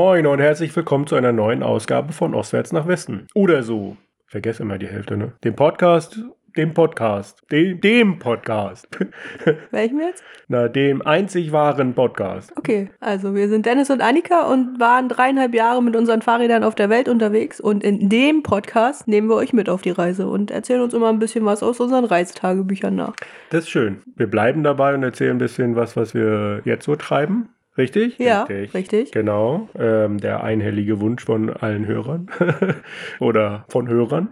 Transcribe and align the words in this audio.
Moin 0.00 0.28
und 0.28 0.38
herzlich 0.38 0.76
willkommen 0.76 1.08
zu 1.08 1.16
einer 1.16 1.32
neuen 1.32 1.64
Ausgabe 1.64 2.12
von 2.12 2.32
Ostwärts 2.32 2.72
nach 2.72 2.86
Westen. 2.86 3.26
Oder 3.34 3.64
so. 3.64 3.96
Vergesse 4.28 4.62
immer 4.62 4.78
die 4.78 4.86
Hälfte, 4.86 5.16
ne? 5.16 5.32
Dem 5.42 5.56
Podcast, 5.56 6.20
dem 6.56 6.72
Podcast, 6.72 7.42
dem, 7.50 7.80
dem 7.80 8.20
Podcast. 8.20 8.86
Welchem 9.72 9.98
jetzt? 9.98 10.22
Na, 10.46 10.68
dem 10.68 11.02
einzig 11.02 11.50
wahren 11.50 11.94
Podcast. 11.94 12.56
Okay, 12.56 12.90
also 13.00 13.34
wir 13.34 13.48
sind 13.48 13.66
Dennis 13.66 13.90
und 13.90 14.00
Annika 14.00 14.42
und 14.42 14.78
waren 14.78 15.08
dreieinhalb 15.08 15.52
Jahre 15.52 15.82
mit 15.82 15.96
unseren 15.96 16.22
Fahrrädern 16.22 16.62
auf 16.62 16.76
der 16.76 16.90
Welt 16.90 17.08
unterwegs 17.08 17.58
und 17.58 17.82
in 17.82 18.08
dem 18.08 18.44
Podcast 18.44 19.08
nehmen 19.08 19.28
wir 19.28 19.34
euch 19.34 19.52
mit 19.52 19.68
auf 19.68 19.82
die 19.82 19.90
Reise 19.90 20.28
und 20.28 20.52
erzählen 20.52 20.82
uns 20.82 20.94
immer 20.94 21.08
ein 21.08 21.18
bisschen 21.18 21.44
was 21.44 21.64
aus 21.64 21.80
unseren 21.80 22.04
Reisetagebüchern 22.04 22.94
nach. 22.94 23.16
Das 23.50 23.64
ist 23.64 23.70
schön. 23.70 24.02
Wir 24.14 24.28
bleiben 24.28 24.62
dabei 24.62 24.94
und 24.94 25.02
erzählen 25.02 25.32
ein 25.32 25.38
bisschen 25.38 25.74
was, 25.74 25.96
was 25.96 26.14
wir 26.14 26.62
jetzt 26.64 26.84
so 26.84 26.94
treiben. 26.94 27.48
Richtig? 27.78 28.18
Ja, 28.18 28.42
richtig. 28.42 29.12
Genau. 29.12 29.68
Ähm, 29.78 30.18
der 30.18 30.42
einhellige 30.42 31.00
Wunsch 31.00 31.24
von 31.24 31.48
allen 31.48 31.86
Hörern 31.86 32.28
oder 33.20 33.64
von 33.68 33.88
Hörern. 33.88 34.28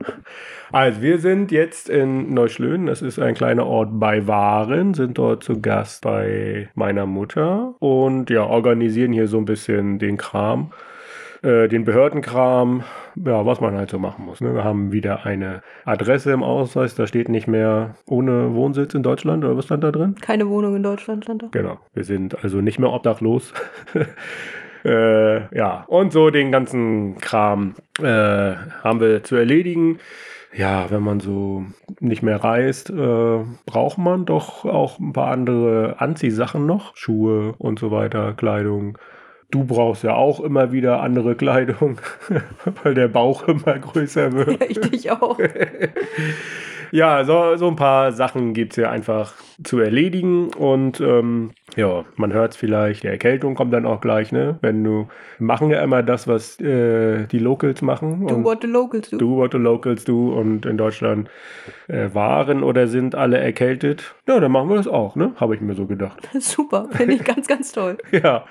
Also, 0.73 1.01
wir 1.01 1.19
sind 1.21 1.53
jetzt 1.53 1.89
in 1.89 2.35
Neuschlön. 2.35 2.87
Das 2.87 3.03
ist 3.03 3.21
ein 3.21 3.35
kleiner 3.35 3.65
Ort 3.67 4.01
bei 4.01 4.27
Waren, 4.27 4.95
sind 4.95 5.17
dort 5.17 5.45
zu 5.45 5.61
Gast 5.61 6.03
bei 6.03 6.69
meiner 6.75 7.07
Mutter 7.07 7.75
und 7.79 8.31
ja, 8.31 8.45
organisieren 8.45 9.13
hier 9.13 9.29
so 9.29 9.39
ein 9.39 9.45
bisschen 9.45 10.01
den 10.01 10.17
Kram 10.17 10.73
äh, 11.43 11.69
den 11.69 11.85
Behördenkram, 11.85 12.85
ja, 13.17 13.45
was 13.47 13.61
man 13.61 13.75
halt 13.75 13.91
so 13.91 13.99
machen 13.99 14.25
muss. 14.25 14.41
Ne? 14.41 14.55
Wir 14.55 14.65
haben 14.65 14.93
wieder 14.93 15.25
eine 15.25 15.63
Adresse 15.85 16.33
im 16.33 16.43
Ausweis, 16.43 16.95
da 16.95 17.07
steht 17.07 17.29
nicht 17.29 17.47
mehr 17.47 17.95
ohne 18.07 18.55
Wohnsitz 18.55 18.95
in 18.95 19.03
Deutschland 19.03 19.45
oder 19.45 19.57
was 19.57 19.67
stand 19.67 19.85
da 19.85 19.93
drin? 19.93 20.15
Keine 20.21 20.49
Wohnung 20.49 20.77
in 20.77 20.83
Deutschland 20.83 21.25
stand 21.25 21.43
da. 21.43 21.49
Genau, 21.51 21.79
wir 21.95 22.05
sind 22.05 22.43
also 22.43 22.61
nicht 22.61 22.79
mehr 22.79 22.93
obdachlos. 22.93 23.53
äh, 24.85 25.57
ja, 25.57 25.85
und 25.89 26.13
so 26.13 26.31
den 26.31 26.53
ganzen 26.53 27.19
Kram 27.19 27.75
äh, 28.01 28.55
haben 28.83 29.01
wir 29.01 29.23
zu 29.23 29.37
erledigen. 29.37 29.99
Ja, 30.55 30.91
wenn 30.91 31.03
man 31.03 31.21
so 31.21 31.67
nicht 32.01 32.23
mehr 32.23 32.43
reist, 32.43 32.89
äh, 32.89 33.39
braucht 33.67 33.99
man 33.99 34.25
doch 34.25 34.65
auch 34.65 34.99
ein 34.99 35.13
paar 35.13 35.31
andere 35.31 35.97
Anziehsachen 35.99 36.65
noch. 36.65 36.97
Schuhe 36.97 37.55
und 37.59 37.79
so 37.79 37.91
weiter, 37.91 38.33
Kleidung. 38.33 38.97
Du 39.51 39.65
brauchst 39.65 40.03
ja 40.03 40.15
auch 40.15 40.41
immer 40.41 40.73
wieder 40.73 41.01
andere 41.01 41.37
Kleidung, 41.37 42.01
weil 42.83 42.95
der 42.95 43.09
Bauch 43.09 43.47
immer 43.47 43.79
größer 43.79 44.33
wird. 44.33 44.49
Ja, 44.61 44.67
ich 44.69 44.81
dich 44.81 45.11
auch. 45.11 45.39
ja, 46.91 47.25
so, 47.25 47.57
so 47.57 47.69
ein 47.69 47.77
paar 47.77 48.13
Sachen 48.13 48.55
gibt 48.55 48.73
es 48.73 48.77
ja 48.77 48.91
einfach 48.91 49.35
zu 49.63 49.79
erledigen 49.79 50.53
und 50.53 51.01
ähm, 51.01 51.53
ja, 51.77 52.05
man 52.17 52.33
hört 52.33 52.53
es 52.53 52.57
vielleicht, 52.57 53.03
die 53.03 53.09
Erkältung 53.09 53.55
kommt 53.55 53.73
dann 53.73 53.85
auch 53.85 54.01
gleich, 54.01 54.33
ne? 54.33 54.59
Wenn 54.63 54.83
du, 54.83 55.09
machen 55.39 55.71
ja 55.71 55.83
immer 55.83 56.03
das, 56.03 56.27
was 56.27 56.59
äh, 56.61 57.27
die 57.27 57.39
Locals 57.39 57.83
machen. 57.83 58.27
Do 58.27 58.43
what 58.43 58.63
the 58.63 58.67
locals 58.67 59.11
do. 59.11 59.19
Do 59.19 59.37
what 59.37 59.53
the 59.53 59.59
locals 59.59 60.05
do 60.05 60.33
und 60.33 60.65
in 60.65 60.79
Deutschland 60.79 61.29
äh, 61.89 62.09
waren 62.13 62.63
oder 62.63 62.89
sind 62.89 63.15
alle 63.15 63.39
erkältet. 63.39 64.15
Ja, 64.27 64.41
dann 64.41 64.53
machen 64.53 64.71
wir 64.71 64.77
das 64.77 64.89
auch, 64.89 65.17
ne? 65.17 65.33
Habe 65.37 65.55
ich 65.55 65.61
mir 65.61 65.75
so 65.75 65.87
gedacht. 65.87 66.29
Super, 66.41 66.89
finde 66.91 67.15
ich 67.15 67.25
ganz, 67.25 67.47
ganz 67.47 67.73
toll. 67.73 67.99
ja. 68.11 68.47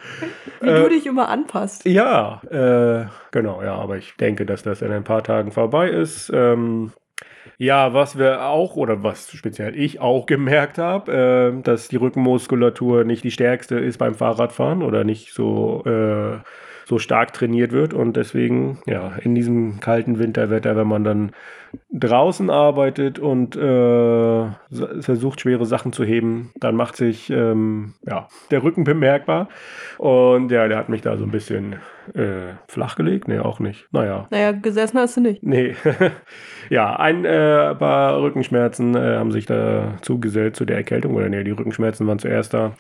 Wie 0.61 0.69
äh, 0.69 0.83
du 0.83 0.89
dich 0.89 1.07
immer 1.07 1.27
anpasst. 1.29 1.85
Ja, 1.85 2.41
äh, 2.49 3.07
genau, 3.31 3.63
ja, 3.63 3.75
aber 3.75 3.97
ich 3.97 4.15
denke, 4.17 4.45
dass 4.45 4.63
das 4.63 4.81
in 4.81 4.91
ein 4.91 5.03
paar 5.03 5.23
Tagen 5.23 5.51
vorbei 5.51 5.89
ist. 5.89 6.31
Ähm, 6.33 6.91
ja, 7.57 7.93
was 7.93 8.17
wir 8.17 8.45
auch 8.45 8.75
oder 8.75 9.03
was 9.03 9.31
speziell 9.31 9.77
ich 9.77 9.99
auch 10.01 10.25
gemerkt 10.25 10.77
habe, 10.77 11.55
äh, 11.57 11.61
dass 11.61 11.87
die 11.87 11.95
Rückenmuskulatur 11.95 13.03
nicht 13.03 13.23
die 13.23 13.31
stärkste 13.31 13.79
ist 13.79 13.97
beim 13.97 14.15
Fahrradfahren 14.15 14.83
oder 14.83 15.03
nicht 15.03 15.33
so 15.33 15.83
äh, 15.85 16.39
so 16.85 16.99
stark 16.99 17.33
trainiert 17.33 17.71
wird 17.71 17.93
und 17.93 18.15
deswegen 18.15 18.79
ja 18.85 19.13
in 19.21 19.35
diesem 19.35 19.79
kalten 19.79 20.19
Winterwetter, 20.19 20.75
wenn 20.75 20.87
man 20.87 21.03
dann 21.03 21.31
draußen 21.91 22.49
arbeitet 22.49 23.19
und 23.19 23.55
äh, 23.55 24.45
versucht 25.01 25.41
schwere 25.41 25.65
Sachen 25.65 25.93
zu 25.93 26.03
heben, 26.03 26.51
dann 26.55 26.75
macht 26.75 26.95
sich 26.95 27.29
ähm, 27.29 27.93
ja 28.05 28.27
der 28.51 28.63
Rücken 28.63 28.83
bemerkbar 28.83 29.49
und 29.97 30.51
ja, 30.51 30.67
der 30.67 30.77
hat 30.77 30.89
mich 30.89 31.01
da 31.01 31.17
so 31.17 31.23
ein 31.23 31.31
bisschen 31.31 31.77
äh, 32.13 32.53
flachgelegt, 32.67 33.27
nee 33.27 33.39
auch 33.39 33.59
nicht. 33.59 33.87
Naja. 33.91 34.27
Naja, 34.29 34.51
gesessen 34.51 34.99
hast 34.99 35.17
du 35.17 35.21
nicht. 35.21 35.43
Nee. 35.43 35.75
ja, 36.69 36.95
ein 36.95 37.25
äh, 37.25 37.73
paar 37.75 38.21
Rückenschmerzen 38.21 38.95
äh, 38.95 39.17
haben 39.17 39.31
sich 39.31 39.45
da 39.45 39.95
zugesellt 40.01 40.55
zu 40.55 40.65
der 40.65 40.77
Erkältung 40.77 41.15
oder 41.15 41.29
nee, 41.29 41.43
die 41.43 41.51
Rückenschmerzen 41.51 42.07
waren 42.07 42.19
zuerst 42.19 42.53
da. 42.53 42.73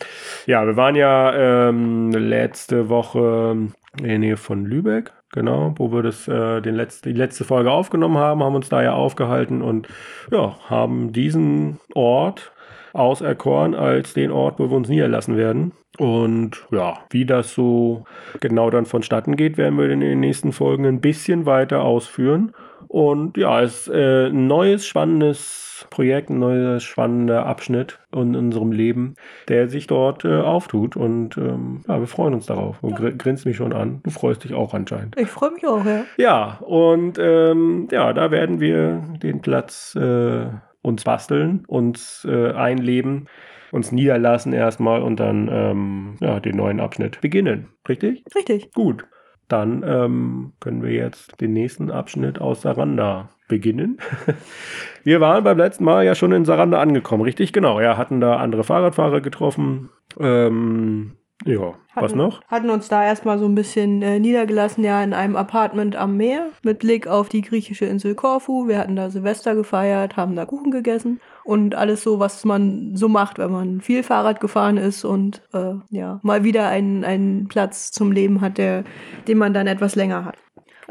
Ja, 0.45 0.65
wir 0.65 0.75
waren 0.75 0.95
ja 0.95 1.69
ähm, 1.69 2.11
letzte 2.11 2.89
Woche 2.89 3.69
in 3.99 4.07
der 4.07 4.19
Nähe 4.19 4.37
von 4.37 4.65
Lübeck, 4.65 5.11
genau, 5.31 5.73
wo 5.77 5.91
wir 5.91 6.03
das, 6.03 6.27
äh, 6.27 6.61
den 6.61 6.75
letzte, 6.75 7.11
die 7.11 7.17
letzte 7.17 7.43
Folge 7.43 7.71
aufgenommen 7.71 8.17
haben, 8.17 8.43
haben 8.43 8.55
uns 8.55 8.69
da 8.69 8.81
ja 8.81 8.93
aufgehalten 8.93 9.61
und 9.61 9.87
ja, 10.31 10.57
haben 10.69 11.13
diesen 11.13 11.79
Ort 11.93 12.51
auserkoren 12.93 13.75
als 13.75 14.13
den 14.13 14.31
Ort, 14.31 14.59
wo 14.59 14.69
wir 14.69 14.77
uns 14.77 14.89
niederlassen 14.89 15.37
werden. 15.37 15.73
Und 15.97 16.65
ja, 16.71 16.99
wie 17.09 17.25
das 17.25 17.53
so 17.53 18.05
genau 18.41 18.69
dann 18.69 18.85
vonstatten 18.85 19.35
geht, 19.35 19.57
werden 19.57 19.77
wir 19.77 19.89
in 19.89 20.01
den 20.01 20.19
nächsten 20.19 20.51
Folgen 20.51 20.85
ein 20.85 21.01
bisschen 21.01 21.45
weiter 21.45 21.81
ausführen. 21.81 22.53
Und 22.87 23.37
ja, 23.37 23.61
es 23.61 23.87
ist 23.87 23.93
äh, 23.93 24.27
ein 24.27 24.47
neues, 24.47 24.85
spannendes 24.85 25.64
Projekt, 25.89 26.29
ein 26.29 26.39
neuer, 26.39 26.79
spannender 26.79 27.45
Abschnitt 27.45 27.99
in 28.13 28.35
unserem 28.35 28.71
Leben, 28.71 29.15
der 29.47 29.67
sich 29.67 29.87
dort 29.87 30.25
äh, 30.25 30.39
auftut. 30.39 30.95
Und 30.95 31.37
ähm, 31.37 31.81
ja, 31.87 31.99
wir 31.99 32.07
freuen 32.07 32.33
uns 32.33 32.45
darauf. 32.45 32.79
Du 32.81 32.89
ja. 32.89 33.11
grinst 33.11 33.45
mich 33.45 33.57
schon 33.57 33.73
an. 33.73 34.01
Du 34.03 34.09
freust 34.09 34.43
dich 34.43 34.53
auch 34.53 34.73
anscheinend. 34.73 35.17
Ich 35.19 35.27
freue 35.27 35.51
mich 35.51 35.65
auch, 35.67 35.85
ja. 35.85 36.05
Ja, 36.17 36.57
und 36.61 37.17
ähm, 37.19 37.87
ja, 37.91 38.13
da 38.13 38.31
werden 38.31 38.59
wir 38.59 39.03
den 39.21 39.41
Platz 39.41 39.95
äh, 39.95 40.45
uns 40.81 41.03
basteln, 41.03 41.63
uns 41.67 42.25
äh, 42.29 42.51
einleben, 42.51 43.27
uns 43.71 43.91
niederlassen 43.91 44.53
erstmal 44.53 45.01
und 45.01 45.19
dann 45.19 45.49
ähm, 45.51 46.15
ja, 46.21 46.39
den 46.39 46.55
neuen 46.55 46.79
Abschnitt 46.79 47.19
beginnen. 47.21 47.69
Richtig? 47.87 48.23
Richtig. 48.35 48.71
Gut. 48.73 49.05
Dann 49.47 49.83
ähm, 49.87 50.53
können 50.59 50.81
wir 50.81 50.91
jetzt 50.91 51.39
den 51.39 51.53
nächsten 51.53 51.91
Abschnitt 51.91 52.41
aus 52.41 52.61
Saranda 52.61 53.29
beginnen. 53.47 53.99
wir 55.03 55.21
waren 55.21 55.43
beim 55.43 55.57
letzten 55.57 55.83
Mal 55.83 56.03
ja 56.03 56.15
schon 56.15 56.31
in 56.31 56.45
Saranda 56.45 56.79
angekommen, 56.79 57.23
richtig? 57.23 57.53
Genau, 57.53 57.79
ja, 57.79 57.97
hatten 57.97 58.19
da 58.19 58.37
andere 58.37 58.63
Fahrradfahrer 58.63 59.21
getroffen. 59.21 59.89
Ähm, 60.19 61.17
ja, 61.45 61.75
hatten, 61.89 62.05
was 62.05 62.15
noch? 62.15 62.41
Hatten 62.47 62.69
uns 62.69 62.87
da 62.87 63.03
erstmal 63.03 63.37
so 63.37 63.45
ein 63.45 63.55
bisschen 63.55 64.01
äh, 64.01 64.19
niedergelassen, 64.19 64.83
ja, 64.83 65.03
in 65.03 65.13
einem 65.13 65.35
Apartment 65.35 65.95
am 65.95 66.17
Meer 66.17 66.47
mit 66.63 66.79
Blick 66.79 67.07
auf 67.07 67.29
die 67.29 67.41
griechische 67.41 67.85
Insel 67.85 68.15
Korfu. 68.15 68.67
Wir 68.67 68.79
hatten 68.79 68.95
da 68.95 69.09
Silvester 69.09 69.53
gefeiert, 69.53 70.17
haben 70.17 70.35
da 70.35 70.45
Kuchen 70.45 70.71
gegessen 70.71 71.19
und 71.45 71.75
alles 71.75 72.01
so, 72.01 72.19
was 72.19 72.43
man 72.43 72.95
so 72.95 73.07
macht, 73.07 73.37
wenn 73.37 73.51
man 73.51 73.79
viel 73.79 74.01
Fahrrad 74.01 74.39
gefahren 74.39 74.77
ist 74.77 75.05
und 75.05 75.43
äh, 75.53 75.75
ja, 75.91 76.19
mal 76.23 76.43
wieder 76.43 76.67
einen, 76.69 77.05
einen 77.05 77.47
Platz 77.47 77.91
zum 77.91 78.11
Leben 78.11 78.41
hat, 78.41 78.57
der, 78.57 78.83
den 79.27 79.37
man 79.37 79.53
dann 79.53 79.67
etwas 79.67 79.95
länger 79.95 80.25
hat. 80.25 80.35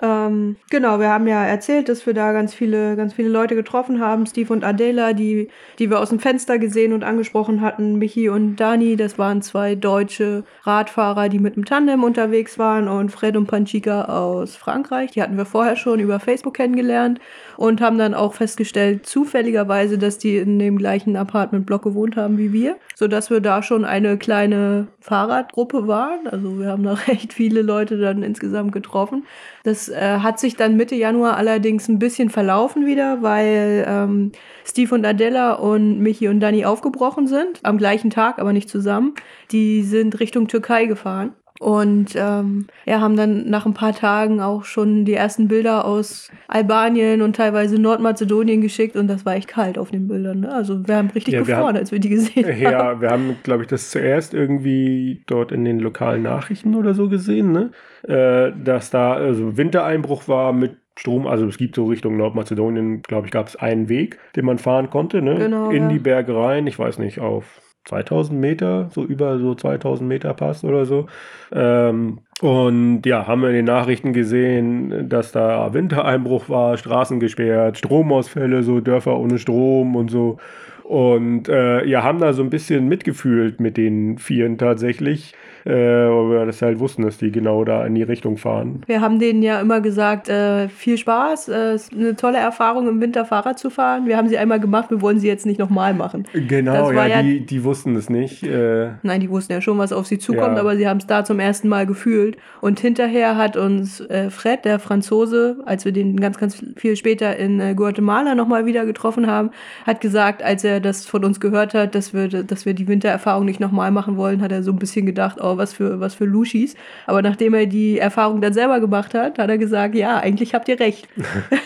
Ähm, 0.03 0.57
genau, 0.71 0.99
wir 0.99 1.11
haben 1.11 1.27
ja 1.27 1.45
erzählt, 1.45 1.89
dass 1.89 2.07
wir 2.07 2.15
da 2.15 2.33
ganz 2.33 2.55
viele, 2.55 2.97
ganz 2.97 3.15
viele 3.15 3.29
Leute 3.29 3.55
getroffen 3.55 4.01
haben. 4.01 4.27
Steve 4.27 4.53
und 4.53 4.65
Adela, 4.65 5.13
die, 5.13 5.49
die 5.79 5.91
wir 5.91 6.01
aus 6.01 6.09
dem 6.09 6.19
Fenster 6.19 6.59
gesehen 6.59 6.93
und 6.93 7.05
angesprochen 7.05 7.61
hatten. 7.61 7.97
Michi 7.97 8.29
und 8.29 8.57
Dani, 8.57 8.97
das 8.97 9.19
waren 9.19 9.43
zwei 9.43 9.75
deutsche 9.75 10.45
Radfahrer, 10.63 11.29
die 11.29 11.39
mit 11.39 11.57
dem 11.57 11.65
Tandem 11.65 12.03
unterwegs 12.03 12.59
waren. 12.59 12.89
Und 12.89 13.11
Fred 13.11 13.37
und 13.37 13.47
Panchika 13.47 14.05
aus 14.07 14.57
Frankreich, 14.57 15.13
die 15.13 15.23
hatten 15.23 15.37
wir 15.37 15.47
vorher 15.47 15.77
schon 15.77 16.01
über 16.01 16.19
Facebook 16.19 16.55
kennengelernt 16.55 17.21
und 17.57 17.81
haben 17.81 17.99
dann 17.99 18.15
auch 18.15 18.35
festgestellt, 18.35 19.07
zufälligerweise, 19.07 19.99
dass 19.99 20.19
die 20.19 20.37
in 20.37 20.59
dem 20.59 20.77
gleichen 20.77 21.17
Apartmentblock 21.17 21.83
gewohnt 21.83 22.17
haben 22.17 22.39
wie 22.39 22.53
wir, 22.53 22.77
sodass 22.95 23.31
wir 23.31 23.41
da 23.41 23.63
schon 23.63 23.85
eine 23.85 24.19
kleine 24.19 24.89
Fahrradgruppe 25.01 25.87
waren. 25.87 26.27
Also 26.27 26.59
wir 26.59 26.69
haben 26.69 26.83
da 26.83 26.95
recht 27.09 27.33
viele 27.33 27.63
Leute 27.63 27.99
dann 27.99 28.23
insgesamt 28.23 28.73
getroffen. 28.73 29.25
Das 29.65 29.89
äh, 29.89 30.19
hat 30.19 30.39
sich 30.39 30.57
dann 30.57 30.77
Mitte 30.77 30.95
Januar 30.95 31.39
allerdings 31.39 31.89
ein 31.89 31.99
bisschen 31.99 32.29
verlaufen 32.29 32.85
wieder, 32.85 33.23
weil 33.23 33.87
ähm, 33.89 34.33
Steve 34.63 34.95
und 34.95 35.07
Adela 35.07 35.55
und 35.55 36.01
Michi 36.01 36.29
und 36.29 36.41
Dani 36.41 36.67
aufgebrochen 36.67 37.27
sind, 37.27 37.61
am 37.63 37.79
gleichen 37.79 38.11
Tag, 38.11 38.39
aber 38.39 38.53
nicht 38.53 38.69
zusammen. 38.69 39.15
Die 39.53 39.83
sind 39.83 40.21
Richtung 40.21 40.49
Türkei 40.49 40.85
gefahren. 40.85 41.35
Und 41.61 42.17
ähm, 42.17 42.67
ja, 42.85 43.01
haben 43.01 43.17
dann 43.17 43.49
nach 43.49 43.65
ein 43.65 43.75
paar 43.75 43.95
Tagen 43.95 44.41
auch 44.41 44.65
schon 44.65 45.05
die 45.05 45.15
ersten 45.15 45.47
Bilder 45.47 45.85
aus 45.85 46.29
Albanien 46.49 47.23
und 47.23 47.37
teilweise 47.37 47.81
Nordmazedonien 47.81 48.61
geschickt 48.61 48.97
und 48.97 49.07
das 49.07 49.25
war 49.25 49.37
echt 49.37 49.49
kalt 49.49 49.79
auf 49.79 49.93
den 49.93 50.09
Bildern. 50.09 50.41
Ne? 50.41 50.53
Also 50.53 50.87
wir 50.87 50.97
haben 50.97 51.11
richtig 51.11 51.35
ja, 51.35 51.41
gefroren, 51.41 51.69
haben, 51.69 51.77
als 51.77 51.93
wir 51.93 52.01
die 52.01 52.09
gesehen 52.09 52.45
haben. 52.47 52.61
Ja, 52.61 53.01
wir 53.01 53.11
haben, 53.11 53.37
glaube 53.45 53.63
ich, 53.63 53.69
das 53.69 53.91
zuerst 53.91 54.35
irgendwie 54.35 55.23
dort 55.29 55.53
in 55.53 55.65
den 55.65 55.79
lokalen 55.79 56.23
Nachrichten 56.23 56.75
oder 56.75 56.93
so 56.93 57.09
gesehen, 57.09 57.53
ne? 57.53 57.71
Äh, 58.03 58.53
dass 58.63 58.91
da 58.91 59.15
also 59.15 59.57
Wintereinbruch 59.57 60.27
war 60.27 60.53
mit 60.53 60.77
Strom, 60.97 61.27
also 61.27 61.47
es 61.47 61.57
gibt 61.57 61.77
so 61.77 61.87
Richtung 61.87 62.17
Nordmazedonien, 62.17 63.03
glaube 63.03 63.27
ich, 63.27 63.33
gab 63.33 63.47
es 63.49 63.57
einen 63.57 63.89
Weg, 63.89 64.19
den 64.37 64.45
man 64.45 64.59
fahren 64.59 64.91
konnte, 64.91 65.23
ne? 65.23 65.37
Genau, 65.37 65.71
in 65.71 65.85
ja. 65.85 65.89
die 65.89 65.99
Berge 65.99 66.37
rein, 66.37 66.67
ich 66.67 66.79
weiß 66.79 66.99
nicht, 66.99 67.21
auf 67.21 67.61
2000 67.85 68.39
Meter, 68.39 68.89
so 68.91 69.05
über 69.05 69.39
so 69.39 69.55
2000 69.55 70.09
Meter 70.09 70.35
Pass 70.35 70.65
oder 70.65 70.87
so. 70.87 71.07
Ähm, 71.53 72.21
und 72.41 73.03
ja, 73.07 73.27
haben 73.27 73.43
wir 73.43 73.49
in 73.49 73.55
den 73.55 73.65
Nachrichten 73.65 74.13
gesehen, 74.13 75.09
dass 75.09 75.33
da 75.33 75.73
Wintereinbruch 75.73 76.49
war, 76.49 76.77
Straßen 76.77 77.21
gesperrt, 77.21 77.79
Stromausfälle, 77.79 78.63
so 78.63 78.81
Dörfer 78.81 79.19
ohne 79.19 79.39
Strom 79.39 79.97
und 79.97 80.11
so. 80.11 80.39
Und 80.83 81.49
äh, 81.49 81.85
ja, 81.87 82.03
haben 82.03 82.21
da 82.21 82.33
so 82.33 82.43
ein 82.43 82.51
bisschen 82.51 82.89
mitgefühlt 82.89 83.61
mit 83.61 83.77
den 83.77 84.19
Vieren 84.19 84.59
tatsächlich 84.59 85.35
äh, 85.65 85.71
weil 85.71 86.31
wir 86.31 86.47
das 86.47 86.61
halt 86.63 86.79
wussten, 86.79 87.03
dass 87.03 87.19
die 87.19 87.31
genau 87.31 87.65
da 87.65 87.87
in 87.87 87.95
die 87.95 88.03
Richtung 88.03 88.37
fahren. 88.37 88.83
Wir 88.87 89.01
haben 89.01 89.19
denen 89.19 89.43
ja 89.43 89.61
immer 89.61 89.81
gesagt, 89.81 90.29
äh, 90.29 90.69
viel 90.69 90.99
Spaß, 90.99 91.49
äh, 91.49 91.75
ist 91.75 91.93
eine 91.93 92.17
tolle 92.17 92.39
Erfahrung 92.39 92.89
im 92.89 93.01
Winter 93.01 93.25
Fahrrad 93.25 93.59
zu 93.59 93.71
fahren. 93.71 94.07
Wir 94.07 94.17
haben 94.17 94.29
sie 94.29 94.39
einmal 94.39 94.61
gemacht, 94.61 94.91
wir 94.91 95.01
wollen 95.01 95.19
sie 95.19 95.29
jetzt 95.29 95.47
nicht 95.47 95.59
nochmal 95.59 95.95
machen. 95.95 96.27
Genau, 96.33 96.93
ja, 96.93 97.07
ja, 97.07 97.23
die, 97.23 97.45
die 97.47 97.65
wussten 97.65 97.97
es 97.97 98.11
nicht. 98.11 98.43
Äh, 98.43 98.91
Nein, 99.03 99.21
die 99.21 99.31
wussten 99.31 99.53
ja 99.53 99.61
schon, 99.61 99.79
was 99.79 99.93
auf 99.93 100.07
sie 100.07 100.19
zukommt, 100.19 100.57
ja. 100.57 100.61
aber 100.61 100.77
sie 100.77 100.87
haben 100.87 100.99
es 100.99 101.07
da 101.07 101.25
zum 101.25 101.41
ersten 101.41 101.69
Mal 101.69 101.87
gefühlt. 101.87 102.37
Und 102.61 102.81
hinterher 102.81 103.37
hat 103.37 103.57
uns 103.57 104.01
äh, 104.01 104.31
Fred, 104.31 104.65
der 104.65 104.79
Franzose, 104.79 105.59
als 105.65 105.85
wir 105.85 105.93
den 105.93 106.21
ganz, 106.21 106.39
ganz 106.39 106.63
viel 106.77 106.97
später 106.97 107.37
in 107.37 107.61
äh, 107.61 107.75
Guatemala 107.75 108.35
nochmal 108.35 108.67
wieder 108.67 108.85
getroffen 108.85 109.27
haben, 109.27 109.51
hat 109.87 110.01
gesagt, 110.01 110.43
als 110.43 110.65
er 110.65 110.81
das 110.81 111.07
von 111.07 111.25
uns 111.25 111.41
gehört 111.41 111.75
hat, 111.75 111.95
dass 111.95 112.13
wir, 112.13 112.29
dass 112.29 112.67
wir 112.67 112.75
die 112.75 112.89
Wintererfahrung 112.89 113.45
nicht 113.45 113.61
nochmal 113.61 113.91
machen 113.91 114.17
wollen, 114.17 114.43
hat 114.43 114.53
er 114.53 114.63
so 114.63 114.73
ein 114.73 114.79
bisschen 114.79 115.07
gedacht, 115.07 115.39
oh, 115.41 115.54
was 115.59 115.73
für, 115.73 116.01
was 116.01 116.15
für 116.15 116.25
Luschis. 116.25 116.75
Aber 117.07 117.23
nachdem 117.23 117.55
er 117.55 117.67
die 117.67 117.99
Erfahrung 117.99 118.41
dann 118.41 118.53
selber 118.53 118.81
gemacht 118.81 119.15
hat, 119.15 119.39
hat 119.39 119.49
er 119.49 119.59
gesagt, 119.59 119.95
ja, 119.95 120.19
eigentlich 120.19 120.55
habt 120.55 120.69
ihr 120.69 120.79
recht. 120.81 121.09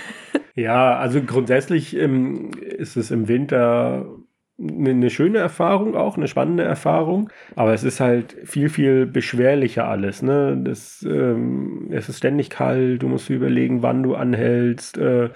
ja, 0.55 0.97
also 0.97 1.21
grundsätzlich 1.23 1.97
ähm, 1.97 2.51
ist 2.61 2.97
es 2.97 3.11
im 3.11 3.29
Winter 3.29 4.07
eine, 4.61 4.91
eine 4.91 5.11
schöne 5.11 5.39
Erfahrung 5.39 5.95
auch, 5.95 6.17
eine 6.17 6.29
spannende 6.29 6.65
Erfahrung, 6.65 7.31
aber 7.55 7.75
es 7.75 7.85
ist 7.85 8.01
halt 8.01 8.37
viel, 8.45 8.69
viel 8.69 9.07
beschwerlicher 9.07 9.87
alles. 9.87 10.23
Ne? 10.23 10.61
Das, 10.63 11.07
ähm, 11.09 11.89
es 11.91 12.09
ist 12.09 12.19
ständig 12.19 12.51
kalt, 12.51 13.03
du 13.03 13.09
musst 13.09 13.31
überlegen, 13.31 13.83
wann 13.83 14.03
du 14.03 14.15
anhältst. 14.15 14.99
Äh, 14.99 15.31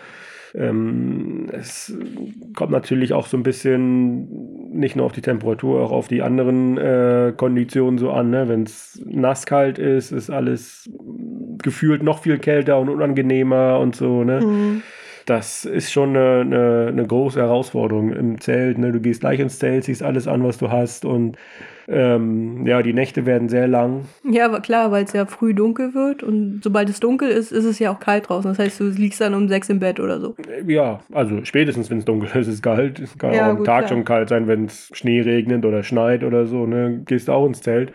ähm, 0.54 1.46
es 1.52 1.94
kommt 2.54 2.72
natürlich 2.72 3.12
auch 3.12 3.26
so 3.26 3.37
ein 3.37 3.43
bisschen 3.43 4.72
nicht 4.72 4.96
nur 4.96 5.06
auf 5.06 5.12
die 5.12 5.22
Temperatur, 5.22 5.81
auch 5.81 5.93
auf 5.93 6.08
die 6.08 6.22
anderen 6.22 6.76
äh, 6.78 7.32
Konditionen 7.37 7.99
so 7.99 8.10
an. 8.10 8.31
Ne? 8.31 8.49
Wenn 8.49 8.64
es 8.64 9.00
nasskalt 9.04 9.78
ist, 9.78 10.12
ist 10.12 10.31
alles 10.31 10.90
gefühlt 11.62 12.02
noch 12.02 12.22
viel 12.22 12.38
kälter 12.38 12.78
und 12.78 12.88
unangenehmer 12.88 13.78
und 13.78 13.96
so. 13.96 14.25
Ne? 14.25 14.40
Mhm. 14.40 14.82
Das 15.25 15.64
ist 15.64 15.93
schon 15.93 16.10
eine, 16.16 16.40
eine, 16.40 16.87
eine, 16.88 17.06
große 17.06 17.40
Herausforderung 17.40 18.12
im 18.12 18.40
Zelt. 18.40 18.78
Ne? 18.78 18.93
Du 18.93 19.00
gehst 19.00 19.20
gleich 19.20 19.40
ins 19.40 19.58
Zelt, 19.58 19.84
siehst 19.84 20.02
alles 20.02 20.26
an, 20.26 20.43
was 20.43 20.58
du 20.58 20.70
hast 20.70 21.05
und 21.05 21.37
ähm, 21.93 22.67
ja, 22.67 22.83
die 22.83 22.94
Nächte 22.94 23.27
werden 23.27 23.49
sehr 23.49 23.69
lang. 23.69 24.06
Ja, 24.25 24.47
aber 24.47 24.61
klar, 24.61 24.91
weil 24.91 25.05
es 25.05 25.12
ja 25.12 25.27
früh 25.27 25.53
dunkel 25.53 25.94
wird 25.94 26.23
und 26.23 26.61
sobald 26.65 26.89
es 26.89 27.00
dunkel 27.00 27.29
ist, 27.29 27.53
ist 27.53 27.67
es 27.67 27.79
ja 27.79 27.93
auch 27.93 28.00
kalt 28.00 28.29
draußen. 28.29 28.50
Das 28.50 28.59
heißt, 28.59 28.81
du 28.81 28.85
liegst 28.89 29.21
dann 29.21 29.35
um 29.35 29.49
sechs 29.49 29.69
im 29.69 29.79
Bett 29.79 30.00
oder 30.00 30.19
so. 30.19 30.35
Ja, 30.67 31.00
also 31.12 31.44
spätestens, 31.44 31.91
wenn 31.91 31.99
es 31.99 32.05
dunkel 32.06 32.29
ist, 32.31 32.49
ist 32.49 32.55
es 32.55 32.62
kalt. 32.62 32.99
Es 32.99 33.19
kann 33.19 33.35
ja, 33.35 33.47
auch 33.47 33.59
am 33.59 33.65
Tag 33.65 33.87
klar. 33.87 33.89
schon 33.89 34.05
kalt 34.05 34.31
sein, 34.31 34.49
wenn 34.49 34.65
es 34.65 34.91
Schnee 34.93 35.21
regnet 35.21 35.65
oder 35.67 35.83
schneit 35.83 36.25
oder 36.25 36.47
so. 36.47 36.67
Ne? 36.67 37.03
Gehst 37.05 37.29
auch 37.29 37.47
ins 37.47 37.61
Zelt. 37.61 37.93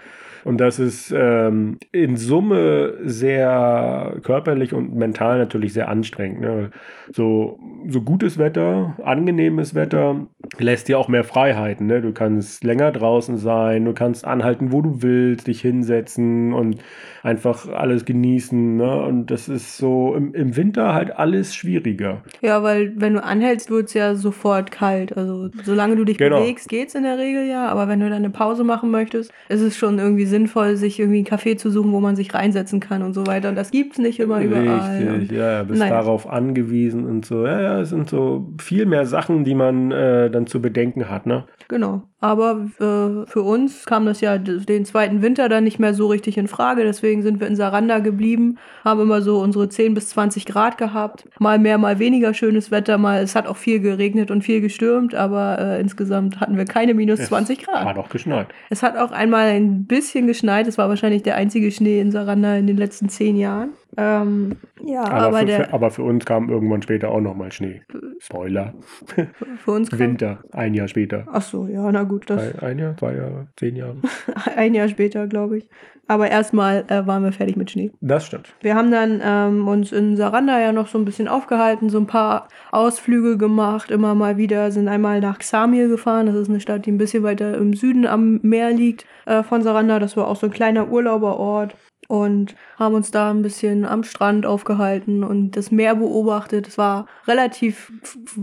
Und 0.47 0.59
das 0.61 0.79
ist 0.79 1.13
ähm, 1.13 1.77
in 1.91 2.15
Summe 2.15 2.93
sehr 3.03 4.15
körperlich 4.23 4.73
und 4.73 4.95
mental 4.95 5.39
natürlich 5.39 5.73
sehr 5.73 5.89
anstrengend. 5.89 6.39
Ne? 6.39 6.71
So, 7.11 7.59
so 7.85 8.01
gutes 8.01 8.37
Wetter, 8.37 8.95
angenehmes 9.03 9.75
Wetter 9.75 10.25
lässt 10.57 10.87
dir 10.87 10.99
auch 10.99 11.09
mehr 11.09 11.25
Freiheiten. 11.25 11.87
Ne? 11.87 12.01
Du 12.01 12.13
kannst 12.13 12.63
länger 12.63 12.93
draußen 12.93 13.35
sein, 13.37 13.83
du 13.83 13.93
kannst 13.93 14.23
anhalten, 14.23 14.71
wo 14.71 14.81
du 14.81 15.01
willst, 15.01 15.47
dich 15.47 15.59
hinsetzen 15.59 16.53
und 16.53 16.77
einfach 17.23 17.67
alles 17.67 18.05
genießen. 18.05 18.77
Ne? 18.77 19.03
Und 19.03 19.29
das 19.29 19.49
ist 19.49 19.75
so 19.75 20.15
im, 20.15 20.33
im 20.33 20.55
Winter 20.55 20.93
halt 20.93 21.13
alles 21.13 21.55
schwieriger. 21.55 22.23
Ja, 22.39 22.63
weil 22.63 22.93
wenn 22.95 23.15
du 23.15 23.23
anhältst, 23.23 23.69
wird 23.69 23.87
es 23.87 23.95
ja 23.95 24.15
sofort 24.15 24.71
kalt. 24.71 25.17
Also 25.17 25.49
solange 25.65 25.97
du 25.97 26.05
dich 26.05 26.17
genau. 26.17 26.39
bewegst, 26.39 26.69
geht 26.69 26.87
es 26.87 26.95
in 26.95 27.03
der 27.03 27.17
Regel 27.17 27.49
ja. 27.49 27.67
Aber 27.67 27.89
wenn 27.89 27.99
du 27.99 28.05
dann 28.05 28.23
eine 28.23 28.29
Pause 28.29 28.63
machen 28.63 28.91
möchtest, 28.91 29.33
ist 29.49 29.59
es 29.59 29.75
schon 29.75 29.99
irgendwie 29.99 30.23
sinnvoll 30.23 30.36
sinnvoll, 30.37 30.75
sich 30.75 30.99
irgendwie 30.99 31.17
einen 31.17 31.27
Café 31.27 31.57
zu 31.57 31.71
suchen, 31.71 31.91
wo 31.91 31.99
man 31.99 32.15
sich 32.15 32.33
reinsetzen 32.33 32.79
kann 32.79 33.01
und 33.01 33.13
so 33.13 33.25
weiter. 33.25 33.49
Und 33.49 33.55
das 33.55 33.71
gibt 33.71 33.93
es 33.93 33.99
nicht 33.99 34.19
immer 34.19 34.41
überall. 34.41 35.17
Richtig, 35.19 35.37
ja, 35.37 35.51
ja, 35.51 35.63
bist 35.63 35.79
naja. 35.79 35.93
darauf 35.93 36.29
angewiesen 36.29 37.05
und 37.05 37.25
so. 37.25 37.45
Ja, 37.45 37.61
ja, 37.61 37.81
es 37.81 37.89
sind 37.89 38.09
so 38.09 38.47
viel 38.59 38.85
mehr 38.85 39.05
Sachen, 39.05 39.43
die 39.43 39.55
man 39.55 39.91
äh, 39.91 40.29
dann 40.29 40.47
zu 40.47 40.61
bedenken 40.61 41.09
hat, 41.09 41.25
ne? 41.25 41.45
Genau. 41.69 42.03
Aber 42.19 42.67
äh, 42.79 43.29
für 43.29 43.41
uns 43.41 43.85
kam 43.85 44.05
das 44.05 44.21
ja 44.21 44.37
den 44.37 44.85
zweiten 44.85 45.21
Winter 45.21 45.49
dann 45.49 45.65
nicht 45.65 45.79
mehr 45.79 45.93
so 45.93 46.07
richtig 46.07 46.37
in 46.37 46.47
Frage. 46.47 46.83
Deswegen 46.83 47.21
sind 47.21 47.39
wir 47.39 47.47
in 47.47 47.55
Saranda 47.55 47.99
geblieben, 47.99 48.57
haben 48.85 49.01
immer 49.01 49.21
so 49.21 49.39
unsere 49.39 49.67
10 49.67 49.93
bis 49.93 50.09
20 50.09 50.45
Grad 50.45 50.77
gehabt. 50.77 51.27
Mal 51.39 51.59
mehr, 51.59 51.77
mal 51.77 51.99
weniger 51.99 52.33
schönes 52.33 52.71
Wetter. 52.71 52.97
Mal, 52.97 53.21
es 53.21 53.35
hat 53.35 53.47
auch 53.47 53.57
viel 53.57 53.81
geregnet 53.81 54.31
und 54.31 54.43
viel 54.43 54.61
gestürmt, 54.61 55.13
aber 55.13 55.59
äh, 55.59 55.81
insgesamt 55.81 56.39
hatten 56.39 56.57
wir 56.57 56.65
keine 56.65 56.93
minus 56.93 57.19
20 57.19 57.65
Grad. 57.65 57.81
Es 57.81 57.85
hat 57.85 57.97
auch 57.97 58.09
geschneit. 58.09 58.47
Es 58.69 58.81
hat 58.81 58.97
auch 58.97 59.11
einmal 59.11 59.49
ein 59.49 59.85
bisschen 59.85 60.25
geschneit. 60.25 60.67
Es 60.67 60.77
war 60.77 60.87
wahrscheinlich 60.89 61.23
der 61.23 61.35
einzige 61.35 61.71
Schnee 61.71 61.99
in 61.99 62.11
Saranda 62.11 62.55
in 62.55 62.67
den 62.67 62.77
letzten 62.77 63.09
zehn 63.09 63.35
Jahren. 63.35 63.71
Ähm, 63.99 64.57
ja, 64.85 65.03
aber, 65.03 65.13
aber, 65.13 65.39
für, 65.39 65.45
der, 65.45 65.73
aber, 65.73 65.91
für, 65.91 66.03
uns 66.03 66.23
kam 66.23 66.49
irgendwann 66.49 66.83
später 66.83 67.09
auch 67.09 67.19
nochmal 67.19 67.51
Schnee. 67.51 67.81
Spoiler. 68.19 68.75
Für 69.57 69.71
uns 69.71 69.89
kam, 69.89 69.99
Winter, 69.99 70.43
ein 70.51 70.75
Jahr 70.75 70.87
später. 70.87 71.25
Ach 71.31 71.41
so, 71.41 71.67
ja, 71.67 71.91
na 71.91 72.03
gut. 72.03 72.29
Das 72.29 72.55
ein, 72.55 72.59
ein 72.59 72.79
Jahr, 72.79 72.97
zwei 72.97 73.15
Jahre, 73.15 73.47
zehn 73.55 73.75
Jahre. 73.75 73.97
ein 74.55 74.75
Jahr 74.75 74.87
später, 74.87 75.27
glaube 75.27 75.57
ich. 75.57 75.69
Aber 76.07 76.29
erstmal 76.29 76.85
äh, 76.87 77.05
waren 77.05 77.23
wir 77.23 77.31
fertig 77.31 77.57
mit 77.57 77.71
Schnee. 77.71 77.91
Das 77.99 78.25
stimmt. 78.25 78.53
Wir 78.61 78.75
haben 78.75 78.91
dann 78.91 79.21
ähm, 79.23 79.67
uns 79.67 79.91
in 79.91 80.15
Saranda 80.15 80.59
ja 80.59 80.71
noch 80.71 80.87
so 80.87 80.97
ein 80.97 81.05
bisschen 81.05 81.27
aufgehalten, 81.27 81.89
so 81.89 81.97
ein 81.97 82.07
paar 82.07 82.47
Ausflüge 82.71 83.37
gemacht, 83.37 83.91
immer 83.91 84.15
mal 84.15 84.37
wieder, 84.37 84.71
sind 84.71 84.87
einmal 84.87 85.19
nach 85.19 85.39
Xamil 85.39 85.89
gefahren. 85.89 86.27
Das 86.27 86.35
ist 86.35 86.49
eine 86.49 86.61
Stadt, 86.61 86.85
die 86.85 86.91
ein 86.91 86.97
bisschen 86.97 87.23
weiter 87.23 87.57
im 87.57 87.73
Süden 87.73 88.05
am 88.05 88.39
Meer 88.41 88.71
liegt 88.71 89.05
äh, 89.25 89.43
von 89.43 89.63
Saranda. 89.63 89.99
Das 89.99 90.15
war 90.15 90.27
auch 90.27 90.37
so 90.37 90.47
ein 90.47 90.53
kleiner 90.53 90.89
Urlauberort 90.89 91.75
und 92.07 92.55
haben 92.77 92.95
uns 92.95 93.11
da 93.11 93.31
ein 93.31 93.41
bisschen 93.41 93.85
am 93.85 94.03
Strand 94.03 94.45
aufgehalten 94.45 95.23
und 95.23 95.51
das 95.51 95.71
Meer 95.71 95.95
beobachtet. 95.95 96.67
Es 96.67 96.77
war 96.77 97.05
relativ 97.27 97.91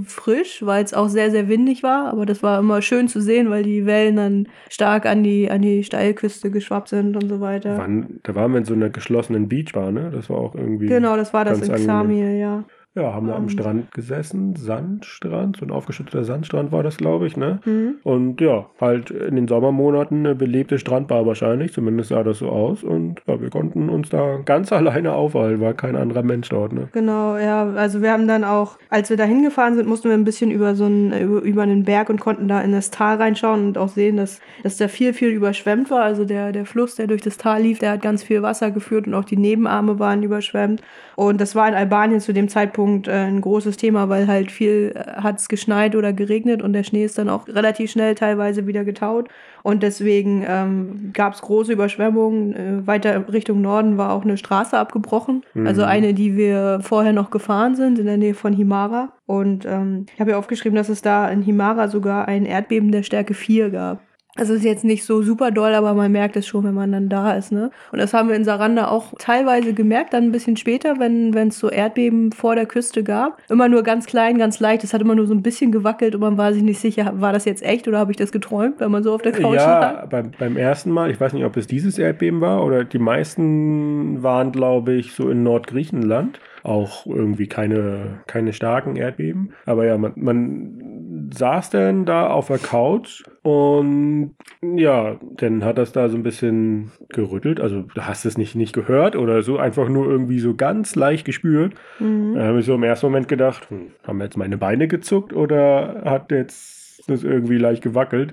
frisch, 0.07 0.65
weil 0.65 0.85
es 0.85 0.93
auch 0.93 1.09
sehr, 1.09 1.31
sehr 1.31 1.49
windig 1.49 1.83
war, 1.83 2.09
aber 2.09 2.27
das 2.27 2.43
war 2.43 2.59
immer 2.59 2.83
schön 2.83 3.09
zu 3.09 3.21
sehen, 3.21 3.49
weil 3.51 3.63
die 3.63 3.87
Wellen 3.87 4.17
dann 4.17 4.49
stark 4.69 5.07
an 5.07 5.23
die, 5.23 5.51
an 5.51 5.63
die 5.63 5.83
Steilküste 5.83 6.51
geschwappt 6.51 6.89
sind 6.89 7.17
und 7.17 7.29
so 7.29 7.41
weiter. 7.41 7.79
Wann, 7.79 8.21
da 8.23 8.35
waren 8.35 8.53
wir 8.53 8.59
in 8.59 8.65
so 8.67 8.75
einer 8.75 8.91
geschlossenen 8.91 9.49
Beachbar, 9.49 9.93
ne? 9.93 10.11
Das 10.13 10.29
war 10.29 10.37
auch 10.37 10.55
irgendwie. 10.55 10.87
Genau, 10.87 11.17
das 11.17 11.33
war 11.33 11.45
das 11.45 11.61
in 11.67 11.73
Xamil, 11.73 12.37
ja. 12.39 12.65
Ja, 12.97 13.13
haben 13.13 13.27
wir 13.27 13.35
am 13.35 13.49
Strand 13.49 13.91
gesessen, 13.91 14.55
Sandstrand, 14.55 15.57
so 15.57 15.67
ein 15.67 15.73
aufgeschütteter 15.73 16.23
Sandstrand 16.23 16.71
war 16.71 16.85
das, 16.85 16.97
glaube 16.97 17.27
ich, 17.27 17.37
ne? 17.37 17.59
Mhm. 17.65 17.97
Und 18.05 18.41
ja, 18.41 18.67
halt 18.81 19.11
in 19.11 19.35
den 19.35 19.49
Sommermonaten 19.49 20.19
eine 20.19 20.37
belebte 20.37 20.79
Strandbar 20.79 21.27
wahrscheinlich, 21.27 21.73
zumindest 21.73 22.11
sah 22.11 22.23
das 22.23 22.39
so 22.39 22.51
aus. 22.51 22.85
Und 22.85 23.21
ja, 23.27 23.41
wir 23.41 23.51
konnten 23.51 23.89
uns 23.89 24.11
da 24.11 24.39
ganz 24.45 24.73
alleine 24.73 25.13
aufhalten, 25.13 25.61
war 25.61 25.75
kein 25.75 25.97
anderer 25.97 26.23
Mensch 26.23 26.49
dort, 26.51 26.73
ne? 26.73 26.89
Genau, 26.93 27.37
ja, 27.37 27.69
also 27.71 28.01
wir 28.01 28.13
haben 28.13 28.29
dann 28.29 28.45
auch, 28.45 28.79
als 28.91 29.11
wir 29.11 29.17
da 29.17 29.25
hingefahren 29.25 29.75
sind, 29.75 29.89
mussten 29.89 30.09
wir 30.09 30.15
ein 30.15 30.25
bisschen 30.25 30.53
über 30.53 30.77
so 30.77 30.85
einen, 30.85 31.13
über, 31.13 31.43
über 31.43 31.63
einen 31.63 31.83
Berg 31.83 32.11
und 32.11 32.21
konnten 32.21 32.47
da 32.47 32.61
in 32.61 32.71
das 32.71 32.93
Tal 32.93 33.17
reinschauen 33.17 33.67
und 33.67 33.77
auch 33.77 33.89
sehen, 33.89 34.19
dass, 34.19 34.39
dass 34.63 34.77
da 34.77 34.87
viel, 34.87 35.15
viel 35.15 35.31
überschwemmt 35.31 35.91
war. 35.91 36.05
Also 36.05 36.25
der, 36.25 36.53
der 36.53 36.65
Fluss, 36.65 36.95
der 36.95 37.09
durch 37.09 37.23
das 37.23 37.39
Tal 37.39 37.63
lief, 37.63 37.81
der 37.81 37.91
hat 37.91 38.03
ganz 38.03 38.23
viel 38.23 38.43
Wasser 38.43 38.71
geführt 38.71 39.09
und 39.09 39.15
auch 39.15 39.25
die 39.25 39.37
Nebenarme 39.37 39.99
waren 39.99 40.23
überschwemmt. 40.23 40.81
Und 41.17 41.41
das 41.41 41.57
war 41.57 41.69
in 41.69 41.75
Albanien 41.75 42.21
zu 42.21 42.33
dem 42.33 42.49
Zeitpunkt 42.49 42.84
äh, 42.87 43.11
ein 43.11 43.41
großes 43.41 43.77
Thema, 43.77 44.09
weil 44.09 44.27
halt 44.27 44.51
viel 44.51 44.93
äh, 44.95 45.21
hat 45.21 45.39
es 45.39 45.49
geschneit 45.49 45.97
oder 45.97 46.13
geregnet 46.13 46.63
und 46.63 46.73
der 46.73 46.85
Schnee 46.85 47.05
ist 47.05 47.19
dann 47.19 47.29
auch 47.29 47.49
relativ 47.49 47.91
schnell 47.91 48.15
teilweise 48.15 48.67
wieder 48.67 48.85
getaut. 48.85 49.29
Und 49.63 49.83
deswegen 49.83 50.45
ähm, 50.47 51.11
gab 51.13 51.35
es 51.35 51.41
große 51.43 51.73
Überschwemmungen. 51.73 52.55
Äh, 52.55 52.87
weiter 52.87 53.33
Richtung 53.33 53.61
Norden 53.61 53.97
war 53.97 54.13
auch 54.13 54.25
eine 54.25 54.37
Straße 54.37 54.77
abgebrochen. 54.79 55.43
Mhm. 55.55 55.67
Also 55.67 55.85
eine, 55.85 56.15
die 56.15 56.37
wir 56.37 56.81
vorher 56.83 57.13
noch 57.13 57.31
gefahren 57.31 57.75
sind, 57.75 57.99
in 57.99 58.07
der 58.07 58.19
Nähe 58.19 58.35
von 58.35 58.53
Himara. 58.53 59.13
Und 59.27 59.65
ähm, 59.65 60.07
ich 60.13 60.21
habe 60.21 60.33
ja 60.33 60.39
aufgeschrieben, 60.39 60.77
dass 60.77 60.89
es 60.89 61.03
da 61.03 61.29
in 61.29 61.43
Himara 61.43 61.89
sogar 61.89 62.29
ein 62.29 62.45
Erdbeben 62.45 62.93
der 62.93 63.03
Stärke 63.03 63.35
4 63.35 63.71
gab. 63.71 64.01
Also 64.37 64.55
ist 64.55 64.65
jetzt 64.65 64.85
nicht 64.85 65.05
so 65.05 65.23
super 65.23 65.53
doll, 65.53 65.75
aber 65.75 65.95
man 65.95 66.11
merkt 66.11 66.37
es 66.37 66.47
schon, 66.47 66.65
wenn 66.65 66.75
man 66.75 66.91
dann 66.91 67.09
da 67.09 67.33
ist, 67.35 67.53
ne? 67.53 67.71
Und 67.93 68.01
das 68.01 68.13
haben 68.13 68.29
wir 68.29 68.35
in 68.35 68.45
Saranda 68.45 68.89
auch 68.89 69.13
teilweise 69.19 69.75
gemerkt, 69.75 70.13
dann 70.13 70.25
ein 70.25 70.33
bisschen 70.33 70.57
später, 70.57 70.99
wenn 70.99 71.33
es 71.49 71.59
so 71.59 71.71
Erdbeben 71.71 72.33
vor 72.33 72.57
der 72.57 72.67
Küste 72.67 73.05
gab. 73.05 73.41
Immer 73.49 73.69
nur 73.69 73.85
ganz 73.85 74.07
klein, 74.07 74.37
ganz 74.37 74.59
leicht. 74.59 74.83
Es 74.83 74.93
hat 74.93 75.01
immer 75.01 75.15
nur 75.15 75.29
so 75.29 75.35
ein 75.35 75.43
bisschen 75.43 75.71
gewackelt 75.71 76.15
und 76.17 76.21
man 76.21 76.37
war 76.37 76.53
sich 76.53 76.63
nicht 76.63 76.81
sicher, 76.81 77.13
war 77.21 77.33
das 77.33 77.45
jetzt 77.45 77.63
echt 77.63 77.87
oder 77.87 77.99
habe 77.99 78.11
ich 78.11 78.17
das 78.17 78.33
geträumt, 78.33 78.81
wenn 78.81 78.91
man 78.91 79.05
so 79.05 79.15
auf 79.15 79.23
der 79.23 79.33
Couch 79.33 79.55
ja, 79.55 79.81
lag? 79.81 79.93
Ja, 80.01 80.07
beim, 80.07 80.33
beim 80.37 80.57
ersten 80.57 80.91
Mal, 80.91 81.11
ich 81.11 81.21
weiß 81.21 81.33
nicht, 81.33 81.45
ob 81.45 81.57
es 81.57 81.69
dieses 81.69 81.99
Erdbeben 81.99 82.41
war 82.41 82.65
oder 82.65 82.85
die 82.85 82.99
meisten 82.99 84.23
waren, 84.23 84.51
glaube 84.51 84.95
ich, 84.95 85.13
so 85.13 85.29
in 85.31 85.45
Nordgriechenland 85.45 86.41
auch 86.65 87.07
irgendwie 87.07 87.47
keine, 87.47 88.23
keine 88.27 88.53
starken 88.53 88.97
Erdbeben. 88.97 89.53
Aber 89.67 89.85
ja, 89.85 89.99
man, 89.99 90.13
man 90.17 91.31
saß 91.33 91.71
dann 91.71 92.07
da 92.07 92.29
auf 92.29 92.49
der 92.49 92.59
Couch 92.59 93.23
und 93.45 94.37
ja, 94.63 95.21
dann 95.37 95.65
hat 95.65 95.77
das 95.77 95.93
da 95.93 96.09
so 96.09 96.17
ein 96.17 96.23
bisschen 96.23 96.93
gerüttelt. 97.11 97.61
Also 97.61 97.83
du 97.83 98.01
hast 98.01 98.25
es 98.25 98.39
nicht, 98.39 98.55
nicht 98.55 98.73
gehört 98.73 99.17
oder 99.17 99.43
so, 99.43 99.59
einfach 99.59 99.91
nur 99.91 100.07
irgendwie 100.09 100.39
so 100.39 100.55
ganz 100.55 100.97
leicht 100.97 101.27
gespürt. 101.27 101.75
Mhm. 101.99 102.37
Da 102.37 102.45
habe 102.45 102.61
ich 102.61 102.65
so 102.65 102.75
im 102.75 102.83
ersten 102.83 103.05
Moment 103.05 103.29
gedacht, 103.29 103.69
hm, 103.69 103.89
haben 104.03 104.23
jetzt 104.23 104.39
meine 104.39 104.57
Beine 104.57 104.89
gezuckt 104.89 105.35
oder 105.35 106.05
hat 106.07 106.31
jetzt 106.31 107.05
das 107.07 107.23
irgendwie 107.23 107.59
leicht 107.59 107.83
gewackelt? 107.83 108.33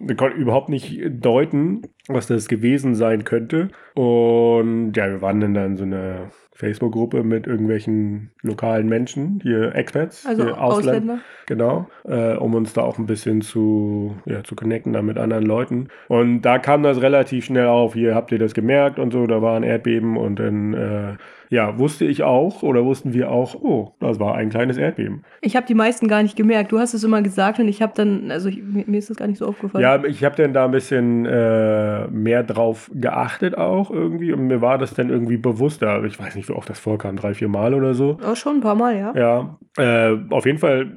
Wir 0.00 0.16
konnten 0.16 0.40
überhaupt 0.40 0.70
nicht 0.70 1.02
deuten, 1.08 1.82
was 2.08 2.26
das 2.26 2.48
gewesen 2.48 2.96
sein 2.96 3.22
könnte. 3.22 3.68
Und 3.94 4.94
ja, 4.94 5.06
wir 5.08 5.22
waren 5.22 5.40
dann 5.40 5.54
da 5.54 5.64
in 5.64 5.76
so 5.76 5.84
einer 5.84 6.32
Facebook-Gruppe 6.58 7.22
mit 7.22 7.46
irgendwelchen 7.46 8.30
lokalen 8.42 8.88
Menschen, 8.88 9.38
hier 9.44 9.76
Expats, 9.76 10.26
Also 10.26 10.42
hier 10.42 10.60
Ausländer. 10.60 11.14
Ausländer. 11.14 11.18
Genau, 11.46 11.88
äh, 12.04 12.34
um 12.34 12.54
uns 12.54 12.72
da 12.72 12.82
auch 12.82 12.98
ein 12.98 13.06
bisschen 13.06 13.42
zu, 13.42 14.16
ja, 14.26 14.42
zu 14.42 14.56
connecten 14.56 14.92
da 14.92 15.00
mit 15.00 15.18
anderen 15.18 15.46
Leuten. 15.46 15.86
Und 16.08 16.42
da 16.42 16.58
kam 16.58 16.82
das 16.82 17.00
relativ 17.00 17.44
schnell 17.44 17.66
auf, 17.68 17.94
hier 17.94 18.16
habt 18.16 18.32
ihr 18.32 18.40
das 18.40 18.54
gemerkt 18.54 18.98
und 18.98 19.12
so, 19.12 19.28
da 19.28 19.40
war 19.40 19.56
ein 19.56 19.62
Erdbeben 19.62 20.16
und 20.16 20.40
dann, 20.40 20.74
äh, 20.74 21.16
ja, 21.50 21.78
wusste 21.78 22.04
ich 22.04 22.22
auch 22.22 22.62
oder 22.62 22.84
wussten 22.84 23.12
wir 23.12 23.30
auch, 23.30 23.54
oh, 23.54 23.92
das 24.00 24.20
war 24.20 24.34
ein 24.34 24.50
kleines 24.50 24.76
Erdbeben. 24.76 25.24
Ich 25.40 25.56
habe 25.56 25.66
die 25.66 25.74
meisten 25.74 26.08
gar 26.08 26.22
nicht 26.22 26.36
gemerkt. 26.36 26.72
Du 26.72 26.78
hast 26.78 26.94
es 26.94 27.04
immer 27.04 27.22
gesagt 27.22 27.58
und 27.58 27.68
ich 27.68 27.82
habe 27.82 27.92
dann, 27.94 28.30
also 28.30 28.48
ich, 28.48 28.62
mir 28.62 28.98
ist 28.98 29.10
das 29.10 29.16
gar 29.16 29.26
nicht 29.26 29.38
so 29.38 29.46
aufgefallen. 29.46 29.82
Ja, 29.82 30.04
ich 30.04 30.24
habe 30.24 30.36
dann 30.36 30.52
da 30.52 30.64
ein 30.64 30.70
bisschen 30.70 31.26
äh, 31.26 32.06
mehr 32.08 32.42
drauf 32.42 32.90
geachtet 32.94 33.56
auch 33.56 33.90
irgendwie 33.90 34.32
und 34.32 34.46
mir 34.46 34.60
war 34.60 34.78
das 34.78 34.94
dann 34.94 35.10
irgendwie 35.10 35.36
bewusster. 35.36 36.04
Ich 36.04 36.18
weiß 36.18 36.34
nicht, 36.34 36.48
wie 36.48 36.52
oft 36.52 36.68
das 36.68 36.78
vorkam, 36.78 37.16
drei, 37.16 37.34
vier 37.34 37.48
Mal 37.48 37.74
oder 37.74 37.94
so. 37.94 38.18
Auch 38.24 38.36
schon 38.36 38.56
ein 38.56 38.60
paar 38.60 38.74
Mal, 38.74 38.96
ja. 38.96 39.12
Ja, 39.14 39.58
äh, 39.76 40.16
auf 40.30 40.46
jeden 40.46 40.58
Fall 40.58 40.96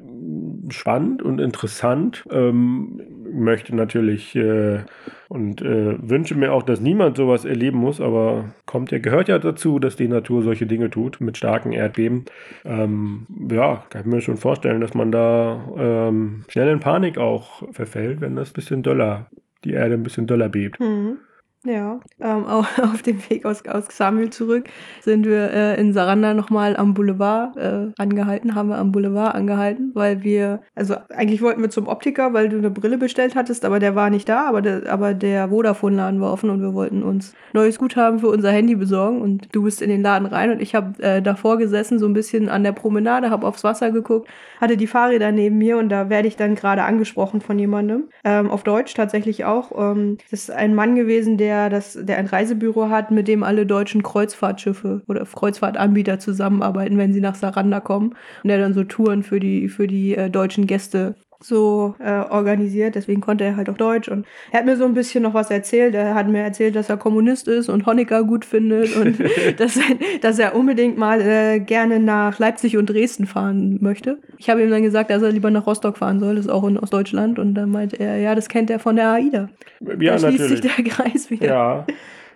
spannend 0.70 1.22
und 1.22 1.40
interessant. 1.40 2.24
Ähm, 2.30 3.00
möchte 3.32 3.74
natürlich 3.74 4.36
äh, 4.36 4.80
und 5.28 5.62
äh, 5.62 5.96
wünsche 5.98 6.34
mir 6.34 6.52
auch, 6.52 6.62
dass 6.62 6.80
niemand 6.80 7.16
sowas 7.16 7.44
erleben 7.44 7.78
muss, 7.78 8.00
aber 8.00 8.52
kommt 8.66 8.90
ja, 8.90 8.98
gehört 8.98 9.28
ja 9.28 9.38
dazu, 9.38 9.78
dass 9.78 9.96
die 9.96 10.08
Natur 10.08 10.42
solche 10.42 10.66
Dinge 10.66 10.90
tut 10.90 11.20
mit 11.20 11.36
starken 11.36 11.72
Erdbeben. 11.72 12.26
Ähm, 12.64 13.26
ja, 13.50 13.84
kann 13.90 14.02
ich 14.02 14.06
mir 14.06 14.20
schon 14.20 14.36
vorstellen, 14.36 14.80
dass 14.80 14.94
man 14.94 15.10
da 15.10 15.64
ähm, 15.76 16.44
schnell 16.48 16.68
in 16.68 16.80
Panik 16.80 17.18
auch 17.18 17.62
verfällt, 17.72 18.20
wenn 18.20 18.36
das 18.36 18.50
ein 18.50 18.54
bisschen 18.54 18.82
doller, 18.82 19.30
die 19.64 19.72
Erde 19.72 19.94
ein 19.94 20.02
bisschen 20.02 20.26
doller 20.26 20.48
bebt. 20.48 20.80
Mhm. 20.80 21.18
Ja, 21.64 22.00
ähm, 22.20 22.44
auch 22.46 22.66
auf 22.82 23.02
dem 23.02 23.18
Weg 23.30 23.44
aus, 23.44 23.64
aus 23.66 23.86
Xamil 23.86 24.30
zurück 24.30 24.64
sind 25.00 25.24
wir 25.26 25.52
äh, 25.52 25.80
in 25.80 25.92
Saranda 25.92 26.34
nochmal 26.34 26.76
am 26.76 26.92
Boulevard 26.92 27.56
äh, 27.56 27.92
angehalten, 27.98 28.56
haben 28.56 28.68
wir 28.68 28.78
am 28.78 28.90
Boulevard 28.90 29.36
angehalten, 29.36 29.92
weil 29.94 30.24
wir, 30.24 30.62
also 30.74 30.96
eigentlich 31.10 31.40
wollten 31.40 31.62
wir 31.62 31.70
zum 31.70 31.86
Optiker, 31.86 32.32
weil 32.32 32.48
du 32.48 32.58
eine 32.58 32.70
Brille 32.70 32.98
bestellt 32.98 33.36
hattest, 33.36 33.64
aber 33.64 33.78
der 33.78 33.94
war 33.94 34.10
nicht 34.10 34.28
da, 34.28 34.48
aber 34.48 34.60
der, 34.60 34.92
aber 34.92 35.14
der 35.14 35.50
Vodafone-Laden 35.50 36.20
war 36.20 36.32
offen 36.32 36.50
und 36.50 36.62
wir 36.62 36.74
wollten 36.74 37.04
uns 37.04 37.32
neues 37.52 37.78
Guthaben 37.78 38.18
für 38.18 38.28
unser 38.28 38.50
Handy 38.50 38.74
besorgen 38.74 39.20
und 39.20 39.54
du 39.54 39.62
bist 39.62 39.82
in 39.82 39.90
den 39.90 40.02
Laden 40.02 40.26
rein 40.26 40.50
und 40.50 40.60
ich 40.60 40.74
habe 40.74 41.00
äh, 41.00 41.22
davor 41.22 41.58
gesessen, 41.58 42.00
so 42.00 42.06
ein 42.06 42.12
bisschen 42.12 42.48
an 42.48 42.64
der 42.64 42.72
Promenade, 42.72 43.30
habe 43.30 43.46
aufs 43.46 43.62
Wasser 43.62 43.92
geguckt, 43.92 44.28
hatte 44.60 44.76
die 44.76 44.88
Fahrräder 44.88 45.30
neben 45.30 45.58
mir 45.58 45.78
und 45.78 45.90
da 45.90 46.10
werde 46.10 46.26
ich 46.26 46.34
dann 46.34 46.56
gerade 46.56 46.82
angesprochen 46.82 47.40
von 47.40 47.56
jemandem, 47.56 48.08
ähm, 48.24 48.50
auf 48.50 48.64
Deutsch 48.64 48.94
tatsächlich 48.94 49.44
auch. 49.44 49.70
Ähm, 49.78 50.18
das 50.28 50.40
ist 50.40 50.50
ein 50.50 50.74
Mann 50.74 50.96
gewesen, 50.96 51.36
der 51.36 51.51
das, 51.68 51.98
der 52.00 52.18
ein 52.18 52.26
Reisebüro 52.26 52.88
hat, 52.88 53.10
mit 53.10 53.28
dem 53.28 53.42
alle 53.42 53.66
deutschen 53.66 54.02
Kreuzfahrtschiffe 54.02 55.02
oder 55.08 55.24
Kreuzfahrtanbieter 55.24 56.18
zusammenarbeiten, 56.18 56.98
wenn 56.98 57.12
sie 57.12 57.20
nach 57.20 57.34
Saranda 57.34 57.80
kommen. 57.80 58.14
Und 58.42 58.48
der 58.48 58.58
dann 58.58 58.74
so 58.74 58.84
Touren 58.84 59.22
für 59.22 59.40
die 59.40 59.68
für 59.68 59.86
die 59.86 60.14
äh, 60.16 60.30
deutschen 60.30 60.66
Gäste 60.66 61.14
so 61.42 61.94
äh, 61.98 62.20
organisiert, 62.30 62.94
deswegen 62.94 63.20
konnte 63.20 63.44
er 63.44 63.56
halt 63.56 63.68
auch 63.68 63.76
Deutsch 63.76 64.08
und 64.08 64.26
er 64.50 64.60
hat 64.60 64.66
mir 64.66 64.76
so 64.76 64.84
ein 64.84 64.94
bisschen 64.94 65.22
noch 65.22 65.34
was 65.34 65.50
erzählt. 65.50 65.94
Er 65.94 66.14
hat 66.14 66.28
mir 66.28 66.42
erzählt, 66.42 66.76
dass 66.76 66.88
er 66.88 66.96
Kommunist 66.96 67.48
ist 67.48 67.68
und 67.68 67.86
Honecker 67.86 68.24
gut 68.24 68.44
findet 68.44 68.96
und 68.96 69.18
dass, 69.58 69.76
er, 69.76 69.82
dass 70.20 70.38
er 70.38 70.54
unbedingt 70.54 70.98
mal 70.98 71.20
äh, 71.20 71.60
gerne 71.60 72.00
nach 72.00 72.38
Leipzig 72.38 72.76
und 72.76 72.86
Dresden 72.86 73.26
fahren 73.26 73.78
möchte. 73.80 74.18
Ich 74.38 74.50
habe 74.50 74.62
ihm 74.62 74.70
dann 74.70 74.82
gesagt, 74.82 75.10
dass 75.10 75.22
er 75.22 75.32
lieber 75.32 75.50
nach 75.50 75.66
Rostock 75.66 75.98
fahren 75.98 76.20
soll, 76.20 76.36
das 76.36 76.46
ist 76.46 76.50
auch 76.50 76.66
in 76.66 76.78
Ostdeutschland 76.78 77.38
und 77.38 77.54
dann 77.54 77.70
meinte 77.70 77.98
er, 77.98 78.18
ja, 78.18 78.34
das 78.34 78.48
kennt 78.48 78.70
er 78.70 78.78
von 78.78 78.96
der 78.96 79.10
AIDA. 79.10 79.48
Ja, 79.80 80.16
da 80.16 80.18
schließt 80.18 80.48
sich 80.48 80.62
natürlich. 80.62 80.74
der 80.76 80.84
Kreis 80.84 81.30
wieder. 81.30 81.46
Ja. 81.46 81.86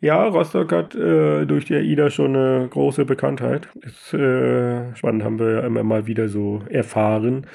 Ja, 0.02 0.24
Rostock 0.24 0.72
hat 0.72 0.94
äh, 0.94 1.46
durch 1.46 1.64
die 1.64 1.74
AIDA 1.74 2.10
schon 2.10 2.36
eine 2.36 2.68
große 2.68 3.04
Bekanntheit. 3.04 3.68
Ist 3.80 4.12
äh, 4.12 4.94
spannend, 4.94 5.24
haben 5.24 5.38
wir 5.38 5.52
ja 5.52 5.60
immer 5.60 5.82
mal 5.82 6.06
wieder 6.06 6.28
so 6.28 6.62
erfahren. 6.68 7.46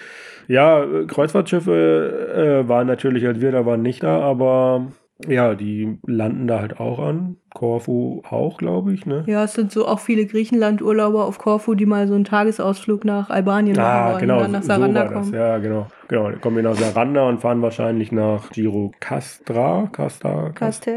Ja, 0.48 0.86
Kreuzfahrtschiffe 1.08 2.64
äh, 2.64 2.68
waren 2.70 2.88
natürlich, 2.88 3.26
als 3.28 3.42
wir 3.42 3.52
da 3.52 3.66
waren, 3.66 3.82
nicht 3.82 4.04
da, 4.04 4.20
aber 4.20 4.88
ja, 5.28 5.54
die 5.54 6.00
landen 6.08 6.48
da 6.48 6.60
halt 6.62 6.80
auch 6.80 7.00
an. 7.00 7.38
Korfu 7.54 8.24
auch, 8.30 8.58
glaube 8.58 8.94
ich, 8.94 9.06
ne? 9.06 9.24
Ja, 9.28 9.44
es 9.44 9.54
sind 9.54 9.72
so 9.72 9.88
auch 9.88 10.00
viele 10.00 10.26
Griechenland-Urlauber 10.26 11.26
auf 11.26 11.38
Korfu, 11.38 11.76
die 11.76 11.86
mal 11.86 12.08
so 12.08 12.16
einen 12.16 12.24
Tagesausflug 12.24 13.06
nach 13.06 13.30
Albanien 13.30 13.76
machen 13.76 13.86
Ah, 13.88 14.10
wollen 14.14 14.20
genau, 14.22 14.36
und 14.38 14.42
dann 14.44 14.52
nach 14.52 14.62
so 14.62 14.68
Saranda 14.68 15.04
das. 15.04 15.14
kommen. 15.14 15.34
Ja, 15.34 15.58
genau. 15.60 15.88
Genau, 16.08 16.30
dann 16.32 16.42
kommen 16.42 16.56
wir 16.56 16.64
nach 16.64 16.76
Saranda 16.76 17.28
und 17.28 17.40
fahren 17.40 17.62
wahrscheinlich 17.62 18.12
nach 18.12 18.50
Girocastra, 18.50 19.90
Casta, 19.92 20.50
Cast, 20.56 20.88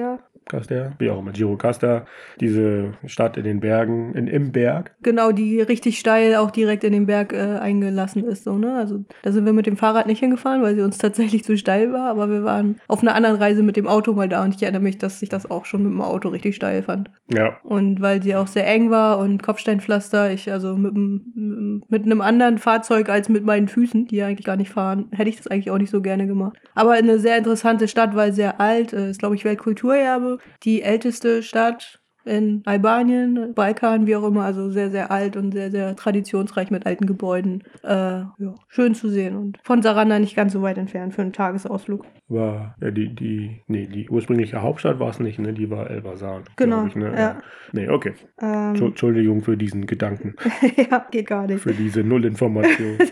Caster. 0.47 0.93
Wie 0.99 1.11
auch 1.11 1.19
immer, 1.21 1.33
Girocastra, 1.33 2.07
diese 2.41 2.93
Stadt 3.07 3.37
in 3.37 3.45
den 3.45 3.61
Bergen, 3.61 4.15
in, 4.15 4.27
im 4.27 4.53
Berg. 4.53 4.95
Genau, 5.03 5.33
die 5.33 5.61
richtig 5.61 5.99
steil 5.99 6.35
auch 6.37 6.51
direkt 6.51 6.85
in 6.85 6.93
den 6.93 7.07
Berg 7.07 7.33
äh, 7.33 7.59
eingelassen 7.59 8.25
ist. 8.25 8.45
So, 8.45 8.59
ne? 8.59 8.75
Also 8.77 9.05
da 9.23 9.33
sind 9.33 9.47
wir 9.47 9.53
mit 9.53 9.67
dem 9.67 9.77
Fahrrad 9.77 10.07
nicht 10.07 10.21
hingefahren, 10.21 10.63
weil 10.63 10.75
sie 10.75 10.83
uns 10.83 10.99
tatsächlich 11.05 11.45
zu 11.45 11.57
steil 11.57 11.93
war, 11.93 12.09
aber 12.11 12.29
wir 12.31 12.45
waren 12.45 12.77
auf 12.89 13.01
einer 13.03 13.15
anderen 13.15 13.37
Reise 13.37 13.63
mit 13.63 13.77
dem 13.77 13.87
Auto 13.87 14.13
mal 14.13 14.29
da 14.29 14.45
und 14.45 14.55
ich 14.55 14.63
erinnere 14.63 14.83
mich, 14.83 14.99
dass 14.99 15.23
ich 15.23 15.29
das 15.29 15.51
auch 15.51 15.65
schon 15.65 15.83
mit 15.83 15.93
dem 15.93 16.01
Auto 16.01 16.29
richtig 16.29 16.57
steil 16.57 16.83
fand. 16.83 17.11
Ja, 17.33 17.57
Und 17.63 18.01
weil 18.03 18.23
sie 18.23 18.37
auch 18.37 18.47
sehr 18.47 18.67
eng 18.67 18.91
war 18.91 19.19
und 19.19 19.43
Kopfsteinpflaster, 19.43 20.31
ich 20.33 20.51
also 20.53 20.77
mit, 20.77 20.95
einem- 20.95 21.83
mit 21.89 22.05
einem 22.05 22.21
anderen 22.21 22.59
Fahrzeug 22.59 23.09
als 23.09 23.29
mit 23.29 23.45
meinen 23.45 23.69
Füßen, 23.69 24.07
die 24.07 24.17
ja 24.17 24.27
eigentlich 24.27 24.45
gar 24.47 24.57
nicht 24.57 24.71
fahren, 24.71 25.07
hätte 25.13 25.29
ich 25.31 25.37
das 25.37 25.47
eigentlich 25.47 25.71
auch 25.71 25.79
nicht 25.79 25.91
so 25.91 26.01
gerne 26.03 26.27
gemacht. 26.27 26.57
Aber 26.75 26.93
eine 26.93 27.19
sehr 27.19 27.39
interessante 27.39 27.89
Stadt, 27.89 28.15
weil 28.15 28.33
sehr 28.33 28.61
alt, 28.61 28.93
äh, 28.93 29.11
ist 29.11 29.19
glaube 29.21 29.35
ich 29.35 29.45
Weltkulturerbe, 29.45 30.34
die 30.63 30.83
älteste 30.83 31.43
Stadt 31.43 32.01
in 32.25 32.63
Albanien, 32.65 33.53
Balkan, 33.55 34.07
wie 34.07 34.17
auch 34.17 34.25
immer, 34.25 34.45
also 34.45 34.71
sehr, 34.71 34.91
sehr 34.91 35.11
alt 35.11 35.37
und 35.37 35.53
sehr, 35.53 35.71
sehr 35.71 35.95
traditionsreich 35.95 36.71
mit 36.71 36.87
alten 36.87 37.07
Gebäuden. 37.07 37.63
Äh, 37.83 37.89
ja, 37.89 38.55
schön 38.69 38.95
zu 38.95 39.09
sehen 39.09 39.37
und 39.37 39.59
von 39.63 39.83
Saranda 39.83 40.19
nicht 40.19 40.35
ganz 40.35 40.53
so 40.53 40.63
weit 40.63 40.79
entfernt 40.79 41.15
für 41.15 41.23
einen 41.23 41.33
Tagesausflug. 41.33 42.07
War 42.29 42.75
ja, 42.81 42.91
die, 42.91 43.15
die, 43.15 43.63
nee, 43.67 43.87
die 43.87 44.09
ursprüngliche 44.09 44.63
Hauptstadt 44.63 44.99
war 44.99 45.11
es 45.11 45.21
nicht, 45.21 45.39
ne? 45.39 45.53
Die 45.53 45.71
war 45.71 45.91
Elbasan. 45.91 46.45
Genau, 46.57 46.87
Ich, 46.87 46.97
ne? 46.97 47.13
ja. 47.17 47.37
Nee, 47.73 47.89
okay. 47.89 48.13
Ähm, 48.41 48.75
Entschu- 48.75 48.87
Entschuldigung 48.89 49.43
für 49.43 49.57
diesen 49.57 49.87
Gedanken, 49.87 50.35
ja, 50.91 51.07
geht 51.11 51.27
gar 51.27 51.47
nicht. 51.47 51.61
für 51.61 51.73
diese 51.73 52.03
Nullinformation. 52.03 52.99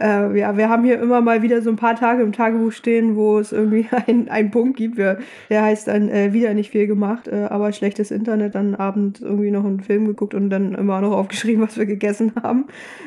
Äh, 0.00 0.38
ja, 0.38 0.56
wir 0.56 0.70
haben 0.70 0.82
hier 0.82 0.98
immer 1.00 1.20
mal 1.20 1.42
wieder 1.42 1.60
so 1.60 1.68
ein 1.68 1.76
paar 1.76 1.94
Tage 1.94 2.22
im 2.22 2.32
Tagebuch 2.32 2.72
stehen, 2.72 3.16
wo 3.16 3.38
es 3.38 3.52
irgendwie 3.52 3.86
ein- 4.06 4.28
einen 4.30 4.50
Punkt 4.50 4.78
gibt. 4.78 4.96
Wir, 4.96 5.18
der 5.50 5.62
heißt 5.62 5.88
dann 5.88 6.08
äh, 6.08 6.32
wieder 6.32 6.54
nicht 6.54 6.70
viel 6.70 6.86
gemacht, 6.86 7.28
äh, 7.28 7.46
aber 7.50 7.70
schlechtes 7.72 8.10
Internet. 8.10 8.54
Dann 8.54 8.74
abends 8.74 9.20
irgendwie 9.20 9.50
noch 9.50 9.64
einen 9.64 9.80
Film 9.80 10.06
geguckt 10.06 10.32
und 10.34 10.48
dann 10.48 10.74
immer 10.74 11.00
noch 11.02 11.12
aufgeschrieben, 11.12 11.62
was 11.62 11.76
wir 11.78 11.84
gegessen 11.86 12.32
haben. 12.42 12.64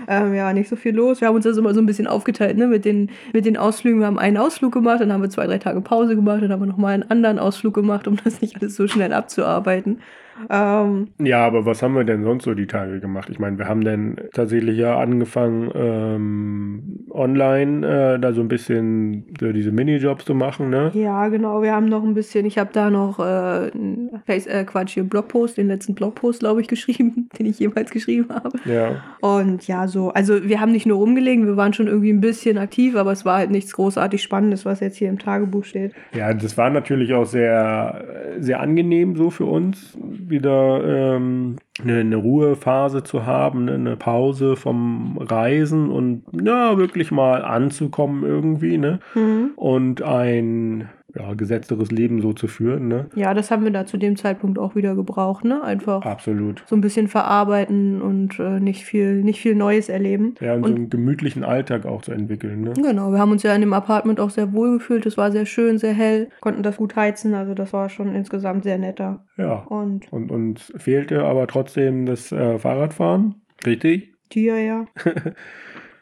Ähm, 0.08 0.36
ja, 0.36 0.54
nicht 0.54 0.70
so 0.70 0.76
viel 0.76 0.96
los. 0.96 1.20
Wir 1.20 1.28
haben 1.30 1.36
uns 1.36 1.46
das 1.46 1.58
immer 1.58 1.74
so 1.74 1.82
ein 1.82 1.88
bisschen 1.88 2.08
aufgeteilt 2.08 2.58
ne, 2.58 2.68
mit, 2.68 2.86
den, 2.86 3.10
mit 3.34 3.46
den 3.46 3.58
Ausflügen. 3.58 4.00
Wir 4.00 4.06
haben 4.08 4.20
einen 4.20 4.38
Ausflug 4.38 4.72
gemacht, 4.72 5.02
dann 5.08 5.14
haben 5.14 5.22
wir 5.22 5.30
zwei, 5.30 5.48
drei 5.48 5.58
Tage 5.58 5.82
Pause 5.82 6.16
gemacht, 6.16 6.42
dann 6.42 6.52
haben 6.52 6.62
wir 6.62 6.68
nochmal 6.68 6.94
einen 6.94 7.10
anderen 7.10 7.40
Ausflug 7.40 7.74
gemacht, 7.74 8.08
um 8.08 8.18
das 8.24 8.42
nicht 8.42 8.56
alles 8.56 8.76
so 8.76 8.88
schnell 8.88 9.14
abzuarbeiten. 9.14 10.02
Ähm, 10.50 11.08
ja, 11.20 11.46
aber 11.46 11.66
was 11.66 11.82
haben 11.82 11.96
wir 11.96 12.04
denn 12.04 12.24
sonst 12.24 12.44
so 12.44 12.54
die 12.54 12.68
Tage 12.68 13.00
gemacht? 13.00 13.30
Ich 13.30 13.40
meine, 13.40 13.58
wir 13.58 13.68
haben 13.68 13.84
dann 13.84 14.18
tatsächlich 14.34 14.78
ja 14.78 14.98
angefangen, 14.98 15.72
ähm, 15.76 17.06
online 17.10 17.86
äh, 18.16 18.20
da 18.20 18.34
so 18.34 18.42
ein 18.42 18.48
bisschen 18.48 19.26
so 19.40 19.52
diese 19.52 19.72
Minijobs 19.72 20.26
zu 20.26 20.36
machen, 20.36 20.70
ne? 20.70 20.92
Ja, 20.94 21.28
genau. 21.30 21.62
Wir 21.62 21.74
haben 21.74 21.88
noch 21.88 22.04
ein 22.04 22.14
bisschen, 22.14 22.46
ich 22.46 22.58
habe 22.58 22.70
da 22.74 22.90
noch 22.90 23.20
äh, 23.20 23.72
einen 23.74 24.22
Face, 24.26 24.46
äh, 24.48 24.64
Quatsch, 24.66 24.94
hier 24.94 25.04
Blogpost, 25.04 25.58
den 25.58 25.68
letzten 25.68 25.96
Blogpost, 25.96 26.42
glaube 26.42 26.62
ich, 26.62 26.68
geschrieben, 26.78 27.30
den 27.38 27.46
ich 27.48 27.60
jemals 27.60 27.92
geschrieben 27.92 28.28
habe. 28.30 28.60
Ja. 28.66 29.04
Und 29.22 29.68
ja, 29.68 29.88
so, 29.88 30.10
also 30.10 30.44
wir 30.44 30.60
haben 30.62 30.72
nicht 30.72 30.86
nur 30.86 30.98
rumgelegen, 30.98 31.48
wir 31.48 31.58
waren 31.58 31.74
schon 31.74 31.88
irgendwie 31.88 32.12
ein 32.12 32.22
bisschen 32.22 32.58
aktiv, 32.58 32.96
aber 32.96 33.12
es 33.12 33.26
war 33.26 33.38
halt 33.38 33.52
nichts 33.52 33.74
großartig 33.74 34.22
Spannendes, 34.22 34.66
was 34.66 34.80
jetzt 34.80 34.98
hier 34.98 35.10
im 35.10 35.20
Tagebuch 35.20 35.64
steht. 35.64 35.94
Ja, 36.14 36.34
das 36.34 36.58
war 36.58 36.70
natürlich 36.70 37.14
auch 37.14 37.26
sehr, 37.26 38.36
sehr 38.40 38.60
angenehm 38.60 39.16
so 39.16 39.30
für 39.30 39.46
uns, 39.46 39.98
wieder 40.30 41.16
ähm, 41.16 41.58
eine, 41.82 42.00
eine 42.00 42.16
Ruhephase 42.16 43.04
zu 43.04 43.26
haben, 43.26 43.66
ne, 43.66 43.74
eine 43.74 43.96
Pause 43.96 44.56
vom 44.56 45.18
Reisen 45.18 45.90
und 45.90 46.24
ja, 46.32 46.78
wirklich 46.78 47.12
mal 47.12 47.44
anzukommen 47.44 48.24
irgendwie, 48.24 48.78
ne? 48.78 49.00
Mhm. 49.16 49.52
Und 49.56 50.02
ein 50.02 50.90
ja, 51.18 51.34
gesetzteres 51.34 51.92
Leben 51.92 52.22
so 52.22 52.34
zu 52.34 52.48
führen. 52.48 52.88
Ne? 52.88 53.08
Ja, 53.16 53.34
das 53.34 53.50
haben 53.52 53.64
wir 53.64 53.72
da 53.72 53.86
zu 53.86 53.98
dem 53.98 54.16
Zeitpunkt 54.16 54.60
auch 54.60 54.76
wieder 54.76 54.96
gebraucht, 54.96 55.44
ne? 55.46 55.64
Einfach 55.64 56.02
Absolut. 56.04 56.64
so 56.68 56.76
ein 56.76 56.82
bisschen 56.82 57.08
verarbeiten 57.08 58.02
und 58.02 58.40
äh, 58.40 58.60
nicht 58.60 58.84
viel, 58.84 59.24
nicht 59.24 59.40
viel 59.42 59.56
Neues 59.56 59.90
erleben. 59.90 60.36
Ja, 60.42 60.54
und, 60.54 60.64
Und- 60.64 60.70
so 60.70 60.76
einen 60.76 60.90
gemütlichen 60.90 61.44
Alltag 61.44 61.86
auch 61.86 62.02
zu 62.02 62.12
entwickeln. 62.12 62.62
Ne? 62.62 62.74
Genau, 62.74 63.12
wir 63.12 63.20
haben 63.20 63.32
uns 63.32 63.44
ja 63.44 63.54
in 63.56 63.62
dem 63.62 63.74
Apartment 63.74 64.20
auch 64.20 64.30
sehr 64.30 64.54
wohl 64.54 64.78
gefühlt. 64.78 65.06
Es 65.06 65.18
war 65.18 65.32
sehr 65.32 65.46
schön, 65.46 65.78
sehr 65.78 65.94
hell, 65.94 66.30
konnten 66.42 66.64
das 66.64 66.78
gut 66.78 66.96
heizen. 66.96 67.34
Also 67.34 67.54
das 67.54 67.74
war 67.74 67.90
schon 67.90 68.14
insgesamt 68.14 68.64
sehr 68.64 68.78
netter. 68.78 69.26
Ja. 69.38 69.64
Und 69.64 70.12
Und 70.12 70.32
uns 70.32 70.72
fehlte 70.78 71.24
aber 71.24 71.48
trotzdem 71.48 72.06
das 72.06 72.32
äh, 72.32 72.60
Fahrradfahren. 72.60 73.36
Richtig? 73.66 74.14
dir 74.34 74.60
ja. 74.60 74.86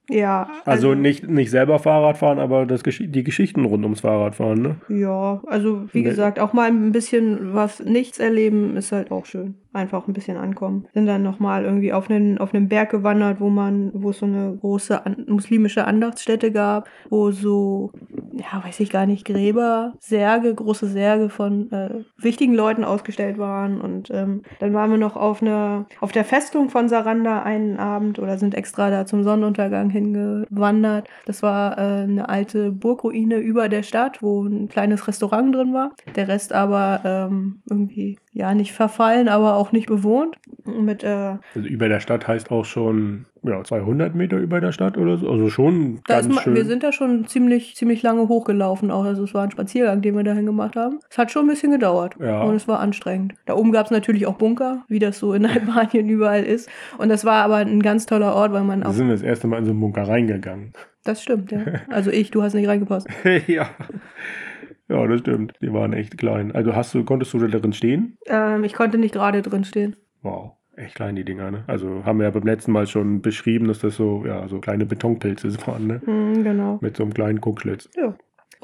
ja. 0.10 0.50
Also, 0.66 0.94
nicht, 0.94 1.28
nicht 1.28 1.50
selber 1.50 1.80
Fahrradfahren, 1.80 2.40
aber 2.40 2.66
das, 2.66 2.84
die 2.84 3.24
Geschichten 3.24 3.66
rund 3.66 3.84
ums 3.84 4.02
Fahrradfahren. 4.02 4.62
Ne? 4.62 4.76
Ja, 4.90 5.42
also 5.48 5.84
wie 5.92 6.02
Ne. 6.04 6.10
gesagt, 6.10 6.40
auch 6.40 6.54
mal 6.54 6.68
ein 6.70 6.92
bisschen 6.92 7.54
was 7.54 7.80
nichts 7.80 8.20
erleben 8.20 8.78
ist 8.78 8.92
halt 8.92 9.12
auch 9.12 9.26
schön. 9.26 9.56
Einfach 9.76 10.08
ein 10.08 10.14
bisschen 10.14 10.38
ankommen. 10.38 10.88
Sind 10.94 11.06
dann 11.06 11.22
nochmal 11.22 11.66
irgendwie 11.66 11.92
auf 11.92 12.10
einen, 12.10 12.38
auf 12.38 12.54
einen 12.54 12.70
Berg 12.70 12.92
gewandert, 12.92 13.42
wo 13.42 13.50
man, 13.50 13.92
wo 13.94 14.12
es 14.12 14.20
so 14.20 14.26
eine 14.26 14.58
große 14.62 15.06
an, 15.06 15.26
muslimische 15.28 15.86
Andachtsstätte 15.86 16.52
gab, 16.52 16.88
wo 17.10 17.32
so, 17.32 17.92
ja, 18.34 18.64
weiß 18.64 18.80
ich 18.80 18.90
gar 18.90 19.06
nicht, 19.06 19.26
Gräber, 19.26 19.94
Särge, 20.00 20.56
große 20.56 20.88
Särge 20.88 21.30
von 21.30 21.72
äh, 21.72 22.04
wichtigen 22.18 22.54
Leuten 22.54 22.86
ausgestellt 22.86 23.38
waren. 23.38 23.82
Und 23.82 24.10
ähm, 24.12 24.44
dann 24.60 24.74
waren 24.74 24.92
wir 24.92 24.98
noch 24.98 25.18
auf 25.18 25.42
einer, 25.42 25.88
auf 26.00 26.14
der 26.14 26.24
Festung 26.24 26.70
von 26.70 26.88
Saranda 26.88 27.44
einen 27.44 27.78
Abend 27.78 28.18
oder 28.20 28.38
sind 28.38 28.56
extra 28.56 28.90
da 28.90 29.06
zum 29.06 29.24
Sonnenuntergang 29.24 29.90
hingewandert. 29.90 31.10
Das 31.26 31.44
war 31.44 31.78
äh, 31.78 32.04
eine 32.04 32.30
alte 32.30 32.72
Burgruine 32.72 33.38
über 33.38 33.68
der 33.68 33.84
Stadt, 33.84 34.22
wo 34.22 34.44
ein 34.44 34.70
kleines 34.70 35.08
Restaurant 35.08 35.54
drin 35.54 35.74
war. 35.74 35.92
Der 36.16 36.28
Rest 36.30 36.54
aber 36.54 37.02
ähm, 37.04 37.62
irgendwie, 37.70 38.18
ja, 38.38 38.54
nicht 38.54 38.74
verfallen, 38.74 39.30
aber 39.30 39.56
auch 39.56 39.72
nicht 39.72 39.88
bewohnt. 39.88 40.36
Mit, 40.66 41.04
äh, 41.06 41.38
Also 41.56 41.68
über 41.70 41.88
der 41.88 42.02
Stadt 42.02 42.28
heißt 42.28 42.52
auch 42.52 42.66
schon 42.66 43.26
ja, 43.44 43.64
200 43.64 44.14
Meter 44.14 44.38
über 44.38 44.60
der 44.60 44.74
Stadt 44.74 44.98
oder 44.98 45.18
so. 45.18 45.30
Also 45.30 45.50
schon 45.50 46.02
ganz 46.04 46.26
ist 46.28 46.34
ma- 46.36 46.42
schön. 46.42 46.54
wir 46.56 46.66
sind 46.66 46.84
da 46.84 46.92
schon 46.92 47.28
ziemlich, 47.28 47.76
ziemlich 47.78 48.02
lange 48.04 48.28
hochgelaufen, 48.28 48.92
auch. 48.92 49.06
Also 49.06 49.24
es 49.24 49.34
war 49.34 49.44
ein 49.44 49.52
Spaziergang, 49.52 50.02
den 50.02 50.18
wir 50.18 50.24
dahin 50.24 50.46
gemacht 50.46 50.76
haben. 50.76 51.00
Es 51.10 51.18
hat 51.18 51.32
schon 51.32 51.46
ein 51.46 51.50
bisschen 51.50 51.72
gedauert. 51.72 52.16
Ja. 52.20 52.42
Und 52.44 52.56
es 52.56 52.68
war 52.68 52.80
anstrengend. 52.82 53.36
Da 53.46 53.54
oben 53.56 53.72
gab 53.72 53.86
es 53.86 53.92
natürlich 53.92 54.26
auch 54.28 54.34
Bunker, 54.36 54.84
wie 54.90 55.00
das 55.00 55.18
so 55.18 55.34
in 55.34 55.46
Albanien 55.46 56.10
überall 56.10 56.44
ist. 56.44 56.70
Und 56.98 57.08
das 57.10 57.24
war 57.24 57.44
aber 57.46 57.56
ein 57.58 57.82
ganz 57.82 58.06
toller 58.06 58.36
Ort, 58.36 58.52
weil 58.52 58.64
man 58.64 58.82
wir 58.82 58.90
auch. 58.90 58.94
sind 58.94 59.08
das 59.10 59.22
erste 59.22 59.48
Mal 59.48 59.60
in 59.60 59.66
so 59.66 59.72
einen 59.72 59.80
Bunker 59.80 60.08
reingegangen. 60.10 60.74
Das 61.06 61.22
stimmt, 61.24 61.52
ja. 61.52 61.60
Also 61.90 62.10
ich, 62.12 62.32
du 62.32 62.42
hast 62.44 62.54
nicht 62.56 62.68
reingepasst. 62.68 63.08
ja. 63.48 63.68
Ja, 64.88 65.06
das 65.08 65.22
stimmt. 65.22 65.54
Die 65.62 65.74
waren 65.74 65.94
echt 65.94 66.18
klein. 66.18 66.52
Also 66.54 66.76
hast 66.76 66.94
du, 66.94 67.04
konntest 67.04 67.34
du 67.34 67.40
da 67.40 67.60
drin 67.60 67.74
stehen? 67.74 68.18
Ähm, 68.28 68.64
ich 68.64 68.74
konnte 68.74 68.98
nicht 68.98 69.14
gerade 69.14 69.42
drin 69.42 69.64
stehen. 69.64 69.96
Wow. 70.22 70.54
Echt 70.78 70.96
klein, 70.96 71.16
die 71.16 71.24
Dinger, 71.24 71.52
ne? 71.52 71.64
Also 71.68 72.04
haben 72.06 72.20
wir 72.20 72.26
ja 72.26 72.32
beim 72.32 72.44
letzten 72.44 72.74
Mal 72.74 72.86
schon 72.86 73.22
beschrieben, 73.22 73.68
dass 73.68 73.80
das 73.80 73.96
so, 73.96 74.26
ja, 74.26 74.48
so 74.50 74.60
kleine 74.60 74.86
Betonpilze 74.86 75.56
waren, 75.68 75.88
ne? 75.88 76.02
Mhm, 76.06 76.44
genau. 76.44 76.78
Mit 76.82 76.98
so 76.98 77.04
einem 77.04 77.14
kleinen 77.14 77.40
Guckschlitz. 77.40 77.90
Ja. 77.96 78.16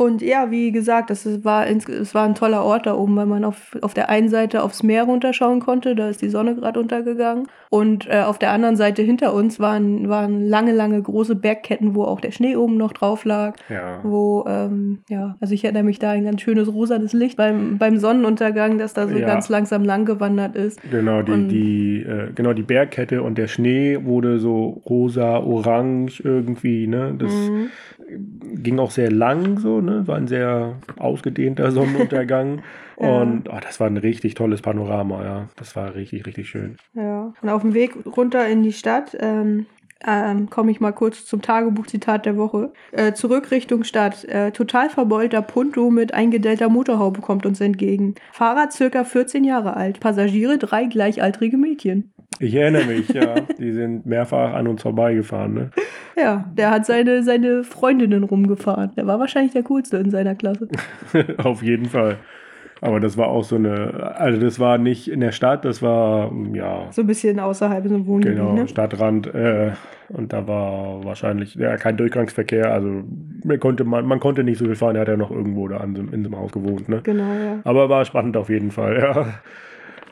Und 0.02 0.24
ja, 0.24 0.50
wie 0.50 0.72
gesagt, 0.72 1.12
es 1.12 1.46
war, 1.46 1.68
es 1.68 2.16
war 2.16 2.24
ein 2.24 2.34
toller 2.34 2.64
Ort 2.64 2.88
da 2.88 2.96
oben, 2.96 3.16
weil 3.18 3.28
man 3.28 3.44
auf, 3.46 3.78
auf 3.82 3.94
der 3.94 4.10
einen 4.10 4.30
Seite 4.30 4.64
aufs 4.64 4.82
Meer 4.82 5.04
runterschauen 5.04 5.60
konnte, 5.60 5.94
da 5.94 6.10
ist 6.10 6.24
die 6.24 6.30
Sonne 6.30 6.56
gerade 6.56 6.80
untergegangen. 6.80 7.46
Und 7.70 8.08
äh, 8.10 8.22
auf 8.24 8.40
der 8.40 8.52
anderen 8.52 8.76
Seite 8.76 9.04
hinter 9.04 9.34
uns 9.34 9.60
waren, 9.60 10.10
waren 10.10 10.42
lange, 10.48 10.74
lange 10.74 11.00
große 11.02 11.36
Bergketten, 11.36 11.94
wo 11.94 12.04
auch 12.04 12.20
der 12.20 12.32
Schnee 12.32 12.56
oben 12.56 12.78
noch 12.78 12.94
drauf 12.94 13.26
lag. 13.26 13.56
Ja. 13.70 14.00
Wo, 14.04 14.44
ähm, 14.48 15.00
ja, 15.08 15.36
also 15.40 15.54
ich 15.54 15.64
erinnere 15.64 15.84
mich 15.84 16.00
da 16.00 16.10
ein 16.12 16.24
ganz 16.24 16.42
schönes 16.42 16.68
rosanes 16.74 17.14
Licht 17.14 17.38
beim, 17.38 17.78
beim 17.78 17.98
Sonnenuntergang, 17.98 18.80
das 18.80 18.94
da 18.96 19.08
so 19.08 19.16
Ja. 19.16 19.28
ganz 19.28 19.50
langsam 19.50 19.84
lang 19.86 20.06
gewandert 20.06 20.56
ist. 20.56 20.80
Genau, 20.90 21.22
die, 21.22 21.32
Und- 21.32 21.48
die, 21.50 22.02
äh, 22.02 22.32
genau, 22.34 22.54
die 22.54 22.64
Bergkette 22.64 23.22
und 23.22 23.38
der 23.38 23.48
Schnee 23.48 24.00
wurde 24.04 24.40
so 24.40 24.82
rosa, 24.90 25.38
orange 25.38 26.22
irgendwie, 26.26 26.88
ne? 26.88 27.14
Das 27.20 27.32
Mhm. 27.32 27.70
ging 28.64 28.80
auch 28.80 28.92
sehr 28.92 29.12
lang 29.12 29.60
so, 29.60 29.80
ne? 29.80 29.91
War 30.08 30.18
ein 30.18 30.28
sehr 30.28 30.76
ausgedehnter 30.98 31.72
Sonnenuntergang. 31.72 32.62
Ja. 33.00 33.22
Und 33.22 33.50
oh, 33.50 33.58
das 33.60 33.80
war 33.80 33.88
ein 33.88 33.98
richtig 33.98 34.36
tolles 34.36 34.62
Panorama, 34.62 35.24
ja. 35.24 35.50
Das 35.56 35.76
war 35.76 35.96
richtig, 35.96 36.28
richtig 36.28 36.50
schön. 36.50 36.78
Ja. 36.94 37.34
Und 37.42 37.50
auf 37.50 37.64
dem 37.64 37.74
Weg 37.74 37.96
runter 38.06 38.48
in 38.48 38.62
die 38.62 38.74
Stadt 38.74 39.18
ähm, 39.20 39.66
ähm, 40.06 40.50
komme 40.50 40.72
ich 40.72 40.80
mal 40.80 40.92
kurz 40.92 41.26
zum 41.26 41.42
Tagebuchzitat 41.42 42.26
der 42.26 42.38
Woche. 42.38 42.74
Äh, 42.92 43.14
zurück 43.14 43.52
Richtung 43.52 43.84
Stadt. 43.84 44.24
Äh, 44.26 44.52
total 44.52 44.90
verbeulter 44.90 45.42
Punto 45.42 45.90
mit 45.90 46.14
eingedellter 46.14 46.70
Motorhaube 46.70 47.22
kommt 47.22 47.46
uns 47.46 47.62
entgegen. 47.62 48.16
Fahrer 48.32 48.70
circa 48.72 49.04
14 49.04 49.44
Jahre 49.44 49.76
alt. 49.76 50.00
Passagiere 50.00 50.58
drei 50.58 50.86
gleichaltrige 50.86 51.58
Mädchen. 51.58 52.14
Ich 52.40 52.56
erinnere 52.56 52.86
mich, 52.86 53.10
ja. 53.10 53.36
Die 53.60 53.72
sind 53.72 54.06
mehrfach 54.06 54.54
an 54.54 54.68
uns 54.68 54.82
vorbeigefahren, 54.82 55.54
ne? 55.54 55.70
Ja, 56.18 56.46
der 56.58 56.72
hat 56.72 56.86
seine, 56.86 57.24
seine 57.24 57.64
Freundinnen 57.64 58.24
rumgefahren. 58.24 58.92
Der 58.96 59.06
war 59.08 59.20
wahrscheinlich 59.20 59.54
der 59.54 59.64
coolste 59.64 59.98
in 59.98 60.10
seiner 60.10 60.36
Klasse. 60.36 60.68
Auf 61.38 61.62
jeden 61.62 61.86
Fall. 61.86 62.18
Aber 62.84 63.00
das 63.00 63.16
war 63.16 63.28
auch 63.28 63.44
so 63.44 63.58
eine, 63.58 64.16
also 64.18 64.42
das 64.42 64.60
war 64.60 64.80
nicht 64.80 65.08
in 65.08 65.20
der 65.20 65.32
Stadt, 65.32 65.66
das 65.66 65.84
war, 65.84 66.32
ja, 66.54 66.88
So 66.90 67.02
ein 67.02 67.08
bisschen 67.08 67.40
außerhalb 67.40 67.88
so 67.88 67.94
ein 67.94 68.08
Wohngebiet, 68.08 68.38
Genau, 68.38 68.54
ne? 68.54 68.68
Stadtrand. 68.68 69.28
Äh, 69.28 69.74
und 70.10 70.34
da 70.34 70.48
war 70.48 71.06
wahrscheinlich 71.06 71.54
ja, 71.56 71.78
kein 71.78 71.96
Durchgangsverkehr. 71.96 72.74
Also 72.74 73.04
man 73.46 73.60
konnte, 73.60 73.84
man, 73.84 74.06
man 74.08 74.20
konnte 74.20 74.44
nicht 74.44 74.58
so 74.58 74.66
viel 74.66 74.76
fahren. 74.76 74.96
Er 74.96 75.02
hat 75.02 75.08
ja 75.10 75.16
noch 75.18 75.30
irgendwo 75.30 75.68
da 75.68 75.78
an, 75.78 75.96
in 75.96 76.24
so 76.24 76.30
einem 76.32 76.38
Haus 76.38 76.52
gewohnt. 76.52 76.90
Ne? 76.90 77.02
Genau, 77.04 77.32
ja. 77.34 77.60
Aber 77.64 77.88
war 77.88 78.04
spannend 78.04 78.36
auf 78.36 78.50
jeden 78.50 78.72
Fall. 78.72 78.98
Ja. 79.02 79.28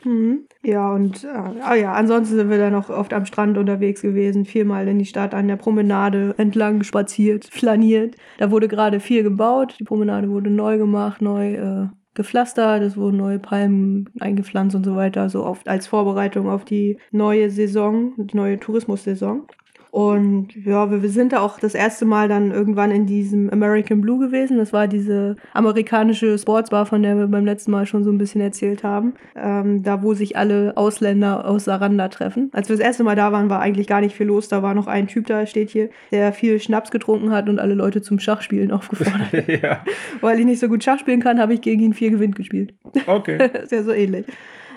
Mhm. 0.04 0.46
Ja, 0.62 0.92
und 0.92 1.24
äh, 1.24 1.28
ah 1.28 1.74
ja, 1.74 1.92
ansonsten 1.92 2.36
sind 2.36 2.50
wir 2.50 2.58
dann 2.58 2.72
noch 2.72 2.90
oft 2.90 3.12
am 3.12 3.26
Strand 3.26 3.58
unterwegs 3.58 4.02
gewesen, 4.02 4.44
viermal 4.44 4.88
in 4.88 4.98
die 4.98 5.04
Stadt 5.04 5.34
an 5.34 5.48
der 5.48 5.56
Promenade 5.56 6.34
entlang 6.38 6.82
spaziert, 6.82 7.46
flaniert. 7.50 8.16
Da 8.38 8.50
wurde 8.50 8.68
gerade 8.68 9.00
viel 9.00 9.22
gebaut, 9.22 9.76
die 9.78 9.84
Promenade 9.84 10.30
wurde 10.30 10.50
neu 10.50 10.78
gemacht, 10.78 11.20
neu 11.20 11.54
äh, 11.54 11.88
gepflastert, 12.14 12.82
es 12.82 12.96
wurden 12.96 13.18
neue 13.18 13.38
Palmen 13.38 14.08
eingepflanzt 14.18 14.74
und 14.74 14.84
so 14.84 14.96
weiter, 14.96 15.28
so 15.28 15.44
oft 15.44 15.68
als 15.68 15.86
Vorbereitung 15.86 16.48
auf 16.48 16.64
die 16.64 16.98
neue 17.10 17.50
Saison, 17.50 18.14
die 18.16 18.36
neue 18.36 18.58
Tourismussaison. 18.58 19.46
Und 19.90 20.54
ja, 20.54 20.90
wir, 20.90 21.02
wir 21.02 21.10
sind 21.10 21.32
da 21.32 21.40
auch 21.40 21.58
das 21.58 21.74
erste 21.74 22.04
Mal 22.04 22.28
dann 22.28 22.52
irgendwann 22.52 22.90
in 22.92 23.06
diesem 23.06 23.50
American 23.50 24.00
Blue 24.00 24.18
gewesen. 24.18 24.58
Das 24.58 24.72
war 24.72 24.86
diese 24.86 25.36
amerikanische 25.52 26.38
Sportsbar, 26.38 26.86
von 26.86 27.02
der 27.02 27.16
wir 27.16 27.26
beim 27.26 27.44
letzten 27.44 27.72
Mal 27.72 27.86
schon 27.86 28.04
so 28.04 28.10
ein 28.10 28.18
bisschen 28.18 28.40
erzählt 28.40 28.84
haben. 28.84 29.14
Ähm, 29.34 29.82
da, 29.82 30.02
wo 30.02 30.14
sich 30.14 30.36
alle 30.36 30.76
Ausländer 30.76 31.46
aus 31.46 31.64
Saranda 31.64 32.08
treffen. 32.08 32.50
Als 32.52 32.68
wir 32.68 32.76
das 32.76 32.84
erste 32.84 33.02
Mal 33.02 33.16
da 33.16 33.32
waren, 33.32 33.50
war 33.50 33.60
eigentlich 33.60 33.88
gar 33.88 34.00
nicht 34.00 34.14
viel 34.14 34.26
los. 34.26 34.48
Da 34.48 34.62
war 34.62 34.74
noch 34.74 34.86
ein 34.86 35.08
Typ 35.08 35.26
da, 35.26 35.44
steht 35.46 35.70
hier, 35.70 35.90
der 36.12 36.32
viel 36.32 36.60
Schnaps 36.60 36.90
getrunken 36.90 37.32
hat 37.32 37.48
und 37.48 37.58
alle 37.58 37.74
Leute 37.74 38.00
zum 38.00 38.20
Schachspielen 38.20 38.70
aufgefordert 38.72 39.32
hat. 39.32 39.48
ja. 39.48 39.84
Weil 40.20 40.38
ich 40.38 40.46
nicht 40.46 40.60
so 40.60 40.68
gut 40.68 40.84
Schach 40.84 41.00
spielen 41.00 41.20
kann, 41.20 41.40
habe 41.40 41.54
ich 41.54 41.60
gegen 41.60 41.82
ihn 41.82 41.94
vier 41.94 42.10
Gewinn 42.10 42.32
gespielt. 42.32 42.74
Okay. 43.06 43.38
ist 43.62 43.72
ja 43.72 43.82
so 43.82 43.92
ähnlich. 43.92 44.26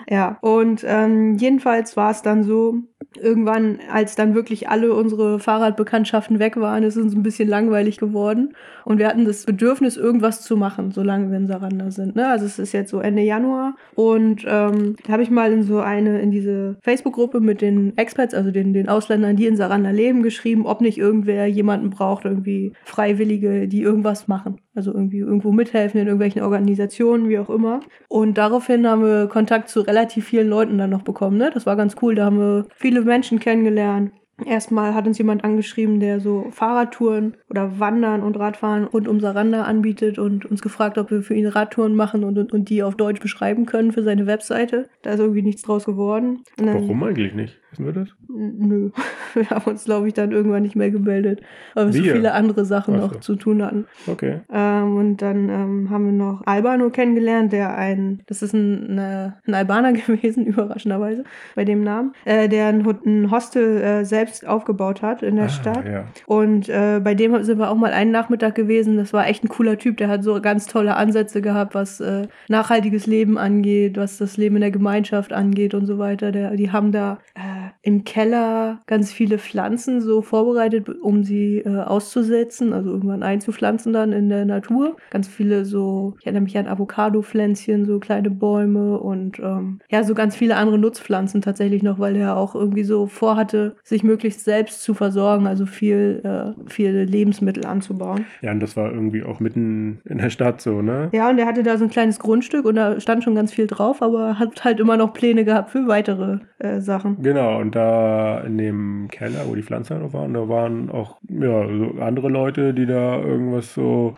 Ja, 0.08 0.38
und 0.40 0.84
ähm, 0.86 1.36
jedenfalls 1.36 1.96
war 1.96 2.10
es 2.10 2.22
dann 2.22 2.42
so, 2.42 2.82
irgendwann, 3.16 3.78
als 3.90 4.16
dann 4.16 4.34
wirklich 4.34 4.68
alle 4.68 4.94
unsere 4.94 5.38
Fahrradbekanntschaften 5.38 6.38
weg 6.38 6.56
waren, 6.56 6.82
ist 6.82 6.96
uns 6.96 7.14
ein 7.14 7.22
bisschen 7.22 7.48
langweilig 7.48 7.98
geworden. 7.98 8.54
Und 8.84 8.98
wir 8.98 9.08
hatten 9.08 9.24
das 9.24 9.44
Bedürfnis, 9.44 9.96
irgendwas 9.96 10.42
zu 10.42 10.56
machen, 10.56 10.90
solange 10.90 11.30
wir 11.30 11.36
in 11.36 11.46
Saranda 11.46 11.90
sind. 11.90 12.16
Ne? 12.16 12.28
Also 12.28 12.46
es 12.46 12.58
ist 12.58 12.72
jetzt 12.72 12.90
so 12.90 13.00
Ende 13.00 13.22
Januar. 13.22 13.76
Und 13.94 14.44
ähm, 14.46 14.96
da 15.04 15.12
habe 15.12 15.22
ich 15.22 15.30
mal 15.30 15.52
in 15.52 15.62
so 15.62 15.80
eine, 15.80 16.20
in 16.20 16.30
diese 16.30 16.76
Facebook-Gruppe 16.82 17.40
mit 17.40 17.60
den 17.60 17.96
Expats, 17.96 18.34
also 18.34 18.50
den, 18.50 18.72
den 18.72 18.88
Ausländern, 18.88 19.36
die 19.36 19.46
in 19.46 19.56
Saranda 19.56 19.90
leben, 19.90 20.22
geschrieben, 20.22 20.66
ob 20.66 20.80
nicht 20.80 20.98
irgendwer 20.98 21.46
jemanden 21.46 21.90
braucht, 21.90 22.24
irgendwie 22.24 22.72
Freiwillige, 22.84 23.68
die 23.68 23.82
irgendwas 23.82 24.28
machen. 24.28 24.60
Also 24.74 24.92
irgendwie 24.92 25.18
irgendwo 25.18 25.52
mithelfen 25.52 26.00
in 26.00 26.06
irgendwelchen 26.06 26.42
Organisationen, 26.42 27.28
wie 27.28 27.38
auch 27.38 27.50
immer. 27.50 27.80
Und 28.08 28.36
daraufhin 28.38 28.86
haben 28.88 29.02
wir 29.02 29.28
Kontakt 29.28 29.68
zu 29.68 29.80
relativ 29.82 30.24
vielen 30.26 30.48
Leuten 30.48 30.78
dann 30.78 30.90
noch 30.90 31.02
bekommen. 31.02 31.36
Ne? 31.36 31.50
Das 31.54 31.64
war 31.66 31.76
ganz 31.76 31.94
cool. 32.02 32.14
Da 32.14 32.24
haben 32.24 32.38
wir 32.38 32.66
viele 32.74 33.02
Menschen 33.02 33.38
kennengelernt. 33.38 34.10
Erstmal 34.44 34.94
hat 34.94 35.06
uns 35.06 35.16
jemand 35.18 35.44
angeschrieben, 35.44 36.00
der 36.00 36.18
so 36.18 36.46
Fahrradtouren 36.50 37.36
oder 37.48 37.78
Wandern 37.78 38.20
und 38.20 38.36
Radfahren 38.36 38.82
rund 38.82 39.06
um 39.06 39.20
Saranda 39.20 39.62
anbietet 39.62 40.18
und 40.18 40.44
uns 40.44 40.60
gefragt, 40.60 40.98
ob 40.98 41.12
wir 41.12 41.22
für 41.22 41.34
ihn 41.34 41.46
Radtouren 41.46 41.94
machen 41.94 42.24
und, 42.24 42.36
und, 42.36 42.52
und 42.52 42.68
die 42.68 42.82
auf 42.82 42.96
Deutsch 42.96 43.20
beschreiben 43.20 43.64
können 43.64 43.92
für 43.92 44.02
seine 44.02 44.26
Webseite. 44.26 44.88
Da 45.02 45.10
ist 45.10 45.20
irgendwie 45.20 45.42
nichts 45.42 45.62
draus 45.62 45.84
geworden. 45.84 46.42
Dann- 46.56 46.74
Warum 46.74 47.04
eigentlich 47.04 47.32
nicht? 47.34 47.60
Wissen 47.74 47.86
wir 47.86 47.92
das? 47.92 48.08
Nö. 48.28 48.90
Wir 49.34 49.50
haben 49.50 49.68
uns, 49.68 49.84
glaube 49.84 50.06
ich, 50.06 50.14
dann 50.14 50.30
irgendwann 50.30 50.62
nicht 50.62 50.76
mehr 50.76 50.92
gemeldet, 50.92 51.40
weil 51.74 51.92
wir, 51.92 51.94
wir? 51.94 52.04
so 52.04 52.16
viele 52.16 52.34
andere 52.34 52.64
Sachen 52.64 52.94
Ach 52.94 53.00
noch 53.00 53.20
zu 53.20 53.34
tun 53.34 53.64
hatten. 53.64 53.86
Okay. 54.06 54.42
Ähm, 54.52 54.96
und 54.96 55.22
dann 55.22 55.48
ähm, 55.48 55.90
haben 55.90 56.04
wir 56.04 56.12
noch 56.12 56.46
Albano 56.46 56.90
kennengelernt, 56.90 57.52
der 57.52 57.76
ein, 57.76 58.22
das 58.26 58.42
ist 58.42 58.52
ein, 58.52 58.90
eine, 58.90 59.34
ein 59.44 59.54
Albaner 59.54 59.92
gewesen, 60.06 60.46
überraschenderweise, 60.46 61.24
bei 61.56 61.64
dem 61.64 61.82
Namen, 61.82 62.12
äh, 62.24 62.48
der 62.48 62.68
ein, 62.68 62.86
ein 63.04 63.30
Hostel 63.32 63.82
äh, 63.82 64.04
selbst 64.04 64.46
aufgebaut 64.46 65.02
hat 65.02 65.24
in 65.24 65.34
der 65.34 65.46
ah, 65.46 65.48
Stadt. 65.48 65.84
Ja. 65.84 66.04
Und 66.26 66.68
äh, 66.68 67.00
bei 67.02 67.14
dem 67.14 67.42
sind 67.42 67.58
wir 67.58 67.68
auch 67.68 67.76
mal 67.76 67.92
einen 67.92 68.12
Nachmittag 68.12 68.54
gewesen. 68.54 68.96
Das 68.96 69.12
war 69.12 69.26
echt 69.26 69.42
ein 69.42 69.48
cooler 69.48 69.78
Typ, 69.78 69.96
der 69.96 70.06
hat 70.06 70.22
so 70.22 70.40
ganz 70.40 70.66
tolle 70.66 70.94
Ansätze 70.94 71.42
gehabt, 71.42 71.74
was 71.74 71.98
äh, 71.98 72.28
nachhaltiges 72.46 73.06
Leben 73.06 73.36
angeht, 73.36 73.96
was 73.96 74.18
das 74.18 74.36
Leben 74.36 74.54
in 74.54 74.60
der 74.60 74.70
Gemeinschaft 74.70 75.32
angeht 75.32 75.74
und 75.74 75.86
so 75.86 75.98
weiter. 75.98 76.30
Der, 76.30 76.52
die 76.52 76.70
haben 76.70 76.92
da 76.92 77.18
äh, 77.34 77.63
im 77.82 78.04
Keller 78.04 78.80
ganz 78.86 79.12
viele 79.12 79.38
Pflanzen 79.38 80.00
so 80.00 80.22
vorbereitet, 80.22 80.88
um 80.88 81.24
sie 81.24 81.58
äh, 81.58 81.80
auszusetzen, 81.80 82.72
also 82.72 82.90
irgendwann 82.90 83.22
einzupflanzen 83.22 83.92
dann 83.92 84.12
in 84.12 84.28
der 84.28 84.44
Natur. 84.44 84.96
Ganz 85.10 85.28
viele 85.28 85.64
so, 85.64 86.14
ich 86.20 86.26
erinnere 86.26 86.42
mich 86.42 86.58
an 86.58 86.66
Avocado-Pflänzchen, 86.66 87.84
so 87.84 87.98
kleine 87.98 88.30
Bäume 88.30 88.98
und 88.98 89.38
ähm, 89.38 89.80
ja, 89.90 90.02
so 90.04 90.14
ganz 90.14 90.36
viele 90.36 90.56
andere 90.56 90.78
Nutzpflanzen 90.78 91.42
tatsächlich 91.42 91.82
noch, 91.82 91.98
weil 91.98 92.16
er 92.16 92.36
auch 92.36 92.54
irgendwie 92.54 92.84
so 92.84 93.06
vorhatte, 93.06 93.76
sich 93.82 94.02
möglichst 94.02 94.44
selbst 94.44 94.82
zu 94.82 94.94
versorgen, 94.94 95.46
also 95.46 95.66
viel, 95.66 96.20
äh, 96.24 96.60
viele 96.70 97.04
Lebensmittel 97.04 97.66
anzubauen. 97.66 98.24
Ja, 98.42 98.52
und 98.52 98.60
das 98.60 98.76
war 98.76 98.92
irgendwie 98.92 99.22
auch 99.22 99.40
mitten 99.40 100.00
in 100.04 100.18
der 100.18 100.30
Stadt 100.30 100.60
so, 100.60 100.82
ne? 100.82 101.10
Ja, 101.12 101.30
und 101.30 101.38
er 101.38 101.46
hatte 101.46 101.62
da 101.62 101.76
so 101.78 101.84
ein 101.84 101.90
kleines 101.90 102.18
Grundstück 102.18 102.64
und 102.64 102.76
da 102.76 103.00
stand 103.00 103.24
schon 103.24 103.34
ganz 103.34 103.52
viel 103.52 103.66
drauf, 103.66 104.02
aber 104.02 104.38
hat 104.38 104.64
halt 104.64 104.80
immer 104.80 104.96
noch 104.96 105.12
Pläne 105.12 105.44
gehabt 105.44 105.70
für 105.70 105.86
weitere 105.86 106.38
äh, 106.58 106.80
Sachen. 106.80 107.22
Genau, 107.22 107.53
und 107.56 107.74
da 107.74 108.40
in 108.40 108.58
dem 108.58 109.08
Keller, 109.10 109.46
wo 109.46 109.54
die 109.54 109.62
Pflanzen 109.62 110.00
noch 110.00 110.12
waren, 110.12 110.34
da 110.34 110.48
waren 110.48 110.90
auch 110.90 111.18
ja, 111.28 111.66
so 111.66 112.00
andere 112.00 112.28
Leute, 112.28 112.74
die 112.74 112.86
da 112.86 113.20
irgendwas 113.20 113.74
so. 113.74 114.16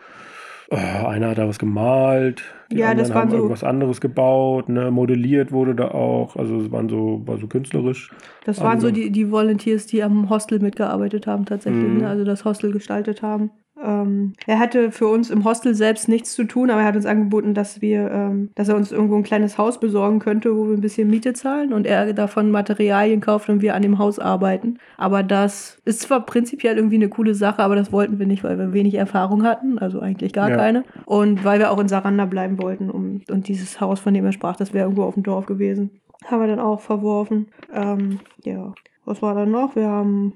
Oh, 0.69 1.07
einer 1.07 1.29
hat 1.29 1.37
da 1.37 1.47
was 1.47 1.59
gemalt, 1.59 2.43
die 2.69 2.79
ja, 2.79 2.93
das 2.93 3.13
haben 3.13 3.29
so 3.29 3.37
irgendwas 3.37 3.63
anderes 3.63 4.01
gebaut, 4.01 4.67
ne? 4.67 4.91
modelliert 4.91 5.53
wurde 5.53 5.73
da 5.73 5.91
auch, 5.91 6.35
also 6.35 6.59
es 6.59 6.69
waren 6.73 6.89
so, 6.89 7.21
war 7.25 7.37
so 7.37 7.47
künstlerisch. 7.47 8.11
Das 8.43 8.59
waren 8.59 8.81
so 8.81 8.91
die, 8.91 9.09
die 9.09 9.31
Volunteers, 9.31 9.85
die 9.85 10.03
am 10.03 10.29
Hostel 10.29 10.59
mitgearbeitet 10.59 11.25
haben 11.25 11.45
tatsächlich, 11.45 11.87
mhm. 11.87 11.99
ne? 11.99 12.09
also 12.09 12.25
das 12.25 12.43
Hostel 12.43 12.73
gestaltet 12.73 13.21
haben. 13.21 13.51
Ähm, 13.83 14.33
er 14.45 14.59
hatte 14.59 14.91
für 14.91 15.07
uns 15.07 15.29
im 15.29 15.43
Hostel 15.43 15.75
selbst 15.75 16.07
nichts 16.07 16.33
zu 16.33 16.45
tun, 16.45 16.69
aber 16.69 16.81
er 16.81 16.87
hat 16.87 16.95
uns 16.95 17.05
angeboten, 17.05 17.53
dass 17.53 17.81
wir, 17.81 18.09
ähm, 18.11 18.49
dass 18.55 18.69
er 18.69 18.75
uns 18.75 18.91
irgendwo 18.91 19.15
ein 19.15 19.23
kleines 19.23 19.57
Haus 19.57 19.79
besorgen 19.79 20.19
könnte, 20.19 20.55
wo 20.55 20.67
wir 20.67 20.73
ein 20.73 20.81
bisschen 20.81 21.09
Miete 21.09 21.33
zahlen 21.33 21.73
und 21.73 21.85
er 21.85 22.13
davon 22.13 22.51
Materialien 22.51 23.21
kauft 23.21 23.49
und 23.49 23.61
wir 23.61 23.75
an 23.75 23.81
dem 23.81 23.99
Haus 23.99 24.19
arbeiten. 24.19 24.79
Aber 24.97 25.23
das 25.23 25.79
ist 25.85 26.01
zwar 26.01 26.25
prinzipiell 26.25 26.77
irgendwie 26.77 26.95
eine 26.95 27.09
coole 27.09 27.35
Sache, 27.35 27.61
aber 27.61 27.75
das 27.75 27.91
wollten 27.91 28.19
wir 28.19 28.25
nicht, 28.25 28.43
weil 28.43 28.57
wir 28.57 28.73
wenig 28.73 28.95
Erfahrung 28.95 29.43
hatten, 29.43 29.77
also 29.77 29.99
eigentlich 29.99 30.33
gar 30.33 30.49
ja. 30.49 30.57
keine. 30.57 30.83
Und 31.05 31.43
weil 31.43 31.59
wir 31.59 31.71
auch 31.71 31.79
in 31.79 31.87
Saranda 31.87 32.25
bleiben 32.25 32.61
wollten 32.61 32.89
um, 32.89 33.21
und 33.29 33.47
dieses 33.47 33.79
Haus, 33.79 33.99
von 33.99 34.13
dem 34.13 34.25
er 34.25 34.31
sprach, 34.31 34.55
das 34.55 34.73
wäre 34.73 34.85
irgendwo 34.85 35.03
auf 35.03 35.13
dem 35.13 35.23
Dorf 35.23 35.45
gewesen. 35.45 35.91
Haben 36.25 36.41
wir 36.41 36.47
dann 36.47 36.59
auch 36.59 36.81
verworfen. 36.81 37.47
Ähm, 37.73 38.19
ja. 38.43 38.73
Was 39.05 39.21
war 39.21 39.35
dann 39.35 39.51
noch? 39.51 39.75
Wir 39.75 39.87
haben 39.87 40.33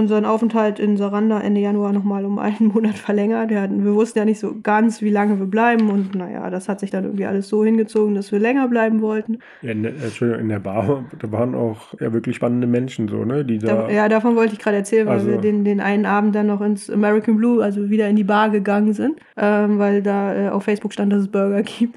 unseren 0.00 0.24
Aufenthalt 0.24 0.80
in 0.80 0.96
Saranda 0.96 1.40
Ende 1.40 1.60
Januar 1.60 1.92
nochmal 1.92 2.24
um 2.24 2.38
einen 2.38 2.68
Monat 2.74 2.98
verlängert. 2.98 3.50
Wir, 3.50 3.60
hatten, 3.60 3.84
wir 3.84 3.94
wussten 3.94 4.18
ja 4.18 4.24
nicht 4.24 4.40
so 4.40 4.56
ganz, 4.62 5.02
wie 5.02 5.10
lange 5.10 5.38
wir 5.38 5.46
bleiben 5.46 5.90
und 5.90 6.14
naja, 6.14 6.50
das 6.50 6.68
hat 6.68 6.80
sich 6.80 6.90
dann 6.90 7.04
irgendwie 7.04 7.26
alles 7.26 7.48
so 7.48 7.64
hingezogen, 7.64 8.14
dass 8.14 8.32
wir 8.32 8.38
länger 8.38 8.66
bleiben 8.68 9.00
wollten. 9.00 9.38
Ja, 9.62 9.72
in 9.72 9.82
der, 9.82 9.92
Entschuldigung, 9.92 10.42
in 10.42 10.48
der 10.48 10.58
Bar, 10.58 11.04
da 11.18 11.30
waren 11.30 11.54
auch 11.54 11.94
ja, 12.00 12.12
wirklich 12.12 12.36
spannende 12.36 12.66
Menschen 12.66 13.08
so, 13.08 13.24
ne? 13.24 13.44
Die 13.44 13.58
da, 13.58 13.86
da 13.86 13.90
ja, 13.90 14.08
davon 14.08 14.36
wollte 14.36 14.54
ich 14.54 14.58
gerade 14.58 14.78
erzählen, 14.78 15.06
weil 15.06 15.18
also, 15.18 15.28
wir 15.28 15.38
den, 15.38 15.64
den 15.64 15.80
einen 15.80 16.06
Abend 16.06 16.34
dann 16.34 16.46
noch 16.46 16.60
ins 16.60 16.90
American 16.90 17.36
Blue, 17.36 17.62
also 17.62 17.90
wieder 17.90 18.08
in 18.08 18.16
die 18.16 18.24
Bar 18.24 18.50
gegangen 18.50 18.94
sind, 18.94 19.20
ähm, 19.36 19.78
weil 19.78 20.02
da 20.02 20.34
äh, 20.34 20.48
auf 20.48 20.64
Facebook 20.64 20.92
stand, 20.92 21.12
dass 21.12 21.20
es 21.20 21.28
Burger 21.28 21.62
gibt. 21.62 21.96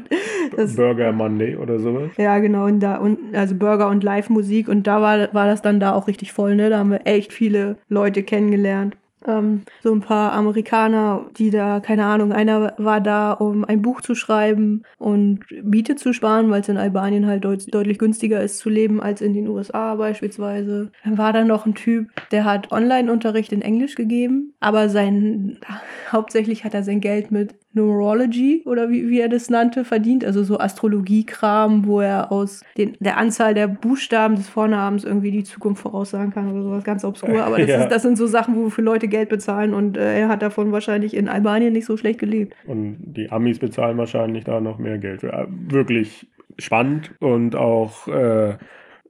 das, 0.56 0.76
Burger 0.76 1.12
Monday 1.12 1.56
oder 1.56 1.78
sowas. 1.78 2.10
Ja, 2.16 2.38
genau, 2.38 2.66
und 2.66 2.80
da, 2.80 2.96
und, 2.96 3.18
also 3.34 3.54
Burger 3.54 3.88
und 3.88 4.04
Live-Musik 4.04 4.68
und 4.68 4.86
da 4.86 5.00
war, 5.00 5.32
war 5.32 5.46
das 5.46 5.62
dann 5.62 5.80
da 5.80 5.94
auch 5.94 6.06
richtig 6.06 6.32
voll, 6.32 6.56
ne? 6.56 6.70
Da 6.70 6.78
haben 6.78 6.90
wir 6.90 7.00
echt 7.04 7.29
viele 7.32 7.76
Leute 7.88 8.22
kennengelernt. 8.22 8.96
Ähm, 9.26 9.62
so 9.82 9.92
ein 9.92 10.00
paar 10.00 10.32
Amerikaner, 10.32 11.26
die 11.36 11.50
da, 11.50 11.80
keine 11.80 12.06
Ahnung, 12.06 12.32
einer 12.32 12.74
war 12.78 13.00
da, 13.00 13.32
um 13.32 13.64
ein 13.64 13.82
Buch 13.82 14.00
zu 14.00 14.14
schreiben 14.14 14.82
und 14.98 15.40
Miete 15.62 15.96
zu 15.96 16.12
sparen, 16.12 16.50
weil 16.50 16.62
es 16.62 16.68
in 16.68 16.78
Albanien 16.78 17.26
halt 17.26 17.44
deut 17.44 17.72
deutlich 17.72 17.98
günstiger 17.98 18.42
ist 18.42 18.58
zu 18.58 18.70
leben 18.70 19.02
als 19.02 19.20
in 19.20 19.34
den 19.34 19.48
USA 19.48 19.94
beispielsweise. 19.96 20.90
Dann 21.04 21.18
war 21.18 21.32
da 21.32 21.44
noch 21.44 21.66
ein 21.66 21.74
Typ, 21.74 22.08
der 22.30 22.44
hat 22.44 22.72
Online-Unterricht 22.72 23.52
in 23.52 23.62
Englisch 23.62 23.94
gegeben, 23.94 24.54
aber 24.60 24.88
sein, 24.88 25.58
hauptsächlich 26.12 26.64
hat 26.64 26.74
er 26.74 26.82
sein 26.82 27.00
Geld 27.00 27.30
mit 27.30 27.54
Numerology 27.72 28.62
oder 28.66 28.90
wie, 28.90 29.08
wie 29.08 29.20
er 29.20 29.28
das 29.28 29.48
nannte, 29.48 29.84
verdient. 29.84 30.24
Also 30.24 30.42
so 30.42 30.58
Astrologiekram, 30.58 31.86
wo 31.86 32.00
er 32.00 32.32
aus 32.32 32.62
den, 32.76 32.96
der 32.98 33.16
Anzahl 33.16 33.54
der 33.54 33.68
Buchstaben 33.68 34.34
des 34.34 34.48
Vornamens 34.48 35.04
irgendwie 35.04 35.30
die 35.30 35.44
Zukunft 35.44 35.82
voraussagen 35.82 36.32
kann 36.32 36.50
oder 36.50 36.62
sowas 36.62 36.84
ganz 36.84 37.04
obskur. 37.04 37.44
Aber 37.44 37.58
das, 37.58 37.68
ja. 37.68 37.82
ist, 37.84 37.92
das 37.92 38.02
sind 38.02 38.18
so 38.18 38.26
Sachen, 38.26 38.56
wofür 38.56 38.82
Leute 38.82 39.06
Geld 39.06 39.28
bezahlen 39.28 39.72
und 39.72 39.96
äh, 39.96 40.20
er 40.20 40.28
hat 40.28 40.42
davon 40.42 40.72
wahrscheinlich 40.72 41.14
in 41.14 41.28
Albanien 41.28 41.72
nicht 41.72 41.86
so 41.86 41.96
schlecht 41.96 42.18
gelebt. 42.18 42.54
Und 42.66 42.96
die 43.00 43.30
Amis 43.30 43.60
bezahlen 43.60 43.96
wahrscheinlich 43.98 44.44
da 44.44 44.60
noch 44.60 44.78
mehr 44.78 44.98
Geld. 44.98 45.20
Für. 45.20 45.32
Äh, 45.32 45.46
wirklich 45.48 46.26
spannend 46.58 47.12
und 47.20 47.54
auch 47.54 48.08
äh, 48.08 48.56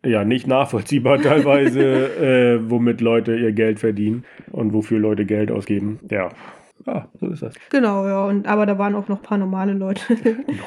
ja 0.04 0.24
nicht 0.24 0.46
nachvollziehbar 0.46 1.18
teilweise, 1.22 1.82
äh, 1.82 2.70
womit 2.70 3.00
Leute 3.00 3.36
ihr 3.36 3.52
Geld 3.52 3.78
verdienen 3.78 4.24
und 4.50 4.72
wofür 4.72 4.98
Leute 4.98 5.24
Geld 5.24 5.50
ausgeben. 5.50 6.00
Ja, 6.10 6.30
ja, 6.86 7.08
so 7.20 7.26
ist 7.26 7.42
das. 7.42 7.54
Genau, 7.70 8.06
ja. 8.06 8.24
Und, 8.24 8.46
aber 8.46 8.64
da 8.64 8.78
waren 8.78 8.94
auch 8.94 9.08
noch 9.08 9.18
ein 9.18 9.22
paar 9.22 9.38
normale 9.38 9.72
Leute. 9.74 10.02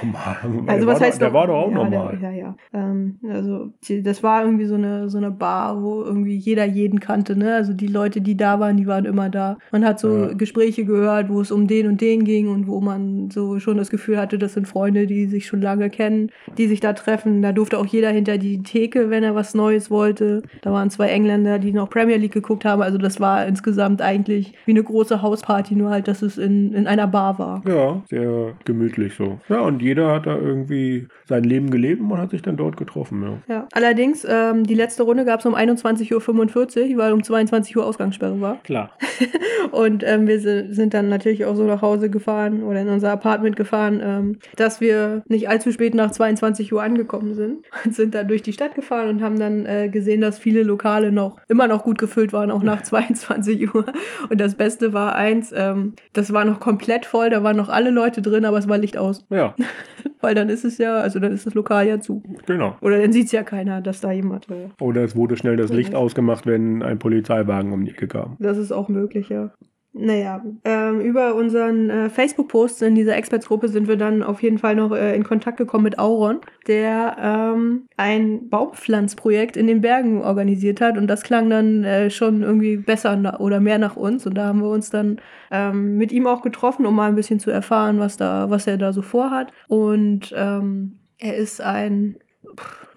Normal. 0.03 0.67
Also, 0.67 0.87
was 0.87 1.01
heißt 1.01 1.19
der 1.19 1.29
noch, 1.29 1.33
war 1.33 1.47
doch 1.47 1.55
auch 1.55 1.71
ja, 1.71 1.75
normal. 1.75 2.17
Der, 2.21 2.31
ja, 2.31 2.37
ja. 2.37 2.55
Ähm, 2.73 3.19
also, 3.27 3.71
das 4.03 4.21
war 4.21 4.43
irgendwie 4.43 4.65
so 4.65 4.75
eine, 4.75 5.09
so 5.09 5.17
eine 5.17 5.31
Bar, 5.31 5.81
wo 5.81 6.03
irgendwie 6.03 6.35
jeder 6.35 6.65
jeden 6.65 6.99
kannte, 6.99 7.35
ne? 7.35 7.55
Also, 7.55 7.73
die 7.73 7.87
Leute, 7.87 8.21
die 8.21 8.37
da 8.37 8.59
waren, 8.59 8.77
die 8.77 8.85
waren 8.85 9.05
immer 9.05 9.29
da. 9.29 9.57
Man 9.71 9.83
hat 9.83 9.99
so 9.99 10.27
ja. 10.27 10.33
Gespräche 10.33 10.85
gehört, 10.85 11.29
wo 11.29 11.41
es 11.41 11.51
um 11.51 11.67
den 11.67 11.87
und 11.87 12.01
den 12.01 12.23
ging 12.25 12.47
und 12.47 12.67
wo 12.67 12.79
man 12.79 13.31
so 13.31 13.59
schon 13.59 13.77
das 13.77 13.89
Gefühl 13.89 14.19
hatte, 14.19 14.37
das 14.37 14.53
sind 14.53 14.67
Freunde, 14.67 15.07
die 15.07 15.25
sich 15.25 15.47
schon 15.47 15.61
lange 15.61 15.89
kennen, 15.89 16.31
die 16.57 16.67
sich 16.67 16.79
da 16.79 16.93
treffen. 16.93 17.41
Da 17.41 17.51
durfte 17.51 17.79
auch 17.79 17.87
jeder 17.87 18.09
hinter 18.09 18.37
die 18.37 18.61
Theke, 18.61 19.09
wenn 19.09 19.23
er 19.23 19.33
was 19.33 19.55
Neues 19.55 19.89
wollte. 19.89 20.43
Da 20.61 20.71
waren 20.71 20.91
zwei 20.91 21.07
Engländer, 21.07 21.57
die 21.57 21.73
noch 21.73 21.89
Premier 21.89 22.17
League 22.17 22.33
geguckt 22.33 22.65
haben. 22.65 22.83
Also, 22.83 22.99
das 22.99 23.19
war 23.19 23.47
insgesamt 23.47 24.01
eigentlich 24.01 24.53
wie 24.65 24.71
eine 24.71 24.83
große 24.83 25.21
Hausparty, 25.23 25.75
nur 25.75 25.89
halt 25.89 26.02
halt, 26.03 26.07
dass 26.07 26.21
es 26.21 26.37
in, 26.37 26.73
in 26.73 26.87
einer 26.87 27.07
Bar 27.07 27.39
war. 27.39 27.63
Ja, 27.67 28.01
sehr 28.09 28.53
gemütlich 28.65 29.15
so. 29.15 29.39
Ja, 29.49 29.61
und 29.61 29.81
jeder 29.81 30.11
hat 30.11 30.25
da 30.25 30.37
irgendwie 30.37 31.07
sein 31.27 31.43
Leben 31.43 31.69
gelebt 31.69 32.01
und 32.01 32.17
hat 32.17 32.31
sich 32.31 32.41
dann 32.41 32.57
dort 32.57 32.77
getroffen. 32.77 33.23
Ja, 33.47 33.55
ja. 33.55 33.67
allerdings, 33.71 34.25
ähm, 34.29 34.65
die 34.65 34.75
letzte 34.75 35.03
Runde 35.03 35.25
gab 35.25 35.39
es 35.39 35.45
um 35.45 35.55
21.45 35.55 36.91
Uhr, 36.91 36.97
weil 36.97 37.13
um 37.13 37.23
22 37.23 37.77
Uhr 37.77 37.85
Ausgangssperre 37.85 38.39
war. 38.41 38.57
Klar. 38.63 38.91
und 39.71 40.03
ähm, 40.05 40.27
wir 40.27 40.39
sind 40.39 40.93
dann 40.93 41.09
natürlich 41.09 41.45
auch 41.45 41.55
so 41.55 41.63
nach 41.63 41.81
Hause 41.81 42.09
gefahren 42.09 42.63
oder 42.63 42.81
in 42.81 42.89
unser 42.89 43.11
Apartment 43.11 43.55
gefahren, 43.55 44.01
ähm, 44.03 44.37
dass 44.55 44.81
wir 44.81 45.23
nicht 45.27 45.49
allzu 45.49 45.71
spät 45.71 45.95
nach 45.95 46.11
22 46.11 46.73
Uhr 46.73 46.83
angekommen 46.83 47.33
sind 47.33 47.65
und 47.85 47.95
sind 47.95 48.15
dann 48.15 48.27
durch 48.27 48.41
die 48.41 48.53
Stadt 48.53 48.75
gefahren 48.75 49.09
und 49.09 49.21
haben 49.21 49.39
dann 49.39 49.65
äh, 49.65 49.89
gesehen, 49.89 50.21
dass 50.21 50.39
viele 50.39 50.63
Lokale 50.63 51.11
noch 51.11 51.37
immer 51.47 51.67
noch 51.67 51.83
gut 51.83 51.97
gefüllt 51.97 52.33
waren, 52.33 52.51
auch 52.51 52.63
nach 52.63 52.81
22 52.83 53.73
Uhr. 53.73 53.85
Und 54.29 54.41
das 54.41 54.55
Beste 54.55 54.93
war 54.93 55.15
eins, 55.15 55.53
ähm, 55.55 55.92
das 56.13 56.33
war 56.33 56.45
noch 56.45 56.59
komplett 56.59 57.05
voll, 57.05 57.29
da 57.29 57.43
waren 57.43 57.57
noch 57.57 57.69
alle 57.69 57.89
Leute 57.89 58.21
drin, 58.21 58.45
aber 58.45 58.57
es 58.57 58.67
war 58.67 58.77
Licht 58.77 58.97
aus. 58.97 59.25
Ja. 59.29 59.55
Weil 60.21 60.35
dann 60.35 60.49
ist 60.49 60.63
es 60.63 60.77
ja, 60.77 60.97
also 60.97 61.19
dann 61.19 61.33
ist 61.33 61.45
das 61.45 61.53
Lokal 61.53 61.87
ja 61.87 61.99
zu. 61.99 62.23
Genau. 62.45 62.77
Oder 62.81 63.01
dann 63.01 63.11
sieht 63.11 63.25
es 63.25 63.31
ja 63.33 63.43
keiner, 63.43 63.81
dass 63.81 63.99
da 63.99 64.11
jemand. 64.11 64.49
Äh, 64.49 64.69
Oder 64.79 65.03
es 65.03 65.15
wurde 65.15 65.35
schnell 65.35 65.57
das 65.57 65.71
Licht 65.71 65.95
ausgemacht, 65.95 66.45
wenn 66.45 66.81
ein 66.81 66.97
Polizeiwagen 66.97 67.73
um 67.73 67.83
die 67.83 67.91
Ecke 67.91 68.07
kam. 68.07 68.37
Das 68.39 68.57
ist 68.57 68.71
auch 68.71 68.87
möglich, 68.87 69.29
ja. 69.29 69.51
Naja, 69.95 70.43
ähm, 70.63 71.01
über 71.01 71.35
unseren 71.35 71.91
äh, 71.91 72.09
Facebook-Post 72.09 72.81
in 72.81 72.95
dieser 72.95 73.15
Expertsgruppe 73.15 73.67
sind 73.67 73.87
wir 73.87 73.95
dann 73.95 74.23
auf 74.23 74.41
jeden 74.41 74.57
Fall 74.57 74.75
noch 74.75 74.91
äh, 74.91 75.15
in 75.15 75.23
Kontakt 75.23 75.57
gekommen 75.57 75.83
mit 75.83 75.99
Auron, 75.99 76.41
der 76.65 77.15
ähm, 77.19 77.85
ein 77.95 78.49
Baumpflanzprojekt 78.49 79.55
in 79.55 79.67
den 79.67 79.81
Bergen 79.81 80.23
organisiert 80.23 80.81
hat. 80.81 80.97
Und 80.97 81.05
das 81.05 81.21
klang 81.21 81.47
dann 81.51 81.83
äh, 81.83 82.09
schon 82.09 82.41
irgendwie 82.41 82.77
besser 82.77 83.39
oder 83.39 83.59
mehr 83.59 83.77
nach 83.77 83.95
uns. 83.95 84.25
Und 84.25 84.33
da 84.33 84.47
haben 84.47 84.61
wir 84.61 84.69
uns 84.69 84.89
dann 84.89 85.21
ähm, 85.51 85.95
mit 85.97 86.11
ihm 86.11 86.25
auch 86.25 86.41
getroffen, 86.41 86.87
um 86.87 86.95
mal 86.95 87.09
ein 87.09 87.15
bisschen 87.15 87.39
zu 87.39 87.51
erfahren, 87.51 87.99
was 87.99 88.17
da, 88.17 88.49
was 88.49 88.65
er 88.65 88.77
da 88.77 88.93
so 88.93 89.03
vorhat. 89.03 89.51
Und 89.67 90.33
ähm, 90.35 90.97
er 91.19 91.37
ist 91.37 91.61
ein 91.61 92.17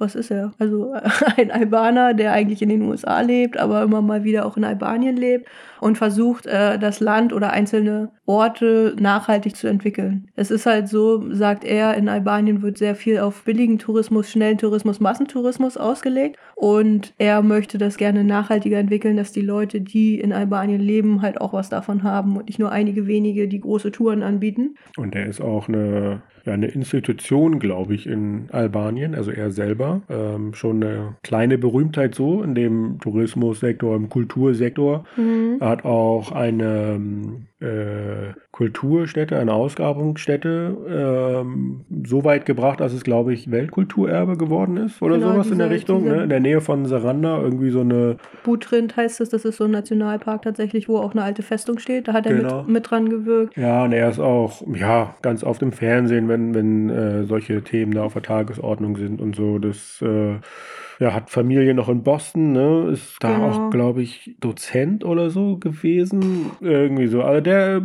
was 0.01 0.15
ist 0.15 0.31
er? 0.31 0.53
Also 0.59 0.95
ein 1.37 1.51
Albaner, 1.51 2.15
der 2.15 2.33
eigentlich 2.33 2.63
in 2.63 2.69
den 2.69 2.83
USA 2.83 3.21
lebt, 3.21 3.59
aber 3.59 3.83
immer 3.83 4.03
mal 4.03 4.25
wieder 4.25 4.47
auch 4.47 4.57
in 4.57 4.65
Albanien 4.65 5.17
lebt 5.17 5.47
und 5.81 5.99
versucht, 5.99 6.47
äh, 6.47 6.79
das 6.79 7.01
Land 7.01 7.33
oder 7.33 7.53
einzelne 7.53 8.11
Orte 8.27 8.95
nachhaltig 8.99 9.57
zu 9.57 9.69
entwickeln. 9.69 10.29
Es 10.35 10.51
ist 10.51 10.67
halt 10.67 10.89
so, 10.89 11.33
sagt 11.33 11.65
er, 11.65 11.95
in 11.95 12.09
Albanien 12.09 12.63
wird 12.63 12.79
sehr 12.79 12.95
viel 12.95 13.19
auf 13.19 13.45
billigen 13.45 13.79
Tourismus, 13.79 14.31
schnellen 14.31 14.59
Tourismus, 14.59 15.01
Massentourismus 15.01 15.77
ausgelegt 15.77 16.39
und 16.55 17.15
er 17.19 17.43
möchte 17.43 17.79
das 17.79 17.97
gerne 17.97 18.25
nachhaltiger 18.25 18.79
entwickeln, 18.79 19.17
dass 19.17 19.33
die 19.33 19.43
Leute, 19.43 19.81
die 19.81 20.19
in 20.19 20.33
Albanien 20.33 20.81
leben, 20.81 21.23
halt 21.23 21.41
auch 21.41 21.53
was 21.53 21.69
davon 21.69 22.03
haben 22.03 22.37
und 22.37 22.47
nicht 22.47 22.59
nur 22.59 22.73
einige 22.73 23.07
wenige, 23.07 23.49
die 23.49 23.61
große 23.61 23.93
Touren 23.93 24.23
anbieten. 24.23 24.77
Und 24.97 25.15
er 25.15 25.27
ist 25.27 25.41
auch 25.41 25.69
eine 25.69 26.23
ja, 26.47 26.53
eine 26.53 26.69
Institution, 26.69 27.59
glaube 27.59 27.95
ich, 27.95 28.07
in 28.07 28.49
Albanien, 28.53 29.15
also 29.15 29.33
er 29.33 29.51
selber. 29.51 30.03
Ähm, 30.09 30.55
schon 30.55 30.83
eine 30.83 31.17
kleine 31.23 31.59
Berühmtheit 31.59 32.15
so 32.15 32.43
in 32.43 32.55
dem 32.55 33.01
Tourismussektor, 33.01 33.97
im 33.97 34.09
Kultursektor. 34.09 35.05
Mhm. 35.17 35.57
Er 35.61 35.69
hat 35.69 35.85
auch 35.85 36.31
eine 36.31 36.95
ähm, 36.95 37.47
äh, 37.61 38.35
Kulturstätte, 38.51 39.39
eine 39.39 39.55
Ausgrabungsstätte 39.55 40.77
ähm, 40.89 41.87
so 42.05 42.23
weit 42.25 42.45
gebracht, 42.45 42.81
dass 42.81 42.93
es, 42.93 43.03
glaube 43.03 43.33
ich, 43.33 43.51
Weltkulturerbe 43.51 44.37
geworden 44.37 44.77
ist 44.77 45.01
oder 45.01 45.17
genau, 45.17 45.33
sowas 45.33 45.51
in 45.51 45.59
der 45.59 45.71
Richtung. 45.71 46.05
Ne? 46.05 46.25
In 46.25 46.29
der 46.29 46.41
Nähe 46.41 46.61
von 46.61 46.85
Saranda 46.85 47.41
irgendwie 47.41 47.71
so 47.71 47.81
eine. 47.81 48.19
Butrind 48.45 48.97
heißt 48.97 49.23
es, 49.23 49.31
das 49.31 49.47
ist 49.47 49.57
so 49.57 49.65
ein 49.65 49.71
Nationalpark 49.71 50.43
tatsächlich, 50.43 50.89
wo 50.89 50.99
auch 50.99 51.13
eine 51.13 51.23
alte 51.23 51.43
Festung 51.43 51.79
steht. 51.79 52.09
Da 52.09 52.13
hat 52.13 52.27
er 52.27 52.35
genau. 52.35 52.59
mit, 52.63 52.69
mit 52.69 52.91
dran 52.91 53.09
gewirkt. 53.09 53.57
Ja, 53.57 53.85
und 53.85 53.93
er 53.93 54.11
ist 54.11 54.21
auch 54.21 54.63
ja, 54.75 55.15
ganz 55.23 55.43
oft 55.43 55.63
im 55.63 55.73
Fernsehen, 55.73 56.29
wenn, 56.29 56.55
wenn 56.55 56.91
äh, 56.91 57.25
solche 57.25 57.63
Themen 57.63 57.93
da 57.93 58.03
auf 58.03 58.13
der 58.13 58.23
Tagesordnung 58.23 58.97
sind 58.97 59.21
und 59.21 59.35
so. 59.35 59.59
Das. 59.59 60.03
Äh, 60.03 60.41
ja, 60.99 61.13
hat 61.13 61.31
Familie 61.31 61.75
noch 61.75 61.89
in 61.89 62.03
Boston, 62.03 62.53
ne? 62.53 62.91
Ist 62.93 63.17
da 63.21 63.35
genau. 63.35 63.49
auch, 63.49 63.71
glaube 63.71 64.03
ich, 64.03 64.35
Dozent 64.41 65.05
oder 65.05 65.31
so 65.31 65.59
gewesen. 65.59 66.53
Irgendwie 66.61 67.07
so. 67.07 67.23
Also 67.23 67.41
der, 67.43 67.83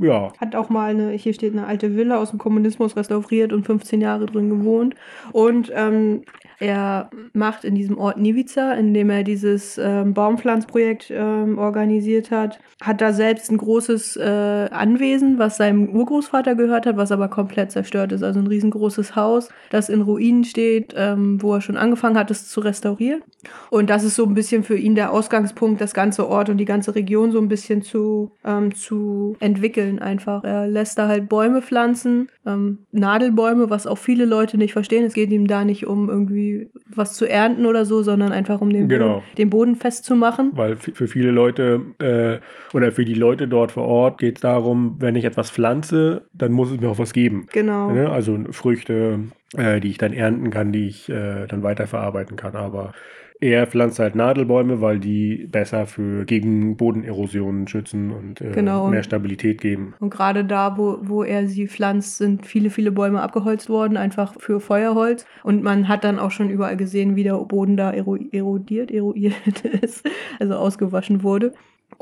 ja. 0.00 0.32
Hat 0.38 0.56
auch 0.56 0.70
mal 0.70 0.90
eine, 0.90 1.10
hier 1.10 1.34
steht 1.34 1.52
eine 1.52 1.66
alte 1.66 1.94
Villa 1.94 2.16
aus 2.16 2.30
dem 2.30 2.38
Kommunismus 2.38 2.96
restauriert 2.96 3.52
und 3.52 3.66
15 3.66 4.00
Jahre 4.00 4.26
drin 4.26 4.48
gewohnt. 4.48 4.94
Und 5.32 5.70
ähm, 5.74 6.22
er 6.62 7.10
macht 7.32 7.64
in 7.64 7.74
diesem 7.74 7.98
Ort 7.98 8.18
Nivica, 8.18 8.72
in 8.74 8.94
dem 8.94 9.10
er 9.10 9.24
dieses 9.24 9.78
ähm, 9.78 10.14
Baumpflanzprojekt 10.14 11.10
ähm, 11.10 11.58
organisiert 11.58 12.30
hat, 12.30 12.60
hat 12.80 13.00
da 13.00 13.12
selbst 13.12 13.50
ein 13.50 13.58
großes 13.58 14.16
äh, 14.16 14.68
Anwesen, 14.70 15.40
was 15.40 15.56
seinem 15.56 15.88
Urgroßvater 15.88 16.54
gehört 16.54 16.86
hat, 16.86 16.96
was 16.96 17.10
aber 17.10 17.26
komplett 17.26 17.72
zerstört 17.72 18.12
ist. 18.12 18.22
Also 18.22 18.38
ein 18.38 18.46
riesengroßes 18.46 19.16
Haus, 19.16 19.48
das 19.70 19.88
in 19.88 20.02
Ruinen 20.02 20.44
steht, 20.44 20.94
ähm, 20.96 21.42
wo 21.42 21.54
er 21.54 21.60
schon 21.62 21.76
angefangen 21.76 22.16
hat, 22.16 22.21
es 22.30 22.48
zu 22.48 22.60
restaurieren. 22.60 23.22
Und 23.70 23.90
das 23.90 24.04
ist 24.04 24.16
so 24.16 24.24
ein 24.24 24.34
bisschen 24.34 24.62
für 24.62 24.76
ihn 24.76 24.94
der 24.94 25.12
Ausgangspunkt, 25.12 25.80
das 25.80 25.94
ganze 25.94 26.28
Ort 26.28 26.48
und 26.48 26.58
die 26.58 26.64
ganze 26.64 26.94
Region 26.94 27.32
so 27.32 27.38
ein 27.38 27.48
bisschen 27.48 27.82
zu, 27.82 28.32
ähm, 28.44 28.74
zu 28.74 29.36
entwickeln 29.40 29.98
einfach. 29.98 30.44
Er 30.44 30.66
lässt 30.68 30.98
da 30.98 31.08
halt 31.08 31.28
Bäume 31.28 31.62
pflanzen, 31.62 32.28
ähm, 32.46 32.86
Nadelbäume, 32.92 33.70
was 33.70 33.86
auch 33.86 33.98
viele 33.98 34.24
Leute 34.24 34.58
nicht 34.58 34.72
verstehen. 34.72 35.04
Es 35.04 35.14
geht 35.14 35.30
ihm 35.30 35.46
da 35.46 35.64
nicht 35.64 35.86
um 35.86 36.08
irgendwie 36.08 36.70
was 36.94 37.14
zu 37.14 37.28
ernten 37.28 37.66
oder 37.66 37.84
so, 37.84 38.02
sondern 38.02 38.32
einfach 38.32 38.60
um 38.60 38.70
den, 38.70 38.88
genau. 38.88 39.14
Boden, 39.14 39.24
den 39.38 39.50
Boden 39.50 39.76
festzumachen. 39.76 40.52
Weil 40.54 40.76
für 40.76 41.08
viele 41.08 41.30
Leute 41.30 41.80
äh, 41.98 42.38
oder 42.76 42.92
für 42.92 43.04
die 43.04 43.14
Leute 43.14 43.48
dort 43.48 43.72
vor 43.72 43.84
Ort 43.84 44.18
geht 44.18 44.36
es 44.36 44.40
darum, 44.42 44.96
wenn 44.98 45.16
ich 45.16 45.24
etwas 45.24 45.50
pflanze, 45.50 46.26
dann 46.32 46.52
muss 46.52 46.70
es 46.70 46.80
mir 46.80 46.88
auch 46.88 46.98
was 46.98 47.12
geben. 47.12 47.46
Genau. 47.52 47.90
Ne? 47.90 48.10
Also 48.10 48.38
Früchte, 48.50 49.20
äh, 49.56 49.80
die 49.80 49.88
ich 49.88 49.98
dann 49.98 50.12
ernten 50.12 50.50
kann, 50.50 50.72
die 50.72 50.88
ich 50.88 51.08
äh, 51.08 51.46
dann 51.46 51.62
weiterverarbeiten 51.62 52.36
kann. 52.36 52.56
Aber 52.56 52.92
er 53.42 53.66
pflanzt 53.66 53.98
halt 53.98 54.14
Nadelbäume, 54.14 54.80
weil 54.80 55.00
die 55.00 55.48
besser 55.50 55.86
für 55.86 56.24
gegen 56.24 56.76
Bodenerosionen 56.76 57.66
schützen 57.66 58.12
und 58.12 58.40
äh, 58.40 58.52
genau. 58.52 58.86
mehr 58.86 59.02
Stabilität 59.02 59.60
geben. 59.60 59.94
Und 59.98 60.10
gerade 60.10 60.44
da, 60.44 60.78
wo, 60.78 60.98
wo 61.02 61.24
er 61.24 61.48
sie 61.48 61.66
pflanzt, 61.66 62.18
sind 62.18 62.46
viele, 62.46 62.70
viele 62.70 62.92
Bäume 62.92 63.20
abgeholzt 63.20 63.68
worden, 63.68 63.96
einfach 63.96 64.34
für 64.38 64.60
Feuerholz. 64.60 65.26
Und 65.42 65.64
man 65.64 65.88
hat 65.88 66.04
dann 66.04 66.20
auch 66.20 66.30
schon 66.30 66.50
überall 66.50 66.76
gesehen, 66.76 67.16
wie 67.16 67.24
der 67.24 67.34
Boden 67.34 67.76
da 67.76 67.90
erodiert, 67.90 68.92
eruiert 68.92 69.64
ist, 69.82 70.08
also 70.38 70.54
ausgewaschen 70.54 71.24
wurde. 71.24 71.52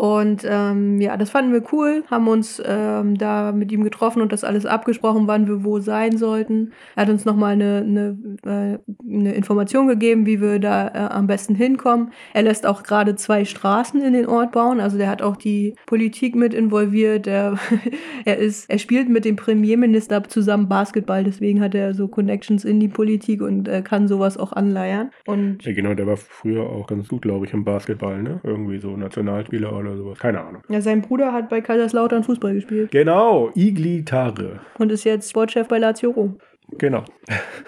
Und 0.00 0.46
ähm, 0.48 0.98
ja, 0.98 1.18
das 1.18 1.28
fanden 1.28 1.52
wir 1.52 1.62
cool, 1.72 2.04
haben 2.10 2.26
uns 2.26 2.62
ähm, 2.64 3.18
da 3.18 3.52
mit 3.52 3.70
ihm 3.70 3.84
getroffen 3.84 4.22
und 4.22 4.32
das 4.32 4.44
alles 4.44 4.64
abgesprochen, 4.64 5.26
wann 5.26 5.46
wir 5.46 5.62
wo 5.62 5.78
sein 5.78 6.16
sollten. 6.16 6.72
Er 6.96 7.02
hat 7.02 7.10
uns 7.10 7.26
nochmal 7.26 7.52
eine, 7.52 7.84
eine, 7.86 8.18
äh, 8.46 8.78
eine 9.06 9.34
Information 9.34 9.88
gegeben, 9.88 10.24
wie 10.24 10.40
wir 10.40 10.58
da 10.58 10.88
äh, 10.88 11.12
am 11.12 11.26
besten 11.26 11.54
hinkommen. 11.54 12.12
Er 12.32 12.44
lässt 12.44 12.64
auch 12.64 12.82
gerade 12.82 13.14
zwei 13.14 13.44
Straßen 13.44 14.00
in 14.00 14.14
den 14.14 14.24
Ort 14.24 14.52
bauen, 14.52 14.80
also 14.80 14.96
der 14.96 15.10
hat 15.10 15.20
auch 15.20 15.36
die 15.36 15.74
Politik 15.84 16.34
mit 16.34 16.54
involviert. 16.54 17.26
Er, 17.26 17.58
er, 18.24 18.38
ist, 18.38 18.70
er 18.70 18.78
spielt 18.78 19.10
mit 19.10 19.26
dem 19.26 19.36
Premierminister 19.36 20.24
zusammen 20.24 20.66
Basketball, 20.66 21.24
deswegen 21.24 21.60
hat 21.60 21.74
er 21.74 21.92
so 21.92 22.08
Connections 22.08 22.64
in 22.64 22.80
die 22.80 22.88
Politik 22.88 23.42
und 23.42 23.68
äh, 23.68 23.82
kann 23.82 24.08
sowas 24.08 24.38
auch 24.38 24.54
anleiern. 24.54 25.10
Und 25.26 25.62
ja, 25.62 25.74
genau, 25.74 25.92
der 25.92 26.06
war 26.06 26.16
früher 26.16 26.62
auch 26.62 26.86
ganz 26.86 27.08
gut, 27.08 27.20
glaube 27.20 27.44
ich, 27.44 27.52
im 27.52 27.64
Basketball, 27.64 28.22
ne? 28.22 28.40
Irgendwie 28.44 28.78
so 28.78 28.96
Nationalspieler 28.96 29.76
oder 29.76 29.89
sowas. 29.96 30.18
Keine 30.18 30.40
Ahnung. 30.40 30.62
Ja, 30.68 30.80
sein 30.80 31.02
Bruder 31.02 31.32
hat 31.32 31.48
bei 31.48 31.60
Kaiserslautern 31.60 32.24
Fußball 32.24 32.54
gespielt. 32.54 32.90
Genau, 32.90 33.50
Iglitare. 33.54 34.60
Und 34.78 34.92
ist 34.92 35.04
jetzt 35.04 35.30
Sportchef 35.30 35.68
bei 35.68 35.78
Lazio 35.78 36.10
Rom. 36.10 36.38
Genau. 36.78 37.04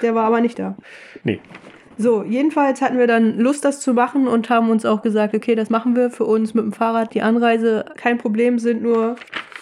Der 0.00 0.14
war 0.14 0.24
aber 0.24 0.40
nicht 0.40 0.58
da. 0.58 0.76
Nee. 1.24 1.40
So, 1.98 2.22
jedenfalls 2.22 2.80
hatten 2.80 2.98
wir 2.98 3.06
dann 3.06 3.38
Lust, 3.38 3.64
das 3.64 3.80
zu 3.80 3.92
machen 3.92 4.26
und 4.26 4.48
haben 4.48 4.70
uns 4.70 4.86
auch 4.86 5.02
gesagt, 5.02 5.34
okay, 5.34 5.54
das 5.54 5.70
machen 5.70 5.94
wir 5.94 6.10
für 6.10 6.24
uns 6.24 6.54
mit 6.54 6.64
dem 6.64 6.72
Fahrrad. 6.72 7.14
Die 7.14 7.22
Anreise, 7.22 7.84
kein 7.96 8.18
Problem, 8.18 8.58
sind 8.58 8.82
nur, 8.82 9.16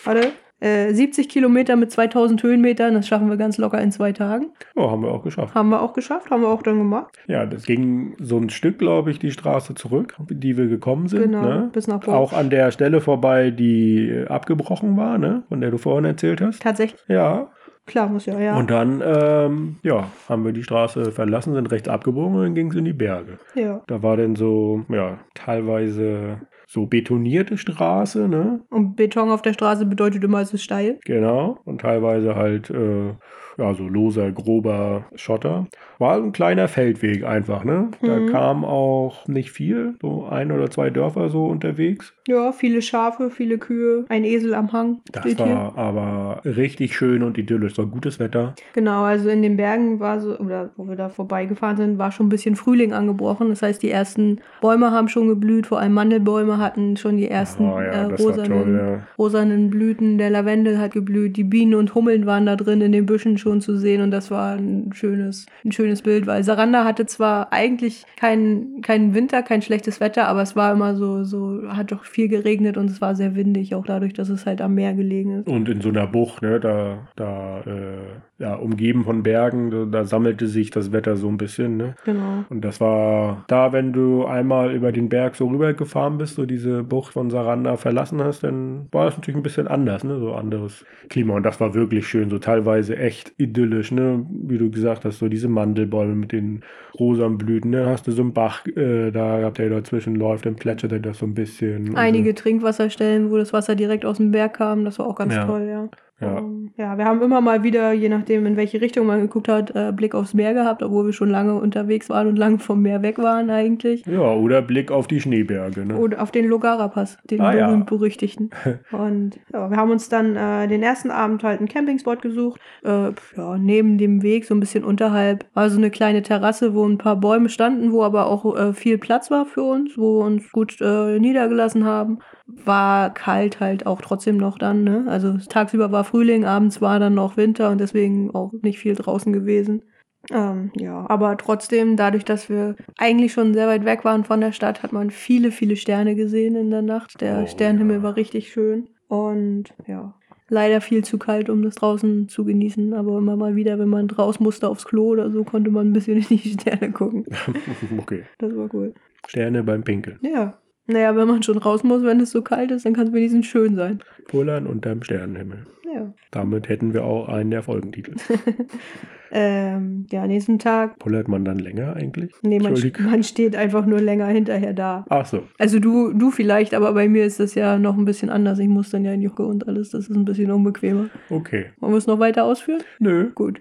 warte, 0.05 0.33
70 0.61 1.27
äh, 1.27 1.29
Kilometer 1.29 1.77
mit 1.77 1.91
2000 1.91 2.43
Höhenmetern, 2.43 2.95
das 2.95 3.09
schaffen 3.09 3.31
wir 3.31 3.37
ganz 3.37 3.57
locker 3.57 3.81
in 3.81 3.93
zwei 3.93 4.13
Tagen. 4.13 4.53
Oh, 4.77 4.91
haben 4.91 5.03
wir 5.03 5.11
auch 5.11 5.23
geschafft. 5.23 5.55
Haben 5.55 5.71
wir 5.71 5.81
auch 5.81 5.95
geschafft, 5.95 6.31
haben 6.31 6.43
wir 6.43 6.49
auch 6.49 6.63
dann 6.63 6.79
gemacht. 6.79 7.17
Ja, 7.27 7.47
das 7.47 7.65
ging 7.65 8.15
so 8.21 8.37
ein 8.37 8.51
Stück, 8.51 8.79
glaube 8.79 9.11
ich, 9.11 9.19
die 9.19 9.31
Straße 9.31 9.75
zurück, 9.75 10.17
die 10.29 10.59
wir 10.59 10.67
gekommen 10.67 11.09
sind. 11.09 11.23
Genau, 11.23 11.43
ne? 11.43 11.71
bis 11.73 11.87
nach 11.87 12.01
Borg. 12.01 12.17
Auch 12.17 12.33
an 12.35 12.51
der 12.51 12.71
Stelle 12.73 13.01
vorbei, 13.01 13.51
die 13.51 14.25
abgebrochen 14.29 14.97
war, 14.97 15.17
ne? 15.17 15.45
von 15.49 15.61
der 15.61 15.71
du 15.71 15.79
vorhin 15.79 16.05
erzählt 16.05 16.41
hast. 16.43 16.61
Tatsächlich? 16.63 17.01
Ja. 17.09 17.51
Klar, 17.87 18.09
muss 18.09 18.27
ja, 18.27 18.39
ja. 18.39 18.57
Und 18.57 18.71
dann, 18.71 19.03
ähm, 19.05 19.77
ja, 19.83 20.05
haben 20.29 20.45
wir 20.45 20.53
die 20.53 20.63
Straße 20.63 21.11
verlassen, 21.11 21.55
sind 21.55 21.73
rechts 21.73 21.89
abgebogen 21.89 22.37
und 22.37 22.43
dann 22.43 22.55
ging 22.55 22.71
es 22.71 22.77
in 22.77 22.85
die 22.85 22.93
Berge. 22.93 23.39
Ja. 23.55 23.83
Da 23.89 24.03
war 24.03 24.17
dann 24.17 24.37
so, 24.37 24.85
ja, 24.91 25.19
teilweise 25.35 26.41
so 26.71 26.87
betonierte 26.87 27.59
Straße, 27.59 28.29
ne? 28.29 28.61
Und 28.71 28.95
Beton 28.95 29.31
auf 29.31 29.43
der 29.43 29.55
Straße 29.55 29.87
bedeutet 29.87 30.23
immer, 30.23 30.41
es 30.41 30.55
ist 30.55 30.63
steil. 30.63 31.01
Genau. 31.05 31.59
Und 31.65 31.81
teilweise 31.81 32.37
halt, 32.37 32.71
äh, 32.71 33.15
ja, 33.59 33.75
so 33.75 33.89
loser, 33.89 34.31
grober 34.31 35.05
Schotter. 35.17 35.67
War 35.99 36.17
ein 36.17 36.31
kleiner 36.31 36.69
Feldweg 36.69 37.25
einfach, 37.25 37.65
ne? 37.65 37.91
Da 38.01 38.21
mhm. 38.21 38.27
kam 38.29 38.65
auch 38.65 39.27
nicht 39.27 39.51
viel, 39.51 39.97
so 40.01 40.27
ein 40.27 40.53
oder 40.53 40.71
zwei 40.71 40.91
Dörfer 40.91 41.29
so 41.29 41.47
unterwegs. 41.47 42.15
Ja, 42.29 42.53
viele 42.53 42.83
Schafe, 42.83 43.31
viele 43.31 43.59
Kühe, 43.59 44.05
ein 44.09 44.25
Esel 44.25 44.55
am 44.55 44.73
Hang. 44.73 45.01
Das 45.11 45.39
war 45.39 45.47
hier. 45.47 45.73
aber 45.77 46.41
richtig 46.45 46.97
schön 46.97 47.25
und 47.25 47.37
idyllisch, 47.37 47.75
so 47.75 47.87
gutes 47.87 48.21
Wetter. 48.21 48.55
Genau, 48.75 49.03
also 49.03 49.29
in 49.29 49.43
den 49.43 49.57
Bergen 49.57 49.99
war 49.99 50.21
so, 50.21 50.39
oder 50.39 50.71
wo 50.77 50.89
wir 50.89 50.97
da 50.97 51.09
vorbeigefahren 51.09 51.77
sind, 51.77 51.99
war 51.99 52.13
schon 52.13 52.27
ein 52.27 52.31
bisschen 52.31 52.55
Frühling 52.55 52.93
angebrochen. 52.93 53.49
Das 53.49 53.61
heißt, 53.61 53.83
die 53.83 53.91
ersten 53.91 54.41
Bäume 54.61 54.93
haben 54.93 55.09
schon 55.09 55.27
geblüht, 55.27 55.67
vor 55.67 55.81
allem 55.81 55.93
Mandelbäume 55.93 56.60
hatten 56.61 56.97
schon 56.97 57.17
die 57.17 57.29
ersten 57.29 57.65
oh, 57.65 57.81
ja, 57.81 57.87
äh, 57.87 58.03
rosanen, 58.15 58.49
toll, 58.49 58.77
ja. 58.77 59.07
rosanen 59.19 59.71
Blüten. 59.71 60.19
Der 60.19 60.31
Lavendel 60.31 60.79
hat 60.79 60.93
geblüht, 60.93 61.37
die 61.37 61.45
Bienen 61.45 61.75
und 61.75 61.95
Hummeln 61.95 62.27
waren 62.27 62.47
da 62.47 62.57
drin 62.57 62.81
in 62.81 62.93
den 62.93 63.07
Büschen 63.07 63.39
schon 63.39 63.61
zu 63.61 63.77
sehen 63.77 64.03
und 64.03 64.11
das 64.11 64.31
war 64.31 64.55
ein 64.55 64.91
schönes, 64.93 65.47
ein 65.65 65.73
schönes 65.73 66.03
Bild, 66.03 66.27
weil 66.27 66.45
Saranda 66.45 66.85
hatte 66.85 67.07
zwar 67.07 67.53
eigentlich 67.53 68.05
keinen 68.17 68.83
keinen 68.83 69.15
Winter, 69.15 69.43
kein 69.43 69.63
schlechtes 69.63 70.01
Wetter, 70.01 70.29
aber 70.29 70.43
es 70.43 70.57
war 70.57 70.73
immer 70.73 70.95
so, 70.95 71.25
so, 71.25 71.63
hat 71.69 71.93
doch 71.93 72.05
viel 72.05 72.29
geregnet 72.29 72.77
und 72.77 72.91
es 72.91 73.01
war 73.01 73.15
sehr 73.15 73.35
windig, 73.35 73.75
auch 73.75 73.85
dadurch, 73.85 74.13
dass 74.13 74.29
es 74.29 74.47
halt 74.47 74.61
am 74.61 74.75
Meer 74.75 74.95
gelegen 74.95 75.41
ist. 75.41 75.49
Und 75.49 75.69
in 75.69 75.81
so 75.81 75.89
einer 75.89 76.07
Bucht, 76.07 76.43
ne, 76.43 76.61
da, 76.61 77.09
da, 77.17 77.61
äh, 77.61 78.21
ja, 78.41 78.55
umgeben 78.55 79.05
von 79.05 79.23
Bergen, 79.23 79.71
da, 79.71 79.85
da, 79.85 80.05
sammelte 80.05 80.47
sich 80.47 80.71
das 80.71 80.93
Wetter 80.93 81.17
so 81.17 81.29
ein 81.29 81.37
bisschen, 81.37 81.77
ne? 81.77 81.95
Genau. 82.05 82.45
Und 82.49 82.65
das 82.65 82.81
war 82.81 83.45
da, 83.49 83.73
wenn 83.73 83.93
du 83.93 84.25
einmal 84.25 84.75
über 84.75 84.93
den 84.93 85.09
Berg 85.09 85.37
so 85.37 85.47
rübergefahren 85.47 86.19
bist, 86.19 86.35
so 86.35 86.47
diese 86.47 86.83
Bucht 86.83 87.13
von 87.13 87.31
Saranda 87.31 87.77
verlassen 87.77 88.23
hast, 88.23 88.43
dann 88.43 88.89
war 88.93 89.09
es 89.09 89.17
natürlich 89.17 89.37
ein 89.37 89.43
bisschen 89.43 89.69
anders, 89.69 90.05
ne? 90.05 90.19
So 90.19 90.35
anderes 90.35 90.85
Klima. 91.09 91.35
Und 91.35 91.43
das 91.43 91.61
war 91.61 91.75
wirklich 91.75 92.07
schön, 92.07 92.31
so 92.31 92.39
teilweise 92.39 92.97
echt 92.97 93.33
idyllisch, 93.39 93.93
ne? 93.93 94.27
Wie 94.31 94.59
du 94.59 94.71
gesagt 94.71 95.05
hast, 95.05 95.19
so 95.19 95.29
diese 95.29 95.49
Mandel 95.49 95.81
Mandelbäume 95.81 96.15
mit 96.15 96.33
den 96.33 96.63
rosanen 96.99 97.39
Blüten. 97.39 97.73
Dann 97.73 97.87
hast 97.87 98.07
du 98.07 98.13
so 98.13 98.23
einen 98.23 98.33
Bach, 98.33 98.67
äh, 98.67 99.11
da 99.11 99.43
habt 99.43 99.59
ihr 99.59 99.71
dazwischen 99.71 100.15
läuft, 100.15 100.47
dann 100.47 100.57
plätschert 100.57 100.93
er 100.93 101.01
das 101.01 101.19
so 101.19 101.27
ein 101.27 101.35
bisschen. 101.35 101.97
Einige 101.97 102.31
so. 102.31 102.37
Trinkwasserstellen, 102.37 103.31
wo 103.31 103.37
das 103.37 103.53
Wasser 103.53 103.75
direkt 103.75 104.05
aus 104.05 104.19
dem 104.19 104.31
Berg 104.31 104.55
kam, 104.55 104.85
das 104.85 104.99
war 104.99 105.07
auch 105.07 105.17
ganz 105.17 105.35
ja. 105.35 105.45
toll, 105.45 105.67
ja. 105.69 105.89
Ja. 106.21 106.39
Ähm, 106.39 106.71
ja, 106.77 106.97
wir 106.99 107.05
haben 107.05 107.21
immer 107.23 107.41
mal 107.41 107.63
wieder, 107.63 107.93
je 107.93 108.09
nachdem, 108.09 108.47
in 108.47 108.57
welche 108.57 108.81
Richtung 108.81 109.07
man 109.07 109.21
geguckt 109.21 109.49
hat, 109.49 109.75
äh, 109.75 109.93
Blick 109.93 110.15
aufs 110.15 110.35
Meer 110.35 110.55
gehabt, 110.55 110.83
obwohl 110.83 111.07
wir 111.07 111.13
schon 111.13 111.31
lange 111.31 111.55
unterwegs 111.55 112.09
waren 112.09 112.27
und 112.29 112.37
lange 112.37 112.59
vom 112.59 112.81
Meer 112.83 113.03
weg 113.03 113.19
waren 113.19 113.51
eigentlich. 113.51 114.05
Ja, 114.07 114.33
oder 114.35 114.63
Blick 114.63 114.91
auf 114.91 115.07
die 115.07 115.21
Schneeberge. 115.21 115.85
Ne? 115.87 115.97
Oder 115.97 116.23
auf 116.23 116.31
den 116.31 116.47
Logara-Pass, 116.47 117.19
den 117.31 117.41
Ah, 117.41 117.55
ja. 117.55 117.67
berühmt-berüchtigten. 117.67 118.51
Und 118.93 119.39
ja, 119.53 119.71
wir 119.71 119.77
haben 119.77 119.91
uns 119.91 120.09
dann 120.09 120.37
äh, 120.37 120.69
den 120.69 120.83
ersten 120.83 121.11
Abend 121.11 121.43
halt 121.43 121.59
einen 121.59 121.69
Campingspot 121.69 122.23
gesucht. 122.23 122.61
Äh, 122.85 123.11
ja, 123.37 123.59
neben 123.59 123.99
dem 123.99 124.23
Weg, 124.23 124.45
so 124.45 124.55
ein 124.55 124.61
bisschen 124.61 124.85
unterhalb, 124.85 125.45
war 125.55 125.71
so 125.71 125.79
eine 125.79 125.91
kleine 125.91 126.23
Terrasse, 126.23 126.75
wo 126.75 126.87
ein 126.87 126.99
paar 126.99 127.17
Bäume 127.17 127.49
standen, 127.49 127.93
wo 127.93 128.03
aber 128.03 128.27
auch 128.27 128.57
äh, 128.57 128.73
viel 128.73 128.99
Platz 128.99 129.31
war 129.31 129.47
für 129.47 129.63
uns, 129.63 129.97
wo 129.97 130.21
wir 130.21 130.27
uns 130.27 130.51
gut 130.53 130.77
äh, 130.81 131.19
niedergelassen 131.19 131.85
haben. 131.85 132.19
War 132.65 133.15
kalt 133.15 133.61
halt 133.61 133.87
auch 133.87 134.01
trotzdem 134.01 134.37
noch 134.37 134.59
dann, 134.59 134.83
ne? 134.83 135.05
Also 135.09 135.35
tagsüber 135.49 135.93
war 135.93 136.03
Frühling, 136.11 136.45
abends 136.45 136.81
war 136.81 136.99
dann 136.99 137.15
noch 137.15 137.37
Winter 137.37 137.71
und 137.71 137.81
deswegen 137.81 138.31
auch 138.35 138.53
nicht 138.63 138.79
viel 138.79 138.95
draußen 138.95 139.33
gewesen. 139.33 139.83
Ähm, 140.31 140.71
ja, 140.77 141.07
aber 141.09 141.37
trotzdem, 141.37 141.97
dadurch, 141.97 142.25
dass 142.25 142.51
wir 142.51 142.77
eigentlich 142.99 143.33
schon 143.33 143.55
sehr 143.55 143.69
weit 143.69 143.85
weg 143.85 144.05
waren 144.05 144.25
von 144.25 144.41
der 144.41 144.53
Stadt, 144.53 144.83
hat 144.83 144.93
man 144.93 145.11
viele, 145.11 145.51
viele 145.51 145.77
Sterne 145.77 146.15
gesehen 146.15 146.57
in 146.57 146.71
der 146.71 146.83
Nacht. 146.83 147.21
Der 147.21 147.43
Oh, 147.45 147.47
Sternenhimmel 147.47 147.99
ja. 147.99 148.03
war 148.03 148.17
richtig 148.17 148.53
schön. 148.53 148.89
Und 149.09 149.73
ja, 149.87 150.15
leider 150.49 150.81
viel 150.81 151.03
zu 151.05 151.19
kalt, 151.19 151.49
um 151.49 151.63
das 151.63 151.77
draußen 151.77 152.29
zu 152.29 152.45
genießen. 152.45 152.93
Aber 152.93 153.19
immer 153.19 153.37
mal 153.37 153.57
wieder, 153.57 153.79
wenn 153.79 153.89
man 153.89 154.11
raus 154.11 154.41
musste 154.41 154.69
aufs 154.69 154.85
Klo 154.85 155.09
oder 155.09 155.31
so, 155.31 155.43
konnte 155.45 155.71
man 155.71 155.89
ein 155.89 155.93
bisschen 155.93 156.19
in 156.31 156.39
die 156.39 156.51
Sterne 156.51 156.93
gucken. 156.93 157.25
okay. 157.99 158.25
Das 158.39 158.55
war 158.55 158.69
cool. 158.75 158.95
Sterne 159.27 159.63
beim 159.63 159.83
Pinkeln. 159.85 160.19
Ja. 160.23 160.60
Naja, 160.87 161.15
wenn 161.17 161.29
man 161.29 161.43
schon 161.43 161.59
raus 161.59 161.85
muss, 161.85 162.03
wenn 162.03 162.21
es 162.21 162.31
so 162.31 162.43
kalt 162.43 162.71
ist, 162.71 162.85
dann 162.85 162.95
kann 162.95 163.09
es 163.09 163.13
wenigstens 163.13 163.47
schön 163.47 163.77
sein. 163.77 164.01
Pullern 164.27 164.67
unterm 164.67 165.03
Sternenhimmel. 165.03 165.67
Ja. 165.93 166.13
Damit 166.31 166.69
hätten 166.69 166.95
wir 166.95 167.05
auch 167.05 167.29
einen 167.29 167.51
der 167.51 167.63
Folgentitel. 167.63 168.15
Ähm, 169.33 170.07
ja, 170.11 170.27
nächsten 170.27 170.59
Tag. 170.59 170.99
Pullert 170.99 171.29
man 171.29 171.45
dann 171.45 171.59
länger 171.59 171.95
eigentlich? 171.95 172.33
Nee, 172.43 172.59
man, 172.59 172.75
man 172.99 173.23
steht 173.23 173.55
einfach 173.55 173.87
nur 173.87 174.01
länger 174.01 174.27
hinterher 174.27 174.73
da. 174.73 175.05
Ach 175.09 175.25
so. 175.25 175.45
Also 175.59 175.79
du, 175.79 176.13
du 176.13 176.31
vielleicht, 176.31 176.75
aber 176.75 176.93
bei 176.93 177.09
mir 177.09 177.25
ist 177.25 177.39
das 177.39 177.55
ja 177.55 177.79
noch 177.79 177.97
ein 177.97 178.05
bisschen 178.05 178.31
anders. 178.31 178.59
Ich 178.59 178.69
muss 178.69 178.91
dann 178.91 179.05
ja 179.05 179.13
in 179.13 179.23
Jocke 179.23 179.45
und 179.47 179.69
alles. 179.69 179.91
Das 179.91 180.09
ist 180.09 180.17
ein 180.17 180.25
bisschen 180.25 180.51
unbequemer. 180.51 181.11
Okay. 181.29 181.67
Wollen 181.79 181.93
wir 181.93 181.99
es 181.99 182.07
noch 182.07 182.19
weiter 182.19 182.45
ausführen? 182.45 182.83
Nö. 182.99 183.31
Gut. 183.35 183.61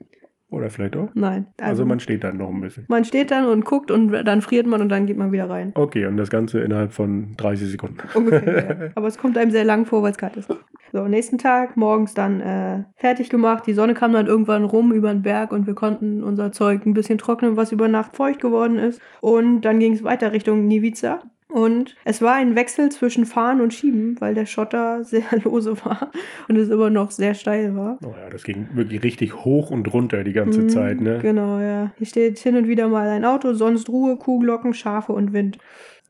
Oder 0.52 0.70
vielleicht 0.72 0.96
auch? 0.96 1.10
Nein. 1.14 1.48
Also, 1.62 1.86
man 1.86 2.00
steht 2.00 2.24
dann 2.24 2.38
noch 2.38 2.50
ein 2.50 2.60
bisschen. 2.60 2.86
man 2.88 3.06
steht 3.06 3.30
dann 3.30 3.46
und 3.46 3.66
guckt 3.66 3.92
und 3.92 4.12
dann 4.12 4.42
friert 4.42 4.66
man 4.66 4.82
und 4.82 4.90
dann 4.90 5.06
geht 5.06 5.18
man 5.18 5.32
wieder 5.32 5.50
rein. 5.50 5.72
Okay, 5.76 6.08
und 6.08 6.18
das 6.18 6.30
Ganze 6.32 6.62
innerhalb 6.62 6.92
von 6.92 7.36
30 7.38 7.70
Sekunden. 7.70 7.98
Ungefähr. 8.16 8.80
ja. 8.80 8.90
Aber 8.96 9.08
es 9.08 9.20
kommt 9.20 9.38
einem 9.38 9.52
sehr 9.52 9.64
lang 9.64 9.86
vor, 9.86 10.02
weil 10.02 10.12
es 10.12 10.18
kalt 10.18 10.38
ist. 10.38 10.50
So, 10.92 11.08
nächsten 11.08 11.38
Tag, 11.38 11.78
morgens 11.78 12.16
dann 12.16 12.42
äh, 12.42 12.84
fertig 12.96 13.30
gemacht. 13.30 13.68
Die 13.68 13.74
Sonne 13.74 13.94
kam 13.94 14.12
dann 14.12 14.26
irgendwann 14.26 14.64
rum 14.64 14.92
über 14.92 15.12
den 15.12 15.22
Berg 15.22 15.52
und 15.52 15.68
wir 15.68 15.76
konnten 15.76 16.24
unser 16.24 16.52
Zeug 16.52 16.84
ein 16.86 16.96
bisschen 16.96 17.20
trocknen, 17.20 17.56
was 17.56 17.72
über 17.72 17.88
Nacht 17.88 18.16
feucht 18.16 18.42
geworden 18.42 18.80
ist. 18.80 19.00
Und 19.22 19.62
dann 19.62 19.80
ging 19.80 19.94
es 19.94 20.04
weiter 20.04 20.32
Richtung 20.32 20.66
Nivica. 20.68 21.22
Und 21.52 21.96
es 22.06 22.22
war 22.22 22.36
ein 22.36 22.56
Wechsel 22.56 22.90
zwischen 22.92 23.26
Fahren 23.26 23.60
und 23.60 23.74
Schieben, 23.74 24.16
weil 24.22 24.36
der 24.36 24.46
Schotter 24.46 25.04
sehr 25.04 25.24
lose 25.44 25.84
war 25.84 26.12
und 26.48 26.56
es 26.58 26.70
immer 26.70 26.90
noch 26.90 27.12
sehr 27.12 27.34
steil 27.34 27.76
war. 27.76 27.98
Oh 28.04 28.14
ja, 28.16 28.30
das 28.30 28.44
ging 28.44 28.68
wirklich 28.76 29.04
richtig 29.04 29.36
hoch 29.44 29.72
und 29.72 29.92
runter 29.92 30.24
die 30.24 30.34
ganze 30.34 30.62
Mhm, 30.62 30.70
Zeit, 30.70 31.02
ne? 31.02 31.18
Genau, 31.20 31.60
ja. 31.60 31.92
Hier 31.98 32.08
steht 32.08 32.38
hin 32.40 32.56
und 32.56 32.68
wieder 32.68 32.88
mal 32.88 33.08
ein 33.10 33.26
Auto, 33.26 33.54
sonst 33.54 33.90
Ruhe, 33.90 34.18
Kuhglocken, 34.18 34.74
Schafe 34.74 35.12
und 35.14 35.34
Wind. 35.34 35.58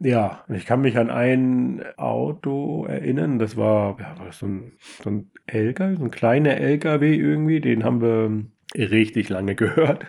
Ja, 0.01 0.45
ich 0.49 0.65
kann 0.65 0.81
mich 0.81 0.97
an 0.97 1.09
ein 1.09 1.83
Auto 1.97 2.85
erinnern, 2.85 3.37
das 3.37 3.57
war, 3.57 3.97
ja, 3.99 4.17
war 4.17 4.25
das 4.27 4.39
so 4.39 4.45
ein, 4.47 4.73
so 5.03 5.09
ein 5.09 5.31
LKW, 5.45 5.95
so 5.97 6.03
ein 6.05 6.11
kleiner 6.11 6.55
LKW 6.57 7.15
irgendwie, 7.15 7.59
den 7.59 7.83
haben 7.83 8.01
wir 8.01 8.45
richtig 8.75 9.29
lange 9.29 9.55
gehört. 9.55 10.05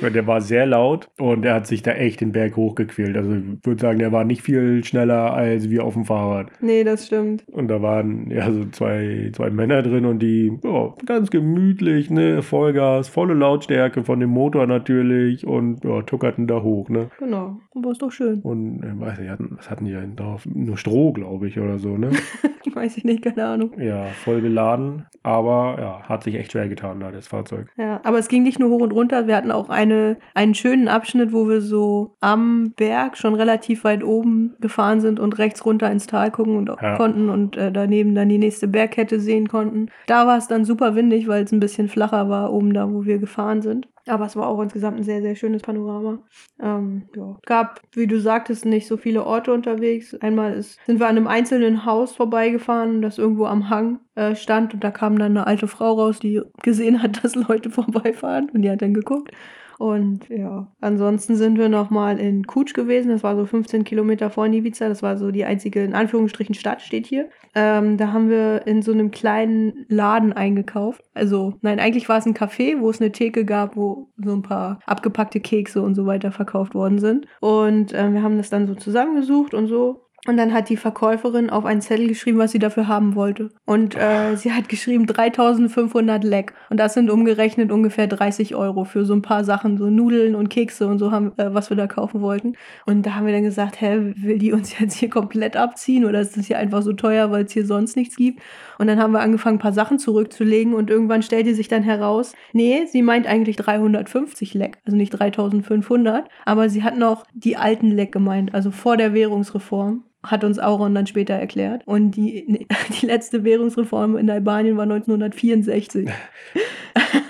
Weil 0.00 0.12
Der 0.12 0.26
war 0.26 0.40
sehr 0.40 0.66
laut 0.66 1.08
und 1.18 1.44
er 1.44 1.54
hat 1.54 1.66
sich 1.66 1.82
da 1.82 1.92
echt 1.92 2.20
den 2.20 2.32
Berg 2.32 2.56
hochgequält. 2.56 3.16
Also 3.16 3.32
ich 3.34 3.64
würde 3.64 3.80
sagen, 3.80 3.98
der 3.98 4.12
war 4.12 4.24
nicht 4.24 4.42
viel 4.42 4.84
schneller 4.84 5.32
als 5.34 5.70
wir 5.70 5.84
auf 5.84 5.94
dem 5.94 6.04
Fahrrad. 6.04 6.50
Nee, 6.60 6.84
das 6.84 7.06
stimmt. 7.06 7.44
Und 7.48 7.68
da 7.68 7.82
waren 7.82 8.30
ja 8.30 8.50
so 8.52 8.64
zwei, 8.66 9.30
zwei 9.34 9.50
Männer 9.50 9.82
drin 9.82 10.04
und 10.06 10.20
die 10.20 10.52
ja, 10.62 10.94
ganz 11.06 11.30
gemütlich, 11.30 12.10
ne, 12.10 12.42
Vollgas, 12.42 13.08
volle 13.08 13.34
Lautstärke 13.34 14.04
von 14.04 14.20
dem 14.20 14.30
Motor 14.30 14.66
natürlich 14.66 15.46
und 15.46 15.84
ja, 15.84 16.02
tuckerten 16.02 16.46
da 16.46 16.62
hoch, 16.62 16.88
ne. 16.88 17.10
Genau. 17.18 17.58
Aber 17.74 17.90
ist 17.90 18.02
doch 18.02 18.12
schön. 18.12 18.40
Und 18.42 18.82
äh, 18.82 19.00
weiß 19.00 19.18
nicht, 19.18 19.30
hatten, 19.30 19.54
was 19.56 19.70
hatten 19.70 19.84
die 19.84 19.92
denn 19.92 20.16
drauf? 20.16 20.46
Nur 20.46 20.76
Stroh, 20.76 21.12
glaube 21.12 21.48
ich, 21.48 21.58
oder 21.58 21.78
so, 21.78 21.96
ne? 21.96 22.10
Weiß 22.74 22.96
ich 22.96 23.04
nicht, 23.04 23.22
keine 23.22 23.44
Ahnung. 23.44 23.72
ja, 23.78 24.04
voll 24.24 24.40
geladen. 24.40 25.04
Aber 25.22 25.76
ja, 25.78 26.02
hat 26.08 26.22
sich 26.22 26.36
echt 26.36 26.52
schwer 26.52 26.68
getan 26.68 27.00
da, 27.00 27.10
das 27.10 27.28
Fahrzeug. 27.28 27.71
Ja, 27.76 28.00
aber 28.04 28.18
es 28.18 28.28
ging 28.28 28.42
nicht 28.42 28.58
nur 28.58 28.68
hoch 28.70 28.82
und 28.82 28.92
runter. 28.92 29.26
Wir 29.26 29.36
hatten 29.36 29.50
auch 29.50 29.68
eine, 29.70 30.18
einen 30.34 30.54
schönen 30.54 30.88
Abschnitt, 30.88 31.32
wo 31.32 31.48
wir 31.48 31.60
so 31.62 32.16
am 32.20 32.72
Berg 32.76 33.16
schon 33.16 33.34
relativ 33.34 33.84
weit 33.84 34.04
oben 34.04 34.54
gefahren 34.60 35.00
sind 35.00 35.18
und 35.18 35.38
rechts 35.38 35.64
runter 35.64 35.90
ins 35.90 36.06
Tal 36.06 36.30
gucken 36.30 36.56
und 36.56 36.68
Ja. 36.68 36.96
konnten 36.96 37.30
und 37.30 37.56
äh, 37.56 37.72
daneben 37.72 38.14
dann 38.14 38.28
die 38.28 38.38
nächste 38.38 38.68
Bergkette 38.68 39.20
sehen 39.20 39.48
konnten. 39.48 39.88
Da 40.06 40.26
war 40.26 40.36
es 40.36 40.48
dann 40.48 40.64
super 40.64 40.94
windig, 40.94 41.28
weil 41.28 41.44
es 41.44 41.52
ein 41.52 41.60
bisschen 41.60 41.88
flacher 41.88 42.28
war 42.28 42.52
oben 42.52 42.74
da, 42.74 42.92
wo 42.92 43.04
wir 43.04 43.18
gefahren 43.18 43.62
sind. 43.62 43.88
Aber 44.06 44.26
es 44.26 44.34
war 44.34 44.48
auch 44.48 44.60
insgesamt 44.60 44.98
ein 44.98 45.04
sehr, 45.04 45.22
sehr 45.22 45.36
schönes 45.36 45.62
Panorama. 45.62 46.18
Ähm, 46.60 47.08
ja. 47.14 47.38
Gab, 47.46 47.80
wie 47.92 48.06
du 48.06 48.20
sagtest, 48.20 48.64
nicht 48.64 48.88
so 48.88 48.96
viele 48.96 49.24
Orte 49.24 49.52
unterwegs. 49.52 50.14
Einmal 50.14 50.54
ist, 50.54 50.78
sind 50.86 50.98
wir 50.98 51.06
an 51.06 51.16
einem 51.16 51.28
einzelnen 51.28 51.84
Haus 51.84 52.12
vorbeigefahren, 52.12 53.00
das 53.00 53.18
irgendwo 53.18 53.46
am 53.46 53.70
Hang 53.70 54.00
äh, 54.16 54.34
stand. 54.34 54.74
Und 54.74 54.82
da 54.82 54.90
kam 54.90 55.18
dann 55.18 55.36
eine 55.36 55.46
alte 55.46 55.68
Frau 55.68 55.92
raus, 55.92 56.18
die 56.18 56.40
gesehen 56.62 57.02
hat, 57.02 57.22
dass 57.24 57.36
Leute 57.36 57.70
vorbeifahren. 57.70 58.50
Und 58.50 58.62
die 58.62 58.70
hat 58.70 58.82
dann 58.82 58.94
geguckt. 58.94 59.30
Und 59.78 60.28
ja, 60.28 60.68
ansonsten 60.80 61.36
sind 61.36 61.58
wir 61.58 61.68
nochmal 61.68 62.18
in 62.18 62.46
Kutsch 62.46 62.74
gewesen. 62.74 63.10
Das 63.10 63.22
war 63.22 63.36
so 63.36 63.46
15 63.46 63.84
Kilometer 63.84 64.30
vor 64.30 64.48
Nivica. 64.48 64.88
Das 64.88 65.02
war 65.02 65.16
so 65.16 65.30
die 65.30 65.44
einzige, 65.44 65.82
in 65.82 65.94
Anführungsstrichen, 65.94 66.54
Stadt, 66.54 66.82
steht 66.82 67.06
hier. 67.06 67.28
Ähm, 67.54 67.96
da 67.96 68.12
haben 68.12 68.28
wir 68.28 68.66
in 68.66 68.82
so 68.82 68.92
einem 68.92 69.10
kleinen 69.10 69.84
Laden 69.88 70.32
eingekauft. 70.32 71.02
Also, 71.14 71.54
nein, 71.62 71.80
eigentlich 71.80 72.08
war 72.08 72.18
es 72.18 72.26
ein 72.26 72.34
Café, 72.34 72.80
wo 72.80 72.90
es 72.90 73.00
eine 73.00 73.12
Theke 73.12 73.44
gab, 73.44 73.76
wo 73.76 74.10
so 74.16 74.32
ein 74.32 74.42
paar 74.42 74.78
abgepackte 74.86 75.40
Kekse 75.40 75.82
und 75.82 75.94
so 75.94 76.06
weiter 76.06 76.32
verkauft 76.32 76.74
worden 76.74 76.98
sind. 76.98 77.26
Und 77.40 77.92
ähm, 77.94 78.14
wir 78.14 78.22
haben 78.22 78.38
das 78.38 78.50
dann 78.50 78.66
so 78.66 78.74
zusammengesucht 78.74 79.54
und 79.54 79.66
so. 79.66 80.06
Und 80.24 80.36
dann 80.36 80.52
hat 80.52 80.68
die 80.68 80.76
Verkäuferin 80.76 81.50
auf 81.50 81.64
einen 81.64 81.80
Zettel 81.80 82.06
geschrieben, 82.06 82.38
was 82.38 82.52
sie 82.52 82.60
dafür 82.60 82.86
haben 82.86 83.16
wollte. 83.16 83.50
Und 83.66 83.96
äh, 83.96 84.36
sie 84.36 84.52
hat 84.52 84.68
geschrieben 84.68 85.04
3500 85.06 86.22
Leck. 86.22 86.54
Und 86.70 86.78
das 86.78 86.94
sind 86.94 87.10
umgerechnet 87.10 87.72
ungefähr 87.72 88.06
30 88.06 88.54
Euro 88.54 88.84
für 88.84 89.04
so 89.04 89.14
ein 89.14 89.22
paar 89.22 89.42
Sachen, 89.42 89.78
so 89.78 89.90
Nudeln 89.90 90.36
und 90.36 90.48
Kekse 90.48 90.86
und 90.86 91.00
so, 91.00 91.10
haben, 91.10 91.32
äh, 91.38 91.52
was 91.52 91.70
wir 91.70 91.76
da 91.76 91.88
kaufen 91.88 92.20
wollten. 92.20 92.52
Und 92.86 93.04
da 93.04 93.16
haben 93.16 93.26
wir 93.26 93.32
dann 93.32 93.42
gesagt, 93.42 93.80
hä, 93.80 94.14
will 94.16 94.38
die 94.38 94.52
uns 94.52 94.78
jetzt 94.78 94.94
hier 94.94 95.10
komplett 95.10 95.56
abziehen 95.56 96.04
oder 96.04 96.20
ist 96.20 96.36
das 96.36 96.46
hier 96.46 96.58
einfach 96.58 96.82
so 96.82 96.92
teuer, 96.92 97.32
weil 97.32 97.44
es 97.44 97.52
hier 97.52 97.66
sonst 97.66 97.96
nichts 97.96 98.14
gibt? 98.14 98.40
Und 98.78 98.86
dann 98.86 99.00
haben 99.00 99.12
wir 99.12 99.20
angefangen, 99.20 99.56
ein 99.56 99.62
paar 99.62 99.72
Sachen 99.72 99.98
zurückzulegen 99.98 100.72
und 100.72 100.88
irgendwann 100.88 101.22
stellte 101.22 101.52
sich 101.52 101.66
dann 101.66 101.82
heraus, 101.82 102.32
nee, 102.52 102.86
sie 102.86 103.02
meint 103.02 103.26
eigentlich 103.26 103.56
350 103.56 104.54
Leck, 104.54 104.78
also 104.84 104.96
nicht 104.96 105.10
3500, 105.10 106.28
aber 106.44 106.68
sie 106.68 106.84
hat 106.84 106.96
noch 106.96 107.24
die 107.34 107.56
alten 107.56 107.90
Leck 107.90 108.12
gemeint, 108.12 108.54
also 108.54 108.70
vor 108.70 108.96
der 108.96 109.14
Währungsreform 109.14 110.04
hat 110.24 110.44
uns 110.44 110.58
Auron 110.58 110.94
dann 110.94 111.06
später 111.06 111.34
erklärt. 111.34 111.82
Und 111.84 112.12
die, 112.12 112.66
die 113.00 113.06
letzte 113.06 113.44
Währungsreform 113.44 114.16
in 114.16 114.30
Albanien 114.30 114.76
war 114.76 114.84
1964. 114.84 116.08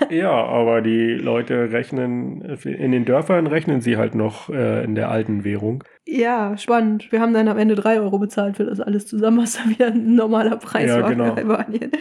Ja, 0.09 0.31
aber 0.31 0.81
die 0.81 1.13
Leute 1.13 1.71
rechnen, 1.71 2.41
in 2.63 2.91
den 2.91 3.05
Dörfern 3.05 3.47
rechnen 3.47 3.81
sie 3.81 3.97
halt 3.97 4.13
noch 4.13 4.49
äh, 4.49 4.83
in 4.83 4.93
der 4.93 5.09
alten 5.09 5.43
Währung. 5.43 5.83
Ja, 6.05 6.57
spannend. 6.57 7.11
Wir 7.11 7.21
haben 7.21 7.33
dann 7.33 7.47
am 7.47 7.57
Ende 7.57 7.75
drei 7.75 7.99
Euro 7.99 8.19
bezahlt 8.19 8.57
für 8.57 8.65
das 8.65 8.81
alles 8.81 9.07
zusammen, 9.07 9.37
was 9.37 9.53
dann 9.53 9.69
wieder 9.69 9.87
ein 9.87 10.15
normaler 10.15 10.57
Preis 10.57 10.89
Ja, 10.89 11.01
war 11.01 11.09
genau. 11.09 11.33
für 11.33 11.37
Albanien. 11.37 11.91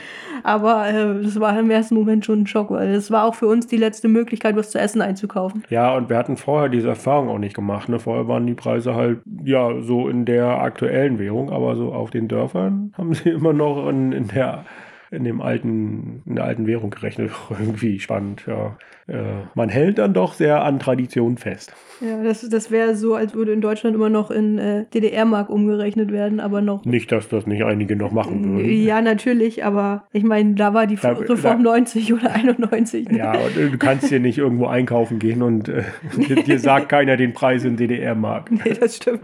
Aber 0.42 0.88
äh, 0.88 1.22
das 1.22 1.38
war 1.38 1.57
im 1.59 1.70
ersten 1.70 1.94
Moment 1.94 2.24
schon 2.24 2.40
ein 2.40 2.46
Schock, 2.48 2.70
weil 2.72 2.88
es 2.88 3.12
war 3.12 3.24
auch 3.24 3.37
für 3.37 3.46
uns 3.46 3.68
die 3.68 3.76
letzte 3.76 4.09
Möglichkeit, 4.09 4.57
was 4.57 4.72
zu 4.72 4.81
essen 4.81 5.02
einzukaufen. 5.02 5.62
Ja, 5.70 5.94
und 5.94 6.11
wir 6.11 6.16
hatten 6.16 6.37
vorher 6.37 6.68
diese 6.68 6.88
Erfahrung 6.88 7.28
auch 7.28 7.38
nicht 7.38 7.55
gemacht. 7.55 7.88
Ne? 7.88 8.00
Vorher 8.00 8.26
waren 8.26 8.46
die 8.46 8.55
Preise 8.55 8.96
halt, 8.96 9.20
ja, 9.44 9.81
so 9.81 10.09
in 10.09 10.24
der 10.24 10.46
aktuellen 10.61 10.82
Währung, 10.90 11.51
aber 11.51 11.77
so 11.77 11.92
auf 11.92 12.11
den 12.11 12.29
Dörfern 12.29 12.92
haben 12.97 13.14
sie 13.14 13.29
immer 13.31 13.53
noch 13.53 13.88
in, 13.88 14.12
in 14.12 14.29
der 14.29 14.64
in 15.11 15.25
dem 15.25 15.42
alten, 15.42 16.23
in 16.25 16.37
der 16.37 16.45
alten 16.45 16.66
Währung 16.66 16.88
gerechnet. 16.88 17.31
Irgendwie 17.51 18.01
spannend, 18.01 18.45
ja. 18.47 18.79
Äh, 19.09 19.42
man 19.55 19.68
hält 19.68 19.99
dann 19.99 20.14
doch 20.14 20.33
sehr 20.33 20.64
an 20.64 20.79
Tradition 20.79 21.37
fest. 21.37 21.75
Ja, 22.01 22.23
das, 22.23 22.49
das 22.49 22.71
wäre 22.71 22.95
so, 22.97 23.14
als 23.14 23.35
würde 23.35 23.53
in 23.53 23.61
Deutschland 23.61 23.95
immer 23.95 24.09
noch 24.09 24.31
in 24.31 24.57
äh, 24.57 24.87
DDR-Mark 24.95 25.51
umgerechnet 25.51 26.12
werden, 26.12 26.40
aber 26.40 26.62
noch. 26.62 26.87
Nicht, 26.87 27.12
dass 27.12 27.29
das 27.29 27.47
nicht 27.47 27.62
einige 27.62 27.95
noch 27.95 28.11
machen 28.12 28.57
würden. 28.57 28.71
Ja, 28.71 29.03
natürlich, 29.03 29.64
aber 29.66 30.05
ich 30.14 30.23
meine, 30.25 30.55
da 30.55 30.73
war 30.73 30.87
die 30.87 30.97
Da- 30.97 31.11
Reform 31.12 31.62
da- 31.62 31.71
90 31.73 32.14
oder 32.14 32.33
91. 32.33 33.11
ne? 33.11 33.18
Ja, 33.18 33.33
und 33.33 33.55
du 33.75 33.77
kannst 33.77 34.09
hier 34.09 34.21
nicht 34.21 34.38
irgendwo 34.38 34.64
einkaufen 34.66 35.18
gehen 35.18 35.42
und 35.42 35.68
äh, 35.68 35.83
dir, 36.27 36.37
dir 36.42 36.59
sagt 36.59 36.88
keiner 36.88 37.18
den 37.18 37.35
Preis 37.35 37.64
in 37.64 37.77
DDR-Mark. 37.77 38.51
Nee, 38.51 38.73
das 38.81 38.97
stimmt. 38.97 39.21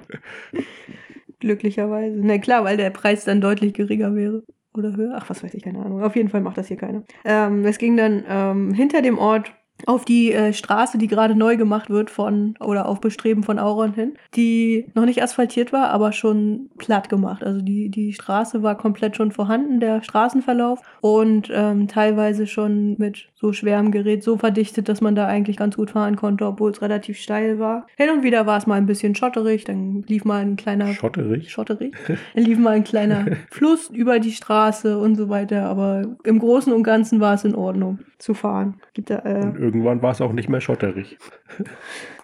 Glücklicherweise. 1.41 2.19
Na 2.23 2.39
klar, 2.39 2.65
weil 2.65 2.77
der 2.77 2.91
Preis 2.91 3.25
dann 3.25 3.41
deutlich 3.41 3.75
geringer 3.75 4.15
wäre. 4.15 4.43
oder 4.75 4.97
höher. 4.97 5.15
Ach, 5.17 5.29
was 5.31 5.43
weiß 5.43 5.55
ich, 5.55 5.63
keine 5.63 5.85
Ahnung. 5.85 6.03
Auf 6.03 6.17
jeden 6.17 6.29
Fall 6.29 6.41
macht 6.41 6.59
das 6.59 6.69
hier 6.69 6.77
keiner. 6.77 7.05
Ähm, 7.25 7.65
es 7.65 7.79
ging 7.79 7.97
dann 7.97 8.25
ähm, 8.29 8.75
hinter 8.75 9.03
dem 9.03 9.19
Ort 9.19 9.53
auf 9.87 10.05
die 10.05 10.33
äh, 10.33 10.53
Straße, 10.53 10.99
die 10.99 11.07
gerade 11.07 11.35
neu 11.35 11.57
gemacht 11.57 11.91
wird 11.91 12.11
von 12.11 12.55
oder 12.61 12.89
auf 12.89 13.01
Bestreben 13.01 13.43
von 13.43 13.59
Auron 13.59 13.93
hin, 13.93 14.15
die 14.35 14.87
noch 14.95 15.05
nicht 15.05 15.23
asphaltiert 15.23 15.73
war, 15.73 15.91
aber 15.91 16.13
schon 16.13 16.71
platt 16.79 17.09
gemacht. 17.09 17.45
Also 17.45 17.61
die, 17.61 17.89
die 17.89 18.13
Straße 18.13 18.63
war 18.63 18.77
komplett 18.77 19.17
schon 19.17 19.33
vorhanden, 19.33 19.81
der 19.81 20.03
Straßenverlauf 20.03 20.81
und 21.01 21.51
ähm, 21.53 21.89
teilweise 21.89 22.47
schon 22.47 22.97
mit 22.99 23.29
so 23.35 23.53
schwerem 23.53 23.93
Gerät 23.93 24.23
so 24.23 24.37
verdichtet, 24.37 24.89
dass 24.89 25.01
man 25.01 25.15
da 25.15 25.27
eigentlich 25.27 25.57
ganz 25.57 25.77
gut 25.77 25.91
fahren 25.91 26.17
konnte, 26.17 26.47
obwohl 26.47 26.71
es 26.71 26.83
relativ 26.83 27.19
steil 27.19 27.59
war. 27.59 27.87
Hin 27.97 28.11
und 28.11 28.23
wieder 28.23 28.47
war 28.47 28.59
es 28.59 28.67
mal 28.67 28.75
ein 28.75 28.87
bisschen 28.87 29.15
schotterig, 29.15 29.65
dann 29.65 30.03
lief 30.09 30.25
mal 30.25 30.43
ein 30.43 30.57
kleiner 30.57 30.93
Schotterig? 30.93 31.51
Schotterig. 31.51 31.95
Dann 32.35 32.45
lief 32.45 32.59
mal 32.59 32.71
ein 32.71 32.85
kleiner 32.85 33.27
Fluss 33.51 33.91
über 33.91 34.19
die 34.19 34.33
Straße 34.33 34.99
und 34.99 35.17
so 35.17 35.29
weiter, 35.29 35.67
aber 35.67 36.17
im 36.25 36.39
Großen 36.39 36.73
und 36.73 36.83
Ganzen 36.83 37.21
war 37.21 37.35
es 37.35 37.45
in 37.45 37.55
Ordnung 37.55 38.01
zu 38.19 38.35
fahren. 38.35 38.81
Gibt 38.95 39.11
da, 39.11 39.19
äh, 39.21 39.68
irgendwann 39.69 40.03
war 40.03 40.13
es 40.13 40.21
auch 40.21 40.33
nicht 40.33 40.49
mehr 40.49 40.61
schotterig. 40.61 41.19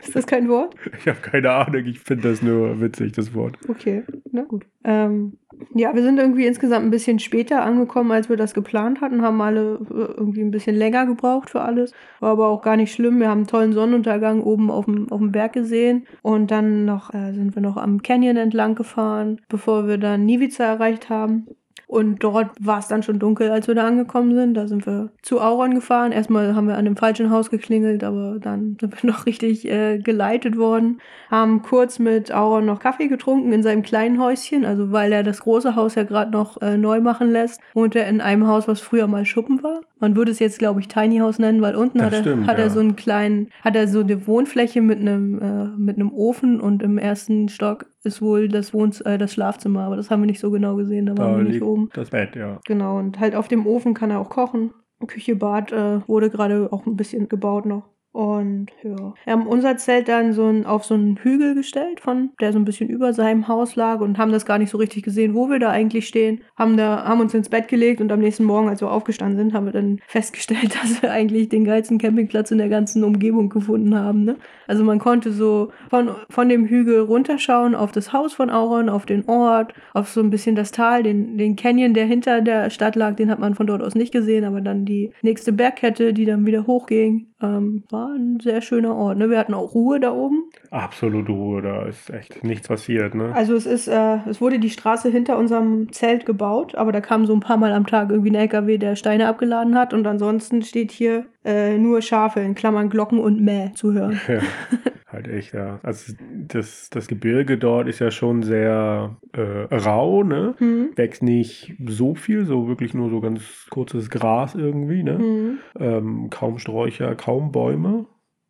ist 0.01 0.17
das 0.17 0.27
kein 0.27 0.49
Wort? 0.49 0.75
Ich 0.99 1.07
habe 1.07 1.19
keine 1.21 1.51
Ahnung, 1.51 1.85
ich 1.85 2.01
finde 2.01 2.31
das 2.31 2.43
nur 2.43 2.81
witzig, 2.81 3.13
das 3.13 3.35
Wort. 3.35 3.57
Okay, 3.69 4.03
na 4.33 4.43
gut. 4.43 4.65
Ähm, 4.85 5.39
ja, 5.75 5.95
wir 5.95 6.03
sind 6.03 6.19
irgendwie 6.19 6.47
insgesamt 6.47 6.85
ein 6.85 6.91
bisschen 6.91 7.19
später 7.19 7.63
angekommen, 7.63 8.11
als 8.13 8.29
wir 8.29 8.37
das 8.37 8.55
geplant 8.55 9.01
hatten, 9.01 9.23
haben 9.23 9.41
alle 9.41 9.75
äh, 9.91 10.15
irgendwie 10.17 10.41
ein 10.41 10.51
bisschen 10.51 10.77
länger 10.77 11.07
gebraucht 11.07 11.51
für 11.51 11.61
alles. 11.61 11.93
War 12.21 12.33
aber 12.33 12.49
auch 12.49 12.63
gar 12.63 12.77
nicht 12.77 12.93
schlimm. 12.93 13.21
Wir 13.21 13.29
haben 13.29 13.41
einen 13.41 13.47
tollen 13.47 13.73
Sonnenuntergang 13.73 14.43
oben 14.43 14.71
auf 14.71 14.87
dem, 14.87 15.11
auf 15.11 15.21
dem 15.21 15.33
Berg 15.33 15.53
gesehen 15.53 16.07
und 16.23 16.51
dann 16.51 16.85
noch 16.85 17.13
äh, 17.13 17.33
sind 17.33 17.55
wir 17.55 17.63
noch 17.63 17.77
am 17.77 18.03
Canyon 18.03 18.37
entlang 18.37 18.75
gefahren, 18.75 19.41
bevor 19.49 19.87
wir 19.87 19.99
dann 19.99 20.25
Nivica 20.25 20.65
erreicht 20.65 21.09
haben. 21.11 21.47
Und 21.87 22.23
dort 22.25 22.51
war 22.61 22.79
es 22.79 22.89
dann 22.89 23.03
schon 23.03 23.19
dunkel, 23.19 23.51
als 23.51 23.69
wir 23.69 23.75
da 23.75 23.87
angekommen 23.87 24.35
sind. 24.35 24.55
Da 24.55 24.67
sind 24.67 24.87
wir 24.87 25.11
zu 25.23 25.41
Auron 25.41 25.75
gefahren. 25.75 26.13
Erstmal 26.13 26.55
haben 26.55 26.69
wir 26.69 26.77
an 26.77 26.85
dem 26.85 26.97
falschen 26.97 27.31
Haus 27.31 27.51
geklingelt, 27.51 28.05
aber 28.05 28.39
dann 28.41 28.77
sind 28.81 29.03
wir 29.03 29.11
noch 29.11 29.27
richtig 29.27 29.69
äh, 29.71 29.99
geleitet 29.99 30.57
worden. 30.57 31.01
Haben 31.31 31.63
kurz 31.63 31.99
mit 31.99 32.33
Auron 32.33 32.67
noch 32.67 32.81
Kaffee 32.81 33.09
getrunken 33.09 33.53
in 33.53 33.63
seinem 33.63 33.83
kleinen 33.83 34.21
Häuschen. 34.21 34.65
Also 34.65 34.93
weil 34.93 35.13
er 35.13 35.23
das 35.23 35.41
große 35.41 35.77
Haus 35.77 35.95
ja 35.95 36.05
gerade 36.05 36.31
noch 36.31 36.61
äh, 36.63 36.77
neu 36.77 37.01
machen 37.01 37.31
lässt, 37.31 37.61
wohnt 37.75 37.95
er 37.97 38.09
in 38.09 38.21
einem 38.21 38.47
Haus, 38.47 38.69
was 38.69 38.81
früher 38.81 39.07
mal 39.07 39.25
Schuppen 39.25 39.63
war. 39.63 39.81
Man 40.05 40.17
würde 40.17 40.33
es 40.33 40.39
jetzt, 40.39 40.59
glaube 40.59 40.81
ich, 40.81 40.89
Tiny 40.89 41.17
House 41.21 41.39
nennen, 41.39 41.63
weil 41.63 41.75
unten 41.77 41.97
Das 41.97 42.09
hat, 42.09 42.13
er, 42.13 42.21
stimmt, 42.21 42.47
hat 42.47 42.59
er 42.59 42.65
ja. 42.65 42.71
so 42.71 42.81
einen 42.81 42.95
kleinen, 42.95 43.49
hat 43.63 43.75
er 43.75 43.89
so 43.89 44.01
eine 44.01 44.27
Wohnfläche 44.27 44.83
mit 44.83 45.01
einem, 45.01 45.39
äh, 45.41 45.65
mit 45.79 45.97
einem 45.97 46.13
Ofen 46.13 46.61
und 46.61 46.83
im 46.83 46.99
ersten 46.99 47.49
Stock 47.49 47.87
ist 48.03 48.21
wohl 48.21 48.49
das 48.49 48.75
Wohn 48.75 48.93
äh, 49.07 49.17
das 49.17 49.33
Schlafzimmer, 49.33 49.81
aber 49.81 49.97
das 49.97 50.11
haben 50.11 50.21
wir 50.21 50.27
nicht 50.27 50.41
so 50.41 50.51
genau 50.51 50.77
gesehen, 50.77 51.07
da 51.07 51.17
waren 51.17 51.33
Da 51.33 51.39
wir 51.39 51.45
nicht 51.45 51.63
oben. 51.63 51.89
das 51.95 52.11
Bett, 52.11 52.37
ja. 52.37 52.61
Genau, 52.67 52.99
und 52.99 53.19
halt 53.19 53.35
auf 53.35 53.49
dem 53.49 53.67
Ofen 53.67 53.95
kann 53.95 54.11
er 54.11 54.21
auch 54.21 54.29
kochen. 54.29 54.73
Küche, 55.07 55.37
Bad 55.37 55.73
äh, 55.73 56.07
wurde 56.07 56.29
gerade 56.29 56.71
auch 56.71 56.85
ein 56.87 56.97
bisschen 56.97 57.31
gebaut 57.31 57.65
noch. 57.65 57.85
Und 58.15 58.69
ja, 58.85 59.13
wir 59.25 59.33
haben 59.33 59.49
unser 59.49 59.77
Zelt 59.77 60.07
dann 60.07 60.35
so 60.35 60.47
ein, 60.47 60.67
auf 60.67 60.85
so 60.85 60.95
einen 60.95 61.17
Hügel 61.17 61.57
gestellt, 61.57 61.99
von, 61.99 62.31
der 62.41 62.53
so 62.53 62.61
ein 62.61 62.65
bisschen 62.65 62.89
über 62.89 63.13
seinem 63.13 63.49
Haus 63.49 63.75
lag 63.75 64.01
und 64.01 64.19
haben 64.19 64.31
das 64.31 64.47
gar 64.47 64.59
nicht 64.59 64.71
so 64.71 64.79
richtig 64.79 65.03
gesehen, 65.03 65.35
wo 65.35 65.51
wir 65.51 65.59
da 65.59 65.71
eigentlich 65.71 66.07
stehen. 66.07 66.41
Haben, 66.57 66.77
da, 66.77 67.03
haben 67.07 67.21
uns 67.21 67.35
ins 67.35 67.49
Bett 67.49 67.67
gelegt 67.67 68.01
und 68.01 68.13
am 68.13 68.21
nächsten 68.21 68.45
Morgen, 68.45 68.69
als 68.69 68.81
wir 68.81 68.93
aufgestanden 68.93 69.37
sind, 69.37 69.53
haben 69.53 69.67
wir 69.67 69.73
dann 69.73 69.99
festgestellt, 70.07 70.77
dass 70.81 71.03
wir 71.03 71.11
eigentlich 71.11 71.49
den 71.49 71.65
geilsten 71.65 71.99
Campingplatz 71.99 72.53
in 72.53 72.59
der 72.59 72.69
ganzen 72.69 73.03
Umgebung 73.03 73.49
gefunden 73.49 73.97
haben. 73.97 74.23
Ne? 74.23 74.37
Also 74.69 74.85
man 74.85 75.01
konnte 75.01 75.33
so 75.33 75.73
von, 75.91 76.11
von 76.31 76.49
dem 76.49 76.67
Hügel 76.67 77.01
runterschauen 77.01 77.75
auf 77.75 77.91
das 77.91 78.13
Haus 78.13 78.33
von 78.33 78.49
Auron, 78.49 78.89
auf 78.91 79.07
den 79.07 79.29
Ort, 79.29 79.75
auf 79.93 80.09
so 80.09 80.21
ein 80.21 80.31
bisschen 80.31 80.55
das 80.55 80.71
Tal, 80.71 81.03
den, 81.03 81.37
den 81.37 81.57
Canyon, 81.57 81.95
der 81.95 82.07
hinter 82.07 82.43
der 82.43 82.71
Stadt 82.71 82.95
lag, 82.95 83.17
den 83.17 83.29
hat 83.29 83.41
man 83.41 83.57
von 83.57 83.67
dort 83.67 83.83
aus 83.83 83.97
nicht 83.97 84.13
gesehen, 84.13 84.45
aber 84.45 84.61
dann 84.61 84.85
die 84.85 85.11
nächste 85.23 85.53
Bergkette, 85.53 86.13
die 86.15 86.27
dann 86.27 86.47
wieder 86.47 86.69
hochging, 86.69 87.35
ähm, 87.43 87.83
war 87.91 88.04
ein 88.07 88.41
sehr 88.41 88.61
schöner 88.61 88.95
Ort. 88.95 89.19
Ne? 89.19 89.31
Wir 89.31 89.39
hatten 89.39 89.55
auch 89.55 89.75
Ruhe 89.75 90.01
da 90.01 90.13
oben. 90.13 90.51
Absolute 90.75 91.31
Ruhe, 91.31 91.63
da 91.63 91.85
ist 91.85 92.11
echt 92.11 92.43
nichts 92.43 92.67
passiert, 92.67 93.15
ne? 93.15 93.33
Also 93.33 93.55
es 93.55 93.65
ist, 93.65 93.87
äh, 93.87 94.19
es 94.29 94.41
wurde 94.41 94.59
die 94.59 94.71
Straße 94.71 95.09
hinter 95.09 95.39
unserem 95.39 95.93
Zelt 95.93 96.27
gebaut, 96.27 96.75
aber 96.75 96.91
da 96.91 97.01
kam 97.01 97.27
so 97.27 97.33
ein 97.33 97.39
paar 97.39 97.59
Mal 97.59 97.73
am 97.73 97.87
Tag 97.87 98.11
irgendwie 98.11 98.33
ein 98.33 98.35
LKW, 98.35 98.79
der 98.79 98.97
Steine 98.97 99.29
abgeladen 99.29 99.77
hat 99.77 99.95
und 99.95 100.05
ansonsten 100.05 100.63
steht 100.63 100.91
hier 100.91 101.27
äh, 101.45 101.79
nur 101.79 102.03
Schafe 102.03 102.41
in 102.41 102.57
Klammern 102.57 102.91
Glocken 102.91 103.21
und 103.21 103.41
Mäh 103.41 103.71
zu 103.75 103.93
hören. 103.93 104.21
Ja, 104.27 104.41
halt 105.13 105.29
echt, 105.29 105.55
ja. 105.55 105.79
Also 105.85 106.13
das, 106.49 106.91
das 106.91 107.07
Gebirge 107.07 107.57
dort 107.57 107.87
ist 107.87 108.01
ja 108.01 108.11
schon 108.11 108.43
sehr 108.43 109.17
äh, 109.33 109.75
rau, 109.75 110.25
ne? 110.25 110.55
Hm. 110.59 110.91
Wächst 110.97 111.23
nicht 111.23 111.75
so 111.87 112.17
viel, 112.17 112.47
so 112.47 112.67
wirklich 112.67 112.95
nur 112.95 113.11
so 113.11 113.21
ganz 113.21 113.43
kurzes 113.71 114.11
Gras 114.11 114.57
irgendwie, 114.57 115.05
ne? 115.05 115.19
Hm. 115.19 115.59
Ähm, 115.79 116.31
kaum 116.31 116.59
Sträucher, 116.59 117.15
kaum 117.15 117.53
Bäume, 117.53 118.07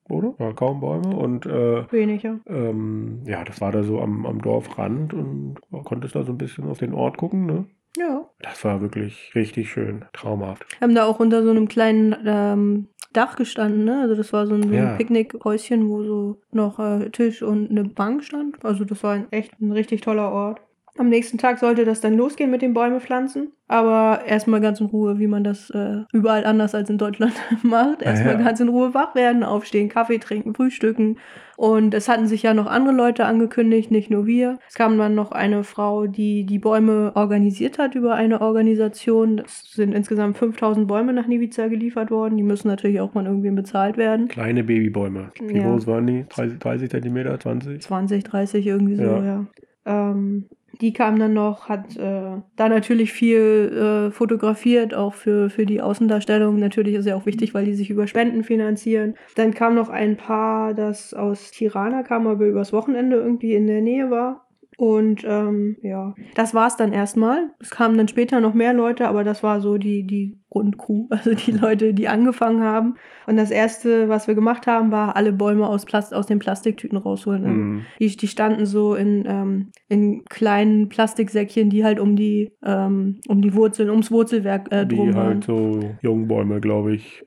oder? 0.08 0.34
Ja, 0.38 0.52
kaum 0.52 0.80
Bäume. 0.80 1.14
Und 1.16 1.46
äh, 1.46 1.90
Weniger. 1.92 2.40
ähm, 2.46 3.22
ja, 3.26 3.44
das 3.44 3.60
war 3.60 3.72
da 3.72 3.82
so 3.82 4.00
am, 4.00 4.26
am 4.26 4.40
Dorfrand 4.42 5.14
und 5.14 5.56
man 5.70 5.84
konnte 5.84 6.08
da 6.08 6.22
so 6.22 6.32
ein 6.32 6.38
bisschen 6.38 6.68
auf 6.68 6.78
den 6.78 6.94
Ort 6.94 7.16
gucken, 7.16 7.46
ne? 7.46 7.66
Ja. 7.96 8.28
Das 8.40 8.64
war 8.64 8.80
wirklich 8.80 9.30
richtig 9.34 9.70
schön, 9.70 10.04
traumhaft. 10.12 10.66
haben 10.80 10.94
da 10.96 11.04
auch 11.04 11.20
unter 11.20 11.44
so 11.44 11.50
einem 11.50 11.68
kleinen 11.68 12.14
ähm, 12.26 12.88
Dach 13.12 13.36
gestanden, 13.36 13.84
ne? 13.84 14.00
Also 14.02 14.16
das 14.16 14.32
war 14.32 14.46
so 14.48 14.54
ein, 14.54 14.64
so 14.64 14.68
ein 14.70 14.74
Ja. 14.74 14.96
Picknickhäuschen, 14.96 15.88
wo 15.88 16.02
so 16.02 16.40
noch 16.50 16.80
äh, 16.80 17.10
Tisch 17.10 17.42
und 17.42 17.70
eine 17.70 17.84
Bank 17.84 18.24
stand. 18.24 18.64
Also 18.64 18.84
das 18.84 19.04
war 19.04 19.12
ein, 19.14 19.26
echt 19.30 19.60
ein 19.60 19.70
richtig 19.70 20.00
toller 20.00 20.32
Ort. 20.32 20.60
Am 20.96 21.08
nächsten 21.08 21.38
Tag 21.38 21.58
sollte 21.58 21.84
das 21.84 22.00
dann 22.00 22.14
losgehen 22.16 22.52
mit 22.52 22.62
den 22.62 22.72
Bäume 22.72 23.00
pflanzen. 23.00 23.48
Aber 23.66 24.20
erstmal 24.26 24.60
ganz 24.60 24.78
in 24.80 24.86
Ruhe, 24.86 25.18
wie 25.18 25.26
man 25.26 25.42
das 25.42 25.68
äh, 25.70 26.02
überall 26.12 26.44
anders 26.44 26.72
als 26.74 26.88
in 26.88 26.98
Deutschland 26.98 27.32
macht. 27.64 28.02
Erstmal 28.02 28.34
Ja. 28.34 28.40
ganz 28.42 28.60
in 28.60 28.68
Ruhe 28.68 28.94
wach 28.94 29.14
werden, 29.16 29.42
aufstehen, 29.42 29.88
Kaffee 29.88 30.18
trinken, 30.18 30.54
frühstücken. 30.54 31.16
Und 31.56 31.94
es 31.94 32.08
hatten 32.08 32.28
sich 32.28 32.42
ja 32.44 32.54
noch 32.54 32.66
andere 32.66 32.94
Leute 32.94 33.24
angekündigt, 33.24 33.90
nicht 33.90 34.08
nur 34.10 34.26
wir. 34.26 34.58
Es 34.68 34.74
kam 34.74 34.96
dann 34.98 35.14
noch 35.16 35.32
eine 35.32 35.64
Frau, 35.64 36.06
die 36.06 36.44
die 36.46 36.58
Bäume 36.60 37.12
organisiert 37.16 37.78
hat 37.78 37.96
über 37.96 38.14
eine 38.14 38.40
Organisation. 38.40 39.40
Es 39.44 39.72
sind 39.72 39.94
insgesamt 39.94 40.38
5000 40.38 40.86
Bäume 40.86 41.12
nach 41.12 41.26
Nivica 41.26 41.66
geliefert 41.68 42.10
worden. 42.12 42.36
Die 42.36 42.42
müssen 42.44 42.68
natürlich 42.68 43.00
auch 43.00 43.12
von 43.12 43.26
irgendwem 43.26 43.56
bezahlt 43.56 43.96
werden. 43.96 44.28
Kleine 44.28 44.62
Babybäume. 44.62 45.32
Wie 45.40 45.56
Ja. 45.58 45.64
groß 45.70 45.86
waren 45.88 46.06
die? 46.06 46.24
30, 46.28 46.58
30 46.60 46.90
Zentimeter, 46.90 47.38
20? 47.40 47.82
20, 47.82 48.22
30 48.24 48.66
irgendwie 48.66 48.94
so, 48.96 49.02
Ja. 49.02 49.24
ja. 49.24 49.46
Ähm, 49.86 50.46
die 50.80 50.92
kam 50.92 51.18
dann 51.18 51.34
noch, 51.34 51.68
hat 51.68 51.96
äh, 51.96 52.40
da 52.56 52.68
natürlich 52.68 53.12
viel 53.12 54.08
äh, 54.08 54.10
fotografiert, 54.10 54.94
auch 54.94 55.14
für, 55.14 55.50
für 55.50 55.66
die 55.66 55.80
Außendarstellung. 55.80 56.58
Natürlich 56.58 56.94
ist 56.94 57.06
ja 57.06 57.16
auch 57.16 57.26
wichtig, 57.26 57.54
weil 57.54 57.64
die 57.64 57.74
sich 57.74 57.90
über 57.90 58.06
Spenden 58.06 58.44
finanzieren. 58.44 59.14
Dann 59.36 59.54
kam 59.54 59.74
noch 59.74 59.88
ein 59.88 60.16
Paar, 60.16 60.74
das 60.74 61.14
aus 61.14 61.50
Tirana 61.50 62.02
kam, 62.02 62.26
aber 62.26 62.46
übers 62.46 62.72
Wochenende 62.72 63.16
irgendwie 63.16 63.54
in 63.54 63.66
der 63.66 63.80
Nähe 63.80 64.10
war. 64.10 64.44
Und 64.76 65.22
ähm, 65.24 65.76
ja, 65.82 66.14
das 66.34 66.54
war's 66.54 66.76
dann 66.76 66.92
erstmal. 66.92 67.50
Es 67.60 67.70
kamen 67.70 67.96
dann 67.96 68.08
später 68.08 68.40
noch 68.40 68.54
mehr 68.54 68.74
Leute, 68.74 69.06
aber 69.06 69.22
das 69.22 69.42
war 69.42 69.60
so 69.60 69.78
die, 69.78 70.04
die 70.04 70.40
Grundcrew, 70.50 71.06
also 71.10 71.34
die 71.34 71.52
Leute, 71.52 71.94
die 71.94 72.08
angefangen 72.08 72.62
haben. 72.62 72.96
Und 73.26 73.36
das 73.36 73.50
erste, 73.50 74.08
was 74.08 74.26
wir 74.28 74.34
gemacht 74.34 74.66
haben, 74.66 74.90
war 74.90 75.16
alle 75.16 75.32
Bäume 75.32 75.66
aus, 75.68 75.84
Plast 75.84 76.12
aus 76.14 76.26
den 76.26 76.38
Plastiktüten 76.38 76.98
rausholen. 76.98 77.42
Ne? 77.42 77.48
Mhm. 77.48 77.82
Die, 78.00 78.16
die 78.16 78.28
standen 78.28 78.66
so 78.66 78.94
in, 78.94 79.24
ähm, 79.26 79.70
in 79.88 80.24
kleinen 80.26 80.88
Plastiksäckchen, 80.88 81.70
die 81.70 81.84
halt 81.84 82.00
um 82.00 82.16
die, 82.16 82.52
ähm, 82.64 83.20
um 83.28 83.40
die 83.42 83.54
Wurzeln, 83.54 83.90
ums 83.90 84.10
Wurzelwerk 84.10 84.70
äh, 84.72 84.86
drum 84.86 85.08
Die 85.08 85.14
waren. 85.14 85.26
halt 85.26 85.44
so 85.44 85.80
Jungbäume, 86.02 86.60
glaube 86.60 86.94
ich, 86.94 87.22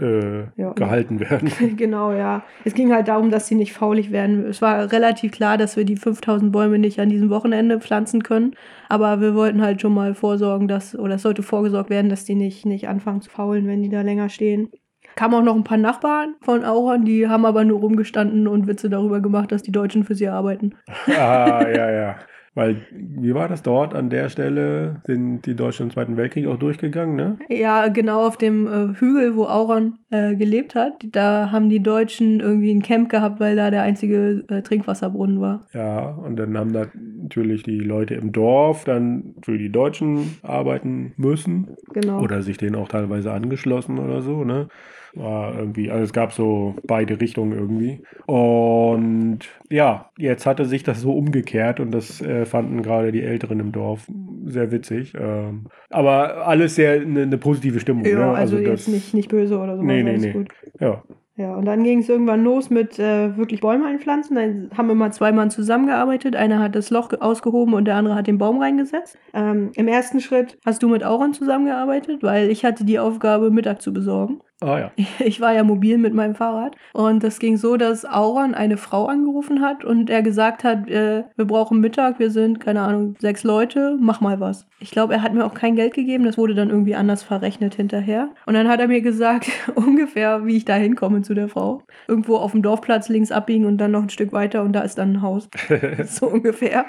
äh, 0.00 0.44
Ja. 0.56 0.72
gehalten 0.74 1.20
werden. 1.20 1.50
genau, 1.76 2.12
ja. 2.12 2.44
Es 2.64 2.74
ging 2.74 2.92
halt 2.92 3.08
darum, 3.08 3.30
dass 3.30 3.46
sie 3.46 3.54
nicht 3.54 3.72
faulig 3.72 4.10
werden. 4.10 4.44
Es 4.46 4.62
war 4.62 4.90
relativ 4.92 5.32
klar, 5.32 5.58
dass 5.58 5.76
wir 5.76 5.84
die 5.84 5.96
5000 5.96 6.52
Bäume 6.52 6.78
nicht 6.78 7.00
an 7.00 7.08
diesem 7.08 7.30
Wochenende 7.30 7.80
pflanzen 7.80 8.22
können. 8.22 8.54
Aber 8.88 9.20
wir 9.20 9.34
wollten 9.34 9.62
halt 9.62 9.80
schon 9.80 9.94
mal 9.94 10.14
vorsorgen, 10.14 10.68
dass, 10.68 10.98
oder 10.98 11.14
es 11.14 11.22
sollte 11.22 11.42
vorgesorgt 11.42 11.90
werden, 11.90 12.08
dass 12.10 12.24
die 12.24 12.34
nicht, 12.34 12.66
nicht 12.66 12.88
anfangen 12.88 13.20
zu 13.22 13.30
faulen, 13.30 13.66
wenn 13.66 13.82
die 13.82 13.88
da 13.88 14.02
länger 14.02 14.28
stehen. 14.28 14.68
Kamen 15.16 15.34
auch 15.34 15.42
noch 15.42 15.56
ein 15.56 15.64
paar 15.64 15.78
Nachbarn 15.78 16.34
von 16.40 16.64
Auron, 16.64 17.04
die 17.04 17.28
haben 17.28 17.44
aber 17.46 17.64
nur 17.64 17.80
rumgestanden 17.80 18.46
und 18.48 18.66
Witze 18.66 18.88
darüber 18.90 19.20
gemacht, 19.20 19.52
dass 19.52 19.62
die 19.62 19.72
Deutschen 19.72 20.04
für 20.04 20.14
sie 20.14 20.28
arbeiten. 20.28 20.74
ah, 21.08 21.66
ja, 21.68 21.90
ja. 21.90 22.16
Weil, 22.54 22.82
wie 22.92 23.34
war 23.34 23.48
das 23.48 23.62
dort? 23.62 23.94
An 23.94 24.10
der 24.10 24.28
Stelle 24.28 25.00
sind 25.06 25.46
die 25.46 25.56
Deutschen 25.56 25.84
im 25.84 25.90
Zweiten 25.90 26.18
Weltkrieg 26.18 26.46
auch 26.46 26.58
durchgegangen, 26.58 27.16
ne? 27.16 27.38
Ja, 27.48 27.88
genau 27.88 28.26
auf 28.26 28.36
dem 28.36 28.66
äh, 28.66 28.94
Hügel, 29.00 29.36
wo 29.36 29.46
Auron 29.46 29.94
äh, 30.10 30.36
gelebt 30.36 30.74
hat. 30.74 30.92
Da 31.12 31.50
haben 31.50 31.70
die 31.70 31.82
Deutschen 31.82 32.40
irgendwie 32.40 32.70
ein 32.70 32.82
Camp 32.82 33.08
gehabt, 33.08 33.40
weil 33.40 33.56
da 33.56 33.70
der 33.70 33.80
einzige 33.80 34.44
äh, 34.48 34.60
Trinkwasserbrunnen 34.60 35.40
war. 35.40 35.66
Ja, 35.72 36.10
und 36.10 36.36
dann 36.36 36.58
haben 36.58 36.74
da 36.74 36.88
natürlich 36.94 37.62
die 37.62 37.80
Leute 37.80 38.16
im 38.16 38.32
Dorf 38.32 38.84
dann 38.84 39.34
für 39.42 39.56
die 39.56 39.72
Deutschen 39.72 40.36
arbeiten 40.42 41.14
müssen 41.16 41.68
Genau. 41.94 42.20
oder 42.20 42.42
sich 42.42 42.58
denen 42.58 42.76
auch 42.76 42.88
teilweise 42.88 43.32
angeschlossen 43.32 43.98
oder 43.98 44.20
so, 44.20 44.44
ne? 44.44 44.68
War 45.14 45.58
irgendwie, 45.58 45.90
also 45.90 46.04
es 46.04 46.12
gab 46.12 46.32
so 46.32 46.74
beide 46.86 47.20
Richtungen 47.20 47.52
irgendwie. 47.52 48.02
Und 48.26 49.40
ja, 49.68 50.10
jetzt 50.16 50.46
hatte 50.46 50.64
sich 50.64 50.84
das 50.84 51.00
so 51.00 51.12
umgekehrt 51.12 51.80
und 51.80 51.90
das 51.90 52.22
äh, 52.22 52.46
fanden 52.46 52.82
gerade 52.82 53.12
die 53.12 53.22
Älteren 53.22 53.60
im 53.60 53.72
Dorf 53.72 54.06
sehr 54.44 54.70
witzig. 54.70 55.14
Ähm, 55.18 55.66
aber 55.90 56.46
alles 56.46 56.76
sehr 56.76 57.00
eine 57.00 57.26
ne 57.26 57.38
positive 57.38 57.78
Stimmung. 57.80 58.04
Ja, 58.06 58.32
ne? 58.32 58.38
also, 58.38 58.56
das, 58.56 58.66
jetzt 58.66 58.88
nicht, 58.88 59.14
nicht 59.14 59.28
böse 59.28 59.58
oder 59.58 59.76
so. 59.76 59.82
Nee, 59.82 60.02
nee, 60.02 60.16
nee. 60.16 60.32
Gut. 60.32 60.48
Ja. 60.80 61.02
Ja, 61.36 61.54
und 61.54 61.64
dann 61.64 61.82
ging 61.82 62.00
es 62.00 62.10
irgendwann 62.10 62.44
los 62.44 62.68
mit 62.68 62.98
äh, 62.98 63.36
wirklich 63.38 63.60
Bäume 63.60 63.86
einpflanzen. 63.86 64.36
Dann 64.36 64.70
haben 64.76 64.90
immer 64.90 65.10
zwei 65.12 65.32
Mann 65.32 65.50
zusammengearbeitet. 65.50 66.36
Einer 66.36 66.58
hat 66.58 66.74
das 66.74 66.90
Loch 66.90 67.10
ausgehoben 67.20 67.72
und 67.72 67.86
der 67.86 67.96
andere 67.96 68.14
hat 68.14 68.26
den 68.26 68.36
Baum 68.36 68.60
reingesetzt. 68.60 69.16
Ähm, 69.32 69.70
Im 69.74 69.88
ersten 69.88 70.20
Schritt 70.20 70.58
hast 70.66 70.82
du 70.82 70.88
mit 70.88 71.02
Auron 71.02 71.32
zusammengearbeitet, 71.32 72.22
weil 72.22 72.50
ich 72.50 72.66
hatte 72.66 72.84
die 72.84 72.98
Aufgabe, 72.98 73.50
Mittag 73.50 73.80
zu 73.80 73.94
besorgen. 73.94 74.40
Ah 74.62 74.78
ja. 74.78 74.90
Ich 75.24 75.40
war 75.40 75.52
ja 75.52 75.64
mobil 75.64 75.98
mit 75.98 76.14
meinem 76.14 76.34
Fahrrad. 76.34 76.76
Und 76.92 77.22
das 77.24 77.38
ging 77.38 77.56
so, 77.56 77.76
dass 77.76 78.04
Auron 78.04 78.54
eine 78.54 78.76
Frau 78.76 79.06
angerufen 79.06 79.60
hat 79.60 79.84
und 79.84 80.10
er 80.10 80.22
gesagt 80.22 80.64
hat, 80.64 80.88
äh, 80.88 81.24
wir 81.36 81.44
brauchen 81.44 81.80
Mittag, 81.80 82.18
wir 82.18 82.30
sind, 82.30 82.60
keine 82.60 82.82
Ahnung, 82.82 83.16
sechs 83.18 83.44
Leute, 83.44 83.96
mach 84.00 84.20
mal 84.20 84.40
was. 84.40 84.66
Ich 84.80 84.90
glaube, 84.90 85.14
er 85.14 85.22
hat 85.22 85.32
mir 85.34 85.44
auch 85.44 85.54
kein 85.54 85.76
Geld 85.76 85.94
gegeben, 85.94 86.24
das 86.24 86.38
wurde 86.38 86.54
dann 86.54 86.70
irgendwie 86.70 86.94
anders 86.94 87.22
verrechnet 87.22 87.74
hinterher. 87.74 88.30
Und 88.46 88.54
dann 88.54 88.68
hat 88.68 88.80
er 88.80 88.88
mir 88.88 89.00
gesagt, 89.00 89.50
ungefähr, 89.74 90.46
wie 90.46 90.56
ich 90.56 90.64
da 90.64 90.74
hinkomme 90.74 91.22
zu 91.22 91.34
der 91.34 91.48
Frau. 91.48 91.82
Irgendwo 92.08 92.36
auf 92.36 92.52
dem 92.52 92.62
Dorfplatz 92.62 93.08
links 93.08 93.32
abbiegen 93.32 93.66
und 93.66 93.78
dann 93.78 93.92
noch 93.92 94.02
ein 94.02 94.10
Stück 94.10 94.32
weiter 94.32 94.62
und 94.62 94.72
da 94.72 94.80
ist 94.80 94.98
dann 94.98 95.14
ein 95.14 95.22
Haus. 95.22 95.48
so 96.06 96.26
ungefähr. 96.26 96.84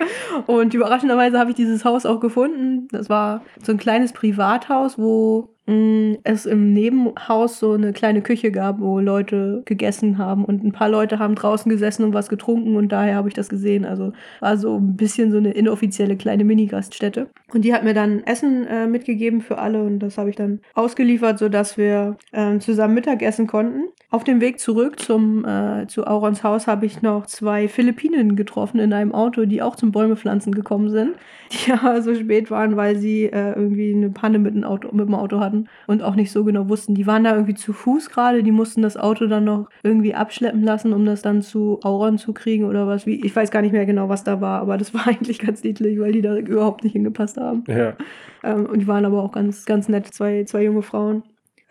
Und 0.48 0.74
überraschenderweise 0.74 1.40
habe 1.40 1.52
ich 1.52 1.56
dieses 1.56 1.86
Haus 1.86 2.06
auch 2.06 2.20
gefunden. 2.20 2.88
Das 2.92 3.10
war 3.10 3.42
so 3.62 3.72
ein 3.72 3.78
kleines 3.78 4.14
Privathaus, 4.14 4.98
wo 4.98 5.50
es 5.66 6.46
im 6.46 6.74
Nebenhaus 6.74 7.58
so 7.58 7.72
eine 7.72 7.94
kleine 7.94 8.22
Küche 8.22 8.52
gab, 8.52 8.82
wo 8.82 9.00
Leute 9.00 9.62
gegessen 9.64 10.18
haben 10.18 10.44
und 10.44 10.62
ein 10.62 10.74
paar 10.74 10.90
Leute 10.90 11.20
haben 11.20 11.36
draußen 11.36 11.70
gesessen 11.70 12.04
und 12.04 12.14
was 12.14 12.28
getrunken 12.28 12.76
und 12.76 12.92
daher 12.92 13.16
habe 13.16 13.30
ich 13.30 13.34
das 13.34 13.48
gesehen. 13.48 13.86
Also 13.86 14.12
war 14.42 14.58
so 14.58 14.78
ein 14.78 14.98
bisschen 14.98 15.32
so 15.32 15.38
eine 15.38 15.52
inoffizielle 15.52 16.18
kleine 16.18 16.44
Mini-Gaststätte. 16.44 17.30
Und 17.54 17.64
die 17.64 17.74
hat 17.74 17.86
mir 17.86 17.94
dann 17.94 18.24
Essen 18.24 18.68
äh, 18.68 18.88
mitgegeben 18.88 19.40
für 19.40 19.58
alle 19.58 19.84
und 19.84 20.00
das 20.00 20.18
habe 20.18 20.30
ich 20.30 20.36
dann 20.36 20.60
ausgeliefert, 20.74 21.40
sodass 21.40 21.78
wir 21.78 22.18
ähm, 22.34 22.60
zusammen 22.60 22.96
Mittagessen 22.96 23.48
konnten. 23.48 23.86
Auf 24.10 24.26
dem 24.26 24.42
Weg 24.42 24.60
zurück 24.60 25.00
zum, 25.00 25.46
äh, 25.46 25.88
zu 25.88 26.06
Aurons 26.06 26.44
Haus 26.44 26.68
habe 26.68 26.86
ich 26.86 27.02
noch 27.02 27.26
zwei 27.26 27.70
Philippinen 27.70 28.36
getroffen 28.36 28.80
in 28.80 28.92
einem 28.92 29.14
Auto, 29.14 29.46
die 29.46 29.62
auch 29.62 29.78
zum 29.78 29.94
Bäumepflanzen 29.94 30.54
gekommen 30.54 30.90
sind, 30.90 31.14
die 31.52 31.72
aber 31.72 32.02
so 32.02 32.14
spät 32.14 32.52
waren, 32.52 32.76
weil 32.76 32.98
sie 32.98 33.26
äh, 33.26 33.54
irgendwie 33.54 33.94
eine 33.94 34.10
Panne 34.10 34.40
mit 34.40 34.56
dem, 34.56 34.66
Auto, 34.66 34.90
mit 34.92 35.08
dem 35.08 35.16
Auto 35.16 35.40
hatten 35.40 35.53
und 35.88 36.02
auch 36.02 36.16
nicht 36.16 36.32
so 36.32 36.44
genau 36.44 36.70
wussten. 36.70 36.96
Die 36.96 37.08
waren 37.08 37.24
da 37.24 37.34
irgendwie 37.34 37.54
zu 37.54 37.74
Fuß 37.74 38.10
gerade, 38.10 38.44
die 38.44 38.52
mussten 38.52 38.82
das 38.82 38.98
Auto 38.98 39.28
dann 39.28 39.46
noch 39.46 39.70
irgendwie 39.84 40.16
abschleppen 40.16 40.64
lassen, 40.64 40.94
um 40.94 41.06
das 41.06 41.22
dann 41.22 41.42
zu 41.42 41.80
Auron 41.84 42.18
zu 42.18 42.34
kriegen 42.34 42.66
oder 42.66 42.88
was. 42.88 43.06
Wie, 43.06 43.24
ich 43.26 43.36
weiß 43.36 43.52
gar 43.52 43.62
nicht 43.62 43.72
mehr 43.72 43.86
genau, 43.86 44.10
was 44.10 44.24
da 44.24 44.42
war, 44.42 44.62
aber 44.62 44.78
das 44.78 44.94
war 44.94 45.08
eigentlich 45.08 45.40
ganz 45.40 45.64
niedlich, 45.64 46.00
weil 46.00 46.12
die 46.12 46.22
da 46.22 46.36
überhaupt 46.36 46.84
nicht 46.84 46.94
hingepasst 46.94 47.38
haben. 47.38 47.64
Ja. 47.68 47.96
Ähm, 48.44 48.66
und 48.66 48.80
die 48.80 48.88
waren 48.88 49.06
aber 49.06 49.22
auch 49.24 49.32
ganz, 49.32 49.66
ganz 49.66 49.88
nett, 49.90 50.14
zwei, 50.14 50.44
zwei 50.46 50.64
junge 50.64 50.82
Frauen. 50.82 51.24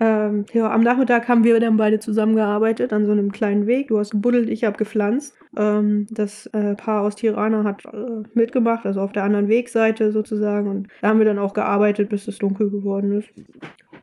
Ähm, 0.03 0.47
ja, 0.53 0.69
am 0.69 0.81
Nachmittag 0.83 1.29
haben 1.29 1.45
wir 1.45 1.61
dann 1.61 1.77
beide 1.77 2.01
zusammengearbeitet 2.01 2.93
an 2.93 3.07
so 3.07 3.13
einem 3.13 3.31
kleinen 3.31 3.69
Weg. 3.69 3.87
Du 3.87 4.01
hast 4.01 4.11
gebuddelt, 4.11 4.49
ich 4.49 4.65
habe 4.65 4.77
gepflanzt. 4.77 5.37
Ähm, 5.57 6.09
das 6.11 6.47
äh, 6.47 6.75
Paar 6.75 7.03
aus 7.03 7.15
Tirana 7.15 7.63
hat 7.63 7.85
äh, 7.85 8.23
mitgemacht, 8.35 8.85
also 8.85 9.01
auf 9.01 9.13
der 9.13 9.23
anderen 9.23 9.47
Wegseite 9.47 10.11
sozusagen. 10.11 10.69
Und 10.69 10.89
da 11.03 11.09
haben 11.09 11.19
wir 11.19 11.27
dann 11.27 11.39
auch 11.39 11.55
gearbeitet, 11.55 12.09
bis 12.09 12.27
es 12.27 12.39
dunkel 12.39 12.71
geworden 12.71 13.13
ist. 13.13 13.29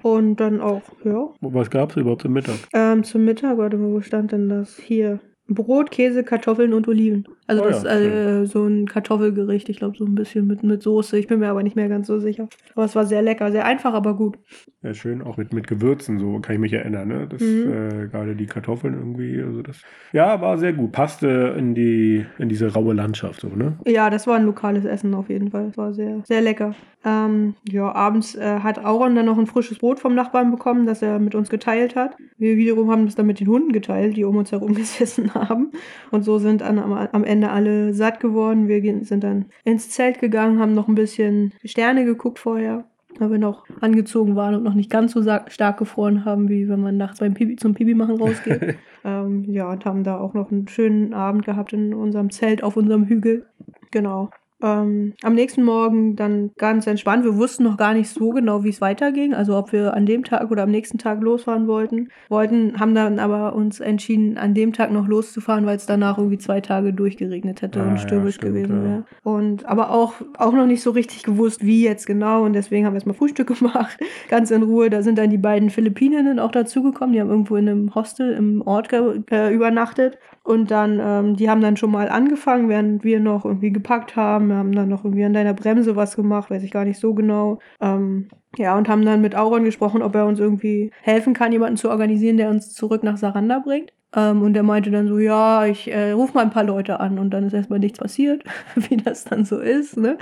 Und 0.02 0.38
dann 0.38 0.62
auch, 0.62 0.82
ja, 1.04 1.30
Was 1.42 1.70
gab 1.70 1.92
es 1.92 1.98
überhaupt 1.98 2.22
zum 2.22 2.34
Mittag? 2.34 2.56
ähm, 2.74 3.04
zum 3.04 3.26
Mittag, 3.26 3.58
warte 3.58 3.78
mal, 3.78 3.92
wo 3.92 4.02
stand 4.02 4.32
denn 4.32 4.50
das? 4.50 4.78
Hier. 4.78 5.20
Brot, 5.48 5.92
Käse, 5.92 6.24
Kartoffeln 6.24 6.74
und 6.74 6.88
Oliven. 6.88 7.28
Also 7.50 7.64
Oh 7.64 7.68
das 7.68 7.80
ist 7.80 7.84
ja, 7.86 8.42
äh, 8.42 8.46
so 8.46 8.64
ein 8.66 8.86
Kartoffelgericht, 8.86 9.70
ich 9.70 9.78
glaube 9.78 9.98
so 9.98 10.06
ein 10.06 10.14
bisschen 10.14 10.46
mit, 10.46 10.62
mit 10.62 10.84
Soße. 10.84 11.18
Ich 11.18 11.26
bin 11.26 11.40
mir 11.40 11.50
aber 11.50 11.64
nicht 11.64 11.76
mehr 11.76 11.90
ganz 11.90 12.06
so 12.06 12.20
sicher. 12.20 12.48
Aber 12.76 12.86
es 12.86 12.96
war 12.96 13.06
sehr 13.08 13.24
lecker, 13.24 13.52
sehr 13.52 13.66
einfach, 13.66 13.96
aber 13.96 14.16
gut. 14.16 14.38
Ja, 14.84 14.94
schön, 14.94 15.24
auch 15.24 15.36
mit, 15.38 15.52
mit 15.52 15.68
Gewürzen, 15.68 16.20
so 16.20 16.40
kann 16.42 16.54
ich 16.54 16.62
mich 16.62 16.74
erinnern, 16.74 17.08
ne? 17.08 17.28
Das, 17.28 17.42
Mhm. 17.42 17.72
äh, 17.72 18.08
gerade 18.08 18.36
die 18.36 18.46
Kartoffeln 18.46 18.94
irgendwie, 18.94 19.42
also 19.42 19.64
das. 19.64 19.82
Ja, 20.14 20.40
war 20.42 20.60
sehr 20.60 20.74
gut. 20.74 20.92
Passte 20.92 21.56
in 21.58 21.74
die, 21.74 22.24
in 22.38 22.50
diese 22.50 22.72
raue 22.72 22.94
Landschaft, 22.94 23.42
so, 23.42 23.48
ne? 23.50 23.78
Ja, 23.88 24.12
das 24.12 24.28
war 24.28 24.36
ein 24.36 24.46
lokales 24.46 24.86
Essen 24.86 25.16
auf 25.16 25.30
jeden 25.30 25.50
Fall. 25.50 25.70
Es 25.72 25.78
war 25.78 25.92
sehr, 25.94 26.22
sehr 26.26 26.42
lecker. 26.42 26.76
Ähm, 27.06 27.56
ja, 27.70 27.94
abends 27.96 28.36
äh, 28.36 28.60
hat 28.60 28.84
Auron 28.84 29.16
dann 29.16 29.26
noch 29.26 29.38
ein 29.40 29.48
frisches 29.48 29.80
Brot 29.80 30.00
vom 30.02 30.16
Nachbarn 30.16 30.52
bekommen, 30.52 30.86
das 30.86 31.02
er 31.02 31.18
mit 31.20 31.34
uns 31.34 31.50
geteilt 31.50 31.96
hat. 31.96 32.16
Wir 32.38 32.58
wiederum 32.58 32.92
haben 32.92 33.06
das 33.06 33.16
dann 33.16 33.26
mit 33.26 33.40
den 33.40 33.48
Hunden 33.48 33.72
geteilt, 33.72 34.18
die 34.18 34.26
um 34.26 34.36
uns 34.36 34.52
herum 34.52 34.74
gesessen 34.76 35.34
haben. 35.34 35.72
Und 36.12 36.24
so 36.24 36.38
sind 36.40 36.62
dann 36.62 36.78
am, 36.78 36.92
am 36.94 37.24
Ende 37.24 37.39
alle 37.44 37.94
satt 37.94 38.20
geworden. 38.20 38.68
Wir 38.68 39.06
sind 39.06 39.24
dann 39.24 39.46
ins 39.64 39.90
Zelt 39.90 40.20
gegangen, 40.20 40.60
haben 40.60 40.74
noch 40.74 40.88
ein 40.88 40.96
bisschen 40.96 41.54
Sterne 41.64 42.06
geguckt 42.06 42.40
vorher. 42.40 42.86
Weil 43.18 43.32
wir 43.32 43.40
noch 43.40 43.66
angezogen 43.82 44.36
waren 44.36 44.56
und 44.56 44.64
noch 44.64 44.76
nicht 44.76 44.90
ganz 44.90 45.14
so 45.14 45.22
stark 45.48 45.78
gefroren 45.78 46.26
haben, 46.26 46.48
wie 46.48 46.70
wenn 46.70 46.80
man 46.80 46.96
nachts 46.96 47.20
beim 47.20 47.34
Pipi, 47.34 47.56
zum 47.56 47.74
Pipi 47.74 47.96
machen 47.96 48.18
rausgeht. 48.18 48.76
ähm, 49.04 49.46
ja, 49.52 49.70
und 49.70 49.84
haben 49.84 50.04
da 50.04 50.20
auch 50.20 50.34
noch 50.36 50.52
einen 50.52 50.68
schönen 50.68 51.14
Abend 51.14 51.44
gehabt 51.44 51.74
in 51.74 51.94
unserem 51.94 52.30
Zelt 52.30 52.64
auf 52.64 52.78
unserem 52.78 53.06
Hügel. 53.08 53.48
Genau. 53.92 54.30
Ähm, 54.62 55.14
am 55.24 55.36
nächsten 55.36 55.64
Morgen 55.64 56.16
dann 56.16 56.52
ganz 56.58 56.86
entspannt. 56.86 57.24
Wir 57.24 57.38
wussten 57.38 57.64
noch 57.64 57.78
gar 57.78 57.94
nicht 57.94 58.10
so 58.10 58.32
genau, 58.32 58.64
wie 58.64 58.70
es 58.70 58.82
weiterging. 58.82 59.34
Also 59.34 59.58
ob 59.58 59.72
wir 59.72 59.94
an 59.94 60.06
dem 60.06 60.24
Tag 60.24 60.52
oder 60.52 60.64
am 60.64 60.72
nächsten 60.72 60.98
Tag 60.98 61.22
losfahren 61.22 61.68
wollten. 61.68 62.10
Wollten, 62.28 62.80
haben 62.80 62.94
dann 62.94 63.20
aber 63.20 63.56
uns 63.56 63.80
entschieden, 63.80 64.38
an 64.38 64.54
dem 64.54 64.74
Tag 64.74 64.92
noch 64.92 65.08
loszufahren, 65.08 65.66
weil 65.66 65.78
es 65.78 65.86
danach 65.86 66.18
irgendwie 66.18 66.38
zwei 66.38 66.60
Tage 66.60 66.94
durchgeregnet 66.94 67.62
hätte 67.62 67.80
Ah, 67.80 67.84
und 67.84 67.92
ja, 67.92 67.98
stürmisch 67.98 68.36
stimmt, 68.36 68.54
gewesen 68.54 68.78
ja. 68.78 68.84
wäre. 68.84 69.04
Und 69.24 69.66
aber 69.66 69.92
auch, 69.92 70.16
auch 70.38 70.54
noch 70.54 70.66
nicht 70.66 70.82
so 70.82 70.92
richtig 70.92 71.24
gewusst, 71.24 71.66
wie 71.66 71.84
jetzt 71.84 72.06
genau. 72.06 72.44
Und 72.44 72.54
deswegen 72.54 72.86
haben 72.86 72.94
wir 72.94 72.98
erstmal 72.98 73.16
Frühstück 73.16 73.48
gemacht. 73.58 73.98
Ganz 74.28 74.52
in 74.52 74.64
Ruhe. 74.64 74.90
Da 74.90 75.02
sind 75.02 75.18
dann 75.18 75.30
die 75.30 75.38
beiden 75.38 75.70
Philippininnen 75.70 76.40
auch 76.40 76.52
dazugekommen. 76.52 77.14
Die 77.14 77.22
haben 77.22 77.30
irgendwo 77.30 77.56
in 77.56 77.70
einem 77.70 77.96
Hostel 77.96 78.34
im 78.34 78.62
Ort 78.62 78.92
äh, 78.92 79.54
übernachtet. 79.54 80.18
Und 80.44 80.72
dann, 80.72 81.00
ähm, 81.02 81.36
die 81.36 81.50
haben 81.50 81.62
dann 81.62 81.78
schon 81.78 81.92
mal 81.92 82.10
angefangen, 82.10 82.70
während 82.70 83.04
wir 83.04 83.20
noch 83.20 83.46
irgendwie 83.46 83.72
gepackt 83.72 84.16
haben. 84.16 84.49
Wir 84.50 84.58
haben 84.58 84.74
dann 84.74 84.90
noch 84.90 85.06
irgendwie 85.06 85.24
an 85.24 85.34
deiner 85.34 85.54
Bremse 85.54 85.96
was 85.96 86.16
gemacht, 86.16 86.50
weiß 86.50 86.64
ich 86.64 86.72
gar 86.72 86.86
nicht 86.86 87.00
so 87.00 87.14
genau. 87.14 87.60
Ähm, 87.82 88.30
ja, 88.58 88.78
und 88.78 88.90
haben 88.90 89.06
dann 89.06 89.22
mit 89.22 89.36
Auron 89.36 89.64
gesprochen, 89.64 90.02
ob 90.02 90.16
er 90.16 90.26
uns 90.26 90.40
irgendwie 90.40 90.92
helfen 91.02 91.34
kann, 91.34 91.52
jemanden 91.52 91.78
zu 91.78 91.90
organisieren, 91.90 92.38
der 92.38 92.50
uns 92.50 92.74
zurück 92.74 93.04
nach 93.04 93.18
Saranda 93.18 93.60
bringt. 93.60 93.94
Ähm, 94.16 94.42
und 94.42 94.54
der 94.54 94.64
meinte 94.64 94.90
dann 94.90 95.08
so, 95.08 95.20
ja, 95.20 95.66
ich 95.66 95.92
äh, 95.92 96.12
ruf 96.12 96.34
mal 96.34 96.42
ein 96.42 96.50
paar 96.50 96.64
Leute 96.64 97.00
an 97.00 97.20
und 97.20 97.30
dann 97.30 97.44
ist 97.44 97.54
erstmal 97.54 97.80
nichts 97.80 98.00
passiert, 98.00 98.44
wie 98.76 98.98
das 98.98 99.24
dann 99.24 99.46
so 99.46 99.60
ist. 99.60 99.98
Ne? 99.98 100.18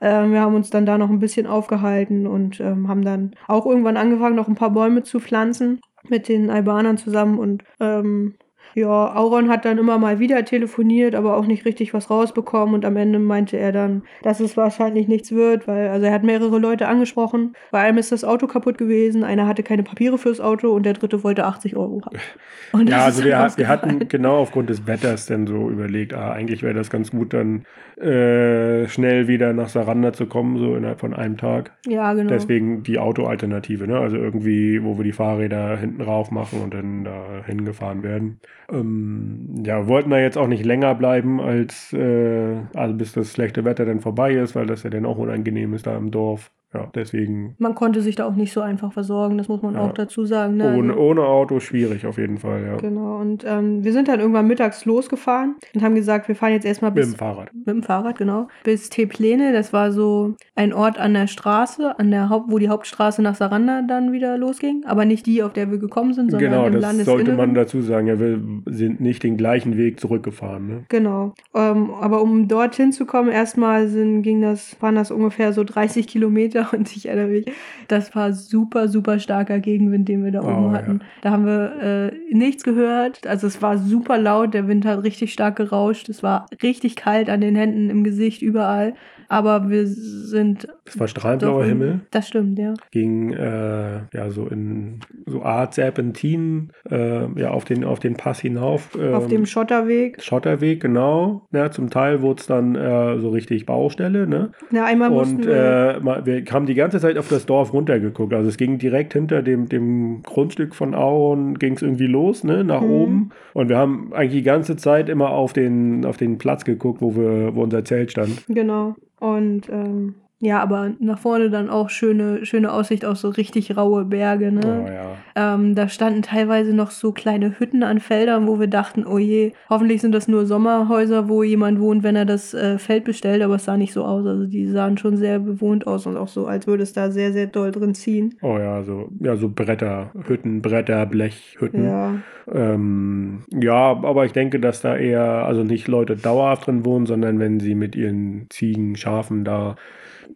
Ähm, 0.00 0.32
wir 0.32 0.40
haben 0.40 0.54
uns 0.54 0.70
dann 0.70 0.86
da 0.86 0.98
noch 0.98 1.08
ein 1.08 1.20
bisschen 1.20 1.46
aufgehalten 1.46 2.26
und 2.26 2.60
ähm, 2.60 2.88
haben 2.88 3.02
dann 3.02 3.32
auch 3.46 3.64
irgendwann 3.66 3.96
angefangen, 3.96 4.36
noch 4.36 4.48
ein 4.48 4.56
paar 4.56 4.70
Bäume 4.70 5.04
zu 5.04 5.20
pflanzen 5.20 5.80
mit 6.08 6.28
den 6.28 6.50
Albanern 6.50 6.96
zusammen 6.96 7.38
und 7.38 7.64
ähm, 7.80 8.34
ja, 8.74 9.16
Auron 9.16 9.48
hat 9.48 9.64
dann 9.64 9.78
immer 9.78 9.98
mal 9.98 10.18
wieder 10.18 10.44
telefoniert, 10.44 11.14
aber 11.14 11.36
auch 11.36 11.46
nicht 11.46 11.64
richtig 11.64 11.94
was 11.94 12.10
rausbekommen 12.10 12.74
und 12.74 12.84
am 12.84 12.96
Ende 12.96 13.18
meinte 13.18 13.56
er 13.56 13.72
dann, 13.72 14.02
dass 14.22 14.40
es 14.40 14.56
wahrscheinlich 14.56 15.08
nichts 15.08 15.32
wird, 15.32 15.66
weil 15.66 15.88
also 15.88 16.06
er 16.06 16.12
hat 16.12 16.24
mehrere 16.24 16.58
Leute 16.58 16.88
angesprochen. 16.88 17.54
Bei 17.70 17.80
einem 17.80 17.98
ist 17.98 18.12
das 18.12 18.24
Auto 18.24 18.46
kaputt 18.46 18.78
gewesen, 18.78 19.24
einer 19.24 19.46
hatte 19.46 19.62
keine 19.62 19.82
Papiere 19.82 20.18
fürs 20.18 20.40
Auto 20.40 20.72
und 20.72 20.84
der 20.84 20.94
dritte 20.94 21.24
wollte 21.24 21.44
80 21.44 21.76
Euro 21.76 22.02
haben. 22.04 22.18
Und 22.70 22.90
Ja, 22.90 23.06
also 23.06 23.24
wir, 23.24 23.50
wir 23.56 23.68
hatten 23.68 24.08
genau 24.08 24.36
aufgrund 24.36 24.68
des 24.68 24.86
Wetters 24.86 25.24
dann 25.24 25.46
so 25.46 25.70
überlegt, 25.70 26.12
ah, 26.12 26.32
eigentlich 26.32 26.62
wäre 26.62 26.74
das 26.74 26.90
ganz 26.90 27.10
gut, 27.10 27.32
dann 27.32 27.64
äh, 27.96 28.86
schnell 28.88 29.26
wieder 29.26 29.52
nach 29.52 29.68
Saranda 29.68 30.12
zu 30.12 30.26
kommen, 30.26 30.58
so 30.58 30.76
innerhalb 30.76 31.00
von 31.00 31.14
einem 31.14 31.36
Tag. 31.36 31.72
Ja, 31.86 32.12
genau. 32.12 32.28
Deswegen 32.28 32.82
die 32.82 32.98
Autoalternative, 32.98 33.86
ne? 33.86 33.98
Also 33.98 34.16
irgendwie, 34.16 34.84
wo 34.84 34.98
wir 34.98 35.04
die 35.04 35.12
Fahrräder 35.12 35.76
hinten 35.76 36.02
rauf 36.02 36.30
machen 36.30 36.60
und 36.62 36.74
dann 36.74 37.04
da 37.04 37.42
hingefahren 37.44 38.02
werden. 38.02 38.40
Ähm, 38.70 39.62
ja, 39.64 39.86
wollten 39.86 40.10
da 40.10 40.18
jetzt 40.18 40.36
auch 40.36 40.46
nicht 40.46 40.64
länger 40.64 40.94
bleiben, 40.94 41.40
als 41.40 41.92
äh, 41.92 42.56
also 42.74 42.94
bis 42.94 43.12
das 43.12 43.32
schlechte 43.32 43.64
Wetter 43.64 43.86
dann 43.86 44.00
vorbei 44.00 44.34
ist, 44.34 44.54
weil 44.54 44.66
das 44.66 44.82
ja 44.82 44.90
dann 44.90 45.06
auch 45.06 45.16
unangenehm 45.18 45.72
ist 45.74 45.86
da 45.86 45.96
im 45.96 46.10
Dorf. 46.10 46.50
Ja, 46.74 46.90
deswegen 46.94 47.54
Man 47.58 47.74
konnte 47.74 48.02
sich 48.02 48.14
da 48.16 48.26
auch 48.26 48.34
nicht 48.34 48.52
so 48.52 48.60
einfach 48.60 48.92
versorgen, 48.92 49.38
das 49.38 49.48
muss 49.48 49.62
man 49.62 49.74
Ja. 49.74 49.80
auch 49.80 49.92
dazu 49.94 50.26
sagen. 50.26 50.56
Ne? 50.58 50.74
ohne, 50.76 50.92
Also- 50.92 51.02
ohne 51.02 51.22
Auto 51.22 51.60
schwierig 51.60 52.06
auf 52.06 52.18
jeden 52.18 52.36
Fall, 52.36 52.62
ja. 52.66 52.76
Genau, 52.76 53.16
und 53.18 53.42
ähm, 53.48 53.82
wir 53.84 53.92
sind 53.94 54.08
dann 54.08 54.20
irgendwann 54.20 54.46
mittags 54.46 54.84
losgefahren 54.84 55.56
und 55.74 55.82
haben 55.82 55.94
gesagt, 55.94 56.28
wir 56.28 56.34
fahren 56.36 56.52
jetzt 56.52 56.66
erstmal 56.66 56.90
Mit 56.90 56.96
bis 57.04 57.12
dem 57.12 57.18
Fahrrad. 57.18 57.54
Mit 57.54 57.66
dem 57.68 57.82
Fahrrad, 57.82 58.18
genau. 58.18 58.48
Bis 58.64 58.90
Teplene, 58.90 59.52
das 59.54 59.72
war 59.72 59.92
so 59.92 60.34
ein 60.56 60.74
Ort 60.74 60.98
an 60.98 61.14
der 61.14 61.26
Straße, 61.26 61.98
an 61.98 62.10
der 62.10 62.28
Haupt, 62.28 62.50
wo 62.52 62.58
die 62.58 62.68
Hauptstraße 62.68 63.22
nach 63.22 63.34
Saranda 63.34 63.80
dann 63.88 64.12
wieder 64.12 64.36
losging. 64.36 64.82
Aber 64.86 65.06
nicht 65.06 65.24
die, 65.26 65.42
auf 65.42 65.54
der 65.54 65.70
wir 65.70 65.78
gekommen 65.78 66.12
sind, 66.12 66.30
sondern 66.30 66.50
Genau, 66.50 66.66
im 66.66 66.72
das 66.74 66.82
Landesinneren. 66.82 67.24
sollte 67.26 67.36
man 67.38 67.54
dazu 67.54 67.80
sagen. 67.80 68.06
Ja, 68.08 68.20
wir 68.20 68.40
sind 68.66 69.00
nicht 69.00 69.22
den 69.22 69.38
gleichen 69.38 69.78
Weg 69.78 70.00
zurückgefahren. 70.00 70.66
Ne? 70.66 70.84
Genau. 70.90 71.32
Ähm, 71.54 71.90
aber 72.00 72.20
um 72.20 72.46
dorthin 72.46 72.92
zu 72.92 73.06
kommen, 73.06 73.30
erstmal 73.30 73.88
sind, 73.88 74.20
ging 74.22 74.42
das, 74.42 74.76
waren 74.82 74.96
das 74.96 75.10
ungefähr 75.10 75.52
so 75.54 75.64
30 75.64 76.06
Kilometer 76.06 76.57
und 76.72 76.94
ich 76.96 77.06
erinnere 77.06 77.28
mich, 77.28 77.46
das 77.88 78.14
war 78.14 78.32
super, 78.32 78.88
super 78.88 79.18
starker 79.18 79.58
Gegenwind, 79.60 80.08
den 80.08 80.24
wir 80.24 80.32
da 80.32 80.40
Oh, 80.42 80.48
oben 80.48 80.66
ja. 80.66 80.72
hatten. 80.78 81.00
Da 81.22 81.30
haben 81.30 81.46
wir 81.46 82.10
äh, 82.12 82.34
nichts 82.34 82.64
gehört. 82.64 83.26
Also 83.26 83.46
es 83.46 83.60
war 83.62 83.78
super 83.78 84.18
laut, 84.18 84.54
der 84.54 84.68
Wind 84.68 84.84
hat 84.86 85.02
richtig 85.02 85.32
stark 85.32 85.56
gerauscht. 85.56 86.08
Es 86.08 86.22
war 86.22 86.46
richtig 86.62 86.96
kalt 86.96 87.28
an 87.30 87.40
den 87.40 87.54
Händen, 87.56 87.90
im 87.90 88.04
Gesicht, 88.04 88.42
überall. 88.42 88.94
Aber 89.30 89.68
wir 89.68 89.86
sind. 89.86 90.66
Es 90.86 90.98
war 90.98 91.06
strahlendblauer 91.06 91.60
doch- 91.62 91.68
Himmel. 91.68 92.00
Das 92.10 92.28
stimmt, 92.28 92.58
ja. 92.58 92.72
ging 92.92 93.32
äh, 93.34 93.98
ja 94.14 94.30
so 94.30 94.46
in 94.46 95.00
so 95.26 95.42
Art 95.42 95.74
Serpentin 95.74 96.70
äh, 96.90 97.26
ja 97.38 97.50
auf 97.50 97.64
den 97.66 97.84
auf 97.84 98.00
den 98.00 98.14
Pass 98.14 98.40
hinauf 98.40 98.96
ähm, 98.98 99.14
Auf 99.14 99.26
dem 99.26 99.44
Schotterweg. 99.44 100.22
Schotterweg 100.22 100.80
genau 100.80 101.46
ja, 101.52 101.70
zum 101.70 101.90
Teil 101.90 102.22
wurde 102.22 102.40
es 102.40 102.46
dann 102.46 102.74
äh, 102.74 103.18
so 103.18 103.28
richtig 103.30 103.66
Baustelle 103.66 104.26
ne 104.26 104.52
Ja, 104.70 104.84
einmal 104.86 105.10
mussten 105.10 105.36
und 105.36 105.46
wir. 105.46 105.96
äh, 105.96 106.00
mal- 106.00 106.24
wir 106.26 106.42
haben 106.50 106.64
die 106.66 106.74
ganze 106.74 106.98
Zeit 107.00 107.18
auf 107.18 107.28
das 107.28 107.44
Dorf 107.44 107.72
runtergeguckt 107.74 108.32
also 108.32 108.48
es 108.48 108.56
ging 108.56 108.78
direkt 108.78 109.12
hinter 109.12 109.42
dem 109.42 109.68
dem 109.68 110.22
Grundstück 110.22 110.74
von 110.74 110.94
Auron 110.94 111.58
ging 111.58 111.74
es 111.74 111.82
irgendwie 111.82 112.06
los 112.06 112.44
ne 112.44 112.64
nach 112.64 112.80
Mhm. 112.80 112.90
oben 112.90 113.30
und 113.52 113.68
wir 113.68 113.76
haben 113.76 114.12
eigentlich 114.14 114.32
die 114.40 114.42
ganze 114.42 114.76
Zeit 114.76 115.08
immer 115.10 115.30
auf 115.30 115.52
den 115.52 116.06
auf 116.06 116.16
den 116.16 116.38
Platz 116.38 116.64
geguckt 116.64 117.02
wo 117.02 117.14
wir 117.14 117.54
wo 117.54 117.62
unser 117.62 117.84
Zelt 117.84 118.10
stand 118.12 118.44
Genau. 118.48 118.94
Und 119.20 119.68
ähm, 119.68 120.14
ja, 120.40 120.60
aber 120.60 120.92
nach 121.00 121.18
vorne 121.18 121.50
dann 121.50 121.68
auch 121.68 121.90
schöne, 121.90 122.46
schöne 122.46 122.72
Aussicht 122.72 123.04
auf 123.04 123.18
so 123.18 123.28
richtig 123.28 123.76
raue 123.76 124.04
Berge, 124.04 124.52
ne? 124.52 124.84
oh 124.86 124.88
ja 124.88 125.16
Ähm, 125.34 125.74
da 125.74 125.88
standen 125.88 126.22
teilweise 126.22 126.72
noch 126.72 126.92
so 126.92 127.10
kleine 127.10 127.58
Hütten 127.58 127.82
an 127.82 127.98
Feldern, 127.98 128.46
wo 128.46 128.60
wir 128.60 128.68
dachten, 128.68 129.04
oh 129.04 129.18
je, 129.18 129.52
hoffentlich 129.68 130.00
sind 130.00 130.12
das 130.12 130.28
nur 130.28 130.46
Sommerhäuser, 130.46 131.28
wo 131.28 131.42
jemand 131.42 131.80
wohnt, 131.80 132.04
wenn 132.04 132.14
er 132.14 132.24
das 132.24 132.54
äh, 132.54 132.78
Feld 132.78 133.04
bestellt, 133.04 133.42
aber 133.42 133.56
es 133.56 133.64
sah 133.64 133.76
nicht 133.76 133.92
so 133.92 134.04
aus. 134.04 134.26
Also 134.26 134.46
die 134.46 134.66
sahen 134.66 134.96
schon 134.96 135.16
sehr 135.16 135.40
bewohnt 135.40 135.88
aus 135.88 136.06
und 136.06 136.16
auch 136.16 136.28
so, 136.28 136.46
als 136.46 136.68
würde 136.68 136.84
es 136.84 136.92
da 136.92 137.10
sehr, 137.10 137.32
sehr 137.32 137.48
doll 137.48 137.72
drin 137.72 137.94
ziehen. 137.94 138.36
Oh 138.40 138.58
ja, 138.58 138.84
so, 138.84 139.08
ja, 139.18 139.34
so 139.36 139.48
Bretter, 139.48 140.12
Hütten, 140.26 140.62
Bretter, 140.62 141.04
Blechhütten. 141.06 141.84
Ja, 141.84 142.14
Ähm, 142.52 143.44
ja, 143.52 143.74
aber 143.74 144.24
ich 144.24 144.32
denke, 144.32 144.60
dass 144.60 144.80
da 144.80 144.96
eher, 144.96 145.44
also 145.46 145.64
nicht 145.64 145.88
Leute 145.88 146.16
dauerhaft 146.16 146.66
drin 146.68 146.84
wohnen, 146.84 147.06
sondern 147.06 147.40
wenn 147.40 147.58
sie 147.58 147.74
mit 147.74 147.96
ihren 147.96 148.46
Ziegen, 148.50 148.96
Schafen 148.96 149.44
da 149.44 149.74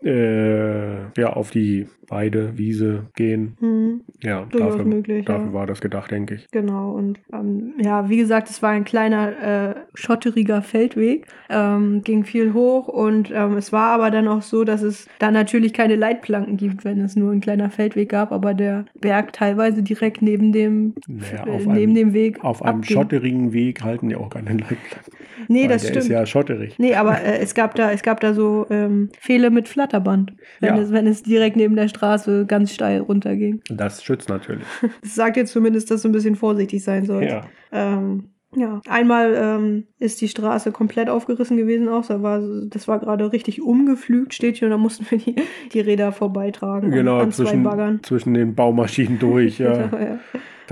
äh, 0.04 1.20
ja, 1.20 1.32
auf 1.32 1.50
die 1.50 1.86
Weide, 2.08 2.58
Wiese 2.58 3.06
gehen. 3.14 3.56
hm, 3.60 4.00
Ja, 4.22 4.44
dafür, 4.50 4.84
möglich, 4.84 5.24
dafür 5.24 5.46
ja. 5.46 5.52
war 5.54 5.66
das 5.66 5.80
gedacht, 5.80 6.10
denke 6.10 6.34
ich. 6.34 6.46
genau. 6.50 6.92
Und 6.92 7.18
ähm, 7.32 7.72
ja, 7.78 8.08
wie 8.10 8.18
gesagt, 8.18 8.50
es 8.50 8.62
war 8.62 8.70
ein 8.70 8.84
kleiner, 8.84 9.70
äh, 9.70 9.74
schotteriger 9.94 10.60
Feldweg, 10.62 11.26
ähm, 11.48 12.02
ging 12.02 12.24
viel 12.24 12.52
hoch 12.52 12.88
und 12.88 13.30
ähm, 13.34 13.56
es 13.56 13.72
war 13.72 13.92
aber 13.94 14.10
dann 14.10 14.28
auch 14.28 14.42
so, 14.42 14.64
dass 14.64 14.82
es 14.82 15.08
da 15.20 15.30
natürlich 15.30 15.72
keine 15.72 15.96
Leitplanken 15.96 16.56
gibt, 16.56 16.84
wenn 16.84 17.00
es 17.00 17.16
nur 17.16 17.32
ein 17.32 17.40
kleiner 17.40 17.70
Feldweg 17.70 18.10
gab, 18.10 18.30
aber 18.32 18.52
der 18.54 18.84
Berg 19.00 19.32
teilweise 19.32 19.82
direkt 19.82 20.20
neben 20.20 20.52
dem, 20.52 20.94
Naja, 21.08 21.46
äh, 21.46 21.58
neben 21.58 21.70
einem, 21.70 21.94
dem 21.94 22.12
Weg 22.12 22.44
auf 22.44 22.62
einem 22.62 22.80
abging. 22.80 22.94
schotterigen 22.96 23.52
Weg 23.54 23.82
halten 23.82 24.08
die 24.10 24.16
auch 24.16 24.28
keine 24.30 24.50
Leitplanken. 24.50 25.12
Nee, 25.48 25.66
das 25.66 25.82
der 25.82 25.88
stimmt. 25.88 26.04
ist 26.04 26.10
ja 26.10 26.26
schotterig. 26.26 26.78
Nee, 26.78 26.94
aber 26.94 27.20
äh, 27.22 27.38
es 27.38 27.54
gab 27.54 27.74
da, 27.74 27.90
es 27.90 28.02
gab 28.02 28.20
da 28.20 28.32
so 28.34 28.66
ähm, 28.70 29.08
Pfähle 29.18 29.50
mit 29.50 29.66
Flatterband, 29.92 30.32
wenn, 30.60 30.76
Ja. 30.76 30.80
es, 30.82 30.90
wenn 30.92 31.06
es 31.06 31.22
direkt 31.22 31.56
neben 31.56 31.76
der 31.76 31.88
Straße 31.88 32.46
ganz 32.46 32.72
steil 32.72 33.00
runterging. 33.00 33.60
Das 33.70 34.02
schützt 34.02 34.28
natürlich. 34.28 34.64
Das 35.02 35.14
sagt 35.14 35.36
jetzt 35.36 35.52
zumindest, 35.52 35.90
dass 35.90 36.02
du 36.02 36.08
ein 36.08 36.12
bisschen 36.12 36.36
vorsichtig 36.36 36.82
sein 36.82 37.04
sollst. 37.04 37.30
Ja. 37.30 37.42
Ähm, 37.72 38.24
ja, 38.54 38.80
einmal 38.86 39.34
ähm, 39.34 39.84
ist 39.98 40.20
die 40.20 40.28
Straße 40.28 40.72
komplett 40.72 41.08
aufgerissen 41.08 41.56
gewesen 41.56 41.88
auch. 41.88 42.04
Da 42.06 42.22
war, 42.22 42.40
das 42.68 42.86
war 42.86 42.98
gerade 42.98 43.32
richtig 43.32 43.62
umgepflügt, 43.62 44.34
steht 44.34 44.56
hier, 44.58 44.66
und 44.68 44.72
da 44.72 44.76
mussten 44.78 45.06
wir 45.10 45.18
die, 45.18 45.36
die 45.72 45.80
Räder 45.80 46.12
vorbeitragen 46.12 46.86
an- 46.86 46.92
Genau, 46.92 47.18
an, 47.18 47.32
zwei 47.32 47.44
zwischen, 47.44 47.62
Baggern. 47.62 48.00
zwischen 48.02 48.34
den 48.34 48.54
Baumaschinen 48.54 49.18
durch. 49.18 49.58
Ja. 49.58 49.72
ja. 49.98 50.18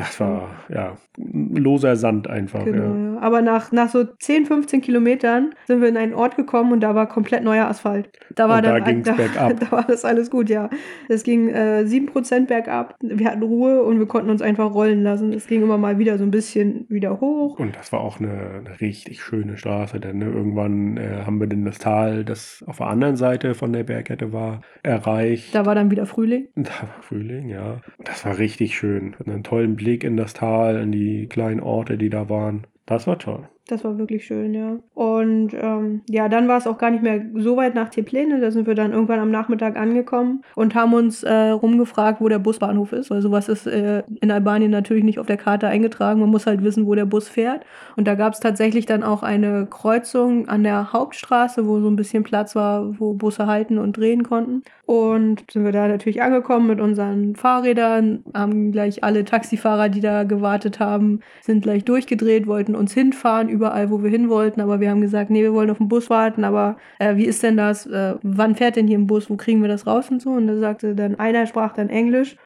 Das 0.00 0.18
war 0.18 0.48
ja 0.70 0.96
loser 1.18 1.96
Sand 1.96 2.28
einfach. 2.28 2.64
Genau, 2.64 3.14
Ja. 3.14 3.20
Aber 3.20 3.42
nach, 3.42 3.70
nach 3.70 3.90
so 3.90 4.04
10, 4.04 4.46
15 4.46 4.80
Kilometern 4.80 5.50
sind 5.66 5.82
wir 5.82 5.88
in 5.88 5.98
einen 5.98 6.14
Ort 6.14 6.36
gekommen 6.36 6.72
und 6.72 6.80
da 6.80 6.94
war 6.94 7.06
komplett 7.06 7.44
neuer 7.44 7.66
Asphalt. 7.66 8.08
Da 8.34 8.48
war 8.48 8.58
Und 8.58 8.64
da 8.64 8.80
dann 8.80 8.84
ging's 8.84 9.06
da, 9.06 9.12
bergab. 9.12 9.50
Da 9.60 9.70
war 9.72 9.84
das 9.84 10.06
alles 10.06 10.30
gut, 10.30 10.48
ja. 10.48 10.70
Es 11.08 11.22
ging 11.22 11.48
äh, 11.48 11.84
7% 11.86 12.46
bergab. 12.46 12.94
Wir 13.02 13.26
hatten 13.26 13.42
Ruhe 13.42 13.82
und 13.82 13.98
wir 13.98 14.06
konnten 14.06 14.30
uns 14.30 14.40
einfach 14.40 14.72
rollen 14.72 15.02
lassen. 15.02 15.34
Es 15.34 15.46
ging 15.46 15.62
immer 15.62 15.76
mal 15.76 15.98
wieder 15.98 16.16
so 16.16 16.24
ein 16.24 16.30
bisschen 16.30 16.86
wieder 16.88 17.20
hoch. 17.20 17.58
Und 17.58 17.76
das 17.76 17.92
war 17.92 18.00
auch 18.00 18.20
eine, 18.20 18.62
eine 18.64 18.80
richtig 18.80 19.22
schöne 19.22 19.58
Straße, 19.58 20.00
denn 20.00 20.18
ne, 20.18 20.26
irgendwann 20.26 20.96
äh, 20.96 21.24
haben 21.26 21.40
wir 21.40 21.46
dann 21.46 21.66
das 21.66 21.78
Tal, 21.78 22.24
das 22.24 22.64
auf 22.66 22.78
der 22.78 22.86
anderen 22.86 23.16
Seite 23.16 23.54
von 23.54 23.72
der 23.72 23.84
Bergkette 23.84 24.32
war, 24.32 24.62
erreicht. 24.82 25.54
Da 25.54 25.66
war 25.66 25.74
dann 25.74 25.90
wieder 25.90 26.06
Frühling. 26.06 26.48
Da 26.54 26.70
war 26.70 27.02
Frühling, 27.02 27.50
ja. 27.50 27.80
Das 28.04 28.24
war 28.24 28.38
richtig 28.38 28.76
schön. 28.76 29.14
Einen 29.26 29.42
tollen 29.42 29.76
Blick 29.76 29.89
in 29.98 30.16
das 30.16 30.32
Tal, 30.34 30.76
in 30.76 30.92
die 30.92 31.26
kleinen 31.26 31.60
Orte, 31.60 31.98
die 31.98 32.10
da 32.10 32.28
waren. 32.28 32.66
Das 32.86 33.06
war 33.06 33.18
toll. 33.18 33.48
Das 33.66 33.84
war 33.84 33.98
wirklich 33.98 34.24
schön, 34.24 34.52
ja. 34.52 34.78
Und 34.94 35.50
ähm, 35.54 36.02
ja, 36.08 36.28
dann 36.28 36.48
war 36.48 36.58
es 36.58 36.66
auch 36.66 36.78
gar 36.78 36.90
nicht 36.90 37.02
mehr 37.02 37.24
so 37.36 37.56
weit 37.56 37.74
nach 37.74 37.88
Teplene. 37.88 38.40
Da 38.40 38.50
sind 38.50 38.66
wir 38.66 38.74
dann 38.74 38.92
irgendwann 38.92 39.20
am 39.20 39.30
Nachmittag 39.30 39.76
angekommen 39.76 40.42
und 40.56 40.74
haben 40.74 40.92
uns 40.92 41.22
äh, 41.22 41.50
rumgefragt, 41.50 42.20
wo 42.20 42.28
der 42.28 42.40
Busbahnhof 42.40 42.92
ist. 42.92 43.10
Weil 43.10 43.22
sowas 43.22 43.48
ist 43.48 43.66
äh, 43.66 44.02
in 44.20 44.30
Albanien 44.30 44.72
natürlich 44.72 45.04
nicht 45.04 45.20
auf 45.20 45.26
der 45.26 45.36
Karte 45.36 45.68
eingetragen. 45.68 46.20
Man 46.20 46.30
muss 46.30 46.46
halt 46.46 46.64
wissen, 46.64 46.86
wo 46.86 46.94
der 46.96 47.04
Bus 47.04 47.28
fährt. 47.28 47.64
Und 47.96 48.08
da 48.08 48.16
gab 48.16 48.32
es 48.32 48.40
tatsächlich 48.40 48.86
dann 48.86 49.04
auch 49.04 49.22
eine 49.22 49.66
Kreuzung 49.66 50.48
an 50.48 50.64
der 50.64 50.92
Hauptstraße, 50.92 51.68
wo 51.68 51.80
so 51.80 51.88
ein 51.88 51.96
bisschen 51.96 52.24
Platz 52.24 52.56
war, 52.56 52.98
wo 52.98 53.14
Busse 53.14 53.46
halten 53.46 53.78
und 53.78 53.96
drehen 53.96 54.24
konnten. 54.24 54.62
Und 54.90 55.44
sind 55.52 55.64
wir 55.64 55.70
da 55.70 55.86
natürlich 55.86 56.20
angekommen 56.22 56.66
mit 56.66 56.80
unseren 56.80 57.36
Fahrrädern, 57.36 58.24
haben 58.34 58.72
gleich 58.72 59.04
alle 59.04 59.24
Taxifahrer, 59.24 59.88
die 59.88 60.00
da 60.00 60.24
gewartet 60.24 60.80
haben, 60.80 61.20
sind 61.42 61.62
gleich 61.62 61.84
durchgedreht, 61.84 62.48
wollten 62.48 62.74
uns 62.74 62.92
hinfahren, 62.92 63.48
überall, 63.50 63.90
wo 63.90 64.02
wir 64.02 64.10
hin 64.10 64.28
wollten. 64.28 64.60
Aber 64.60 64.80
wir 64.80 64.90
haben 64.90 65.00
gesagt, 65.00 65.30
nee, 65.30 65.42
wir 65.42 65.52
wollen 65.52 65.70
auf 65.70 65.78
den 65.78 65.88
Bus 65.88 66.10
warten. 66.10 66.44
Aber 66.44 66.76
äh, 66.98 67.16
wie 67.16 67.26
ist 67.26 67.42
denn 67.42 67.56
das? 67.56 67.86
Äh, 67.86 68.14
wann 68.22 68.54
fährt 68.54 68.76
denn 68.76 68.86
hier 68.86 68.98
ein 68.98 69.06
Bus? 69.06 69.30
Wo 69.30 69.36
kriegen 69.36 69.62
wir 69.62 69.68
das 69.68 69.86
raus 69.86 70.10
und 70.10 70.22
so? 70.22 70.30
Und 70.30 70.46
da 70.46 70.56
sagte 70.56 70.94
dann 70.94 71.18
einer, 71.18 71.46
sprach 71.46 71.74
dann 71.74 71.88
Englisch. 71.88 72.36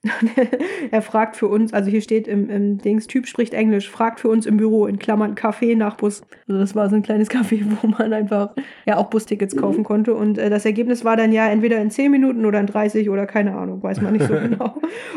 er 0.91 1.03
fragt 1.03 1.37
für 1.37 1.49
uns, 1.49 1.73
also 1.73 1.91
hier 1.91 2.01
steht 2.01 2.29
im, 2.29 2.51
im 2.51 2.79
Dings, 2.79 3.07
Typ 3.07 3.27
spricht 3.27 3.55
Englisch, 3.55 3.91
fragt 3.91 4.21
für 4.21 4.29
uns 4.29 4.47
im 4.47 4.57
Büro, 4.57 4.87
in 4.87 4.99
Klammern 4.99 5.35
Café 5.35 5.77
nach 5.77 5.97
Bus. 5.97 6.23
Also 6.49 6.61
das 6.61 6.75
war 6.75 6.89
so 6.89 6.97
ein 6.97 7.03
kleines 7.03 7.31
Café, 7.35 7.63
wo 7.81 7.89
man 7.89 8.13
einfach 8.13 8.51
ja 8.87 8.97
auch 8.97 9.11
Bustickets 9.11 9.57
kaufen 9.57 9.85
konnte. 9.85 10.15
Und 10.15 10.39
äh, 10.39 10.51
das 10.51 10.65
Ergebnis 10.65 11.05
war 11.05 11.17
dann 11.17 11.33
ja 11.33 11.49
entweder 11.49 11.81
in 11.81 11.91
10 11.91 12.11
Minuten 12.11 12.45
oder 12.47 12.61
in 12.61 12.67
30 12.67 13.11
oder 13.11 13.27
keine 13.27 13.55
Ahnung, 13.57 13.83
weiß 13.83 14.01
man 14.01 14.13
nicht 14.13 14.27
so 14.27 14.35
genau. 14.43 14.75